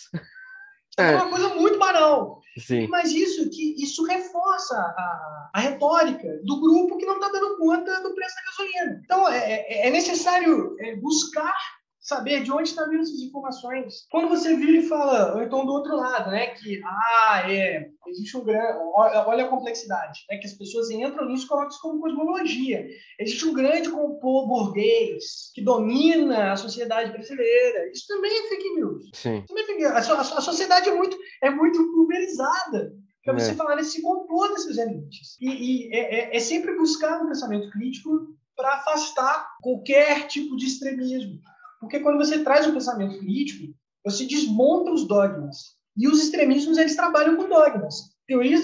É. 0.96 1.10
é 1.10 1.16
uma 1.16 1.30
coisa 1.30 1.48
muito 1.56 1.76
banal. 1.80 2.40
Sim. 2.56 2.86
Mas 2.86 3.10
isso 3.10 3.50
que 3.50 3.74
isso 3.82 4.04
reforça 4.04 4.76
a, 4.76 5.50
a 5.52 5.60
retórica 5.60 6.28
do 6.44 6.60
grupo 6.60 6.96
que 6.96 7.06
não 7.06 7.14
está 7.14 7.28
dando 7.28 7.56
conta 7.56 8.00
do 8.02 8.14
preço 8.14 8.34
da 8.36 8.42
gasolina. 8.50 9.00
Então 9.04 9.28
é, 9.28 9.52
é, 9.52 9.88
é 9.88 9.90
necessário 9.90 10.76
buscar 11.00 11.56
saber 12.04 12.42
de 12.42 12.52
onde 12.52 12.68
está 12.68 12.84
vindo 12.84 13.00
essas 13.00 13.18
informações. 13.20 14.06
Quando 14.10 14.28
você 14.28 14.54
vira 14.54 14.78
e 14.78 14.86
fala, 14.86 15.34
ou 15.34 15.42
então 15.42 15.64
do 15.64 15.72
outro 15.72 15.96
lado, 15.96 16.30
né, 16.30 16.48
que, 16.48 16.82
ah, 16.84 17.50
é, 17.50 17.88
existe 18.08 18.36
um 18.36 18.44
grande, 18.44 18.78
olha 18.94 19.44
a 19.44 19.48
complexidade, 19.48 20.20
né, 20.30 20.36
que 20.36 20.46
as 20.46 20.52
pessoas 20.52 20.90
entram 20.90 21.26
nisso 21.26 21.46
e 21.46 21.48
colocam 21.48 21.70
isso 21.70 21.80
como 21.80 22.02
cosmologia. 22.02 22.86
Existe 23.18 23.46
um 23.46 23.54
grande 23.54 23.88
complô 23.88 24.46
burguês 24.46 25.50
que 25.54 25.64
domina 25.64 26.52
a 26.52 26.56
sociedade 26.56 27.10
brasileira. 27.10 27.90
Isso 27.90 28.06
também 28.06 28.30
é 28.30 28.48
fake 28.50 28.74
news. 28.74 29.10
Sim. 29.14 29.42
Também 29.48 29.64
é 29.64 29.66
fake 29.66 29.80
news. 29.80 29.92
A, 29.92 30.14
a, 30.14 30.20
a 30.20 30.42
sociedade 30.42 30.90
é 30.90 30.94
muito, 30.94 31.16
é 31.42 31.48
muito 31.48 31.82
pulverizada 31.90 32.92
para 33.24 33.32
você 33.32 33.52
é. 33.52 33.54
falar 33.54 33.76
nesse 33.76 34.02
complô 34.02 34.46
desses 34.48 34.76
elites. 34.76 35.38
E, 35.40 35.48
e 35.88 35.94
é, 35.94 36.34
é, 36.34 36.36
é 36.36 36.40
sempre 36.40 36.76
buscar 36.76 37.22
um 37.22 37.28
pensamento 37.28 37.70
crítico 37.70 38.28
para 38.54 38.74
afastar 38.74 39.48
qualquer 39.62 40.26
tipo 40.26 40.54
de 40.56 40.66
extremismo. 40.66 41.40
Porque 41.84 42.00
quando 42.00 42.16
você 42.16 42.42
traz 42.42 42.66
um 42.66 42.72
pensamento 42.72 43.18
crítico, 43.18 43.74
você 44.04 44.24
desmonta 44.24 44.90
os 44.90 45.06
dogmas. 45.06 45.74
E 45.96 46.08
os 46.08 46.20
extremismos, 46.20 46.78
eles 46.78 46.96
trabalham 46.96 47.36
com 47.36 47.48
dogmas. 47.48 47.94
Teorias 48.26 48.62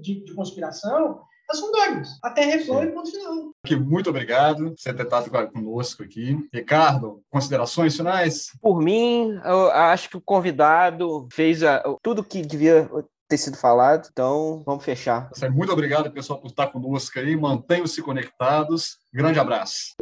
de 0.00 0.34
conspiração, 0.34 1.20
elas 1.48 1.60
são 1.60 1.70
dogmas. 1.70 2.08
Até 2.24 2.44
reflão 2.46 2.82
e 2.82 2.90
ponto 2.90 3.10
final. 3.10 3.52
Aqui, 3.64 3.76
muito 3.76 4.08
obrigado 4.08 4.70
por 4.70 4.74
ter 4.74 5.02
estado 5.02 5.30
conosco 5.52 6.02
aqui. 6.02 6.38
Ricardo, 6.52 7.22
considerações 7.30 7.94
finais? 7.94 8.46
Por 8.60 8.80
mim, 8.80 9.38
eu 9.44 9.70
acho 9.70 10.08
que 10.08 10.16
o 10.16 10.22
convidado 10.22 11.28
fez 11.30 11.62
a, 11.62 11.82
tudo 12.02 12.24
que 12.24 12.40
devia 12.40 12.88
ter 13.28 13.36
sido 13.36 13.56
falado, 13.58 14.08
então 14.10 14.62
vamos 14.64 14.82
fechar. 14.82 15.30
Muito 15.52 15.72
obrigado, 15.72 16.10
pessoal, 16.10 16.40
por 16.40 16.48
estar 16.48 16.68
conosco 16.68 17.18
aí. 17.18 17.36
Mantenham-se 17.36 18.00
conectados. 18.00 18.98
Grande 19.12 19.38
abraço. 19.38 19.94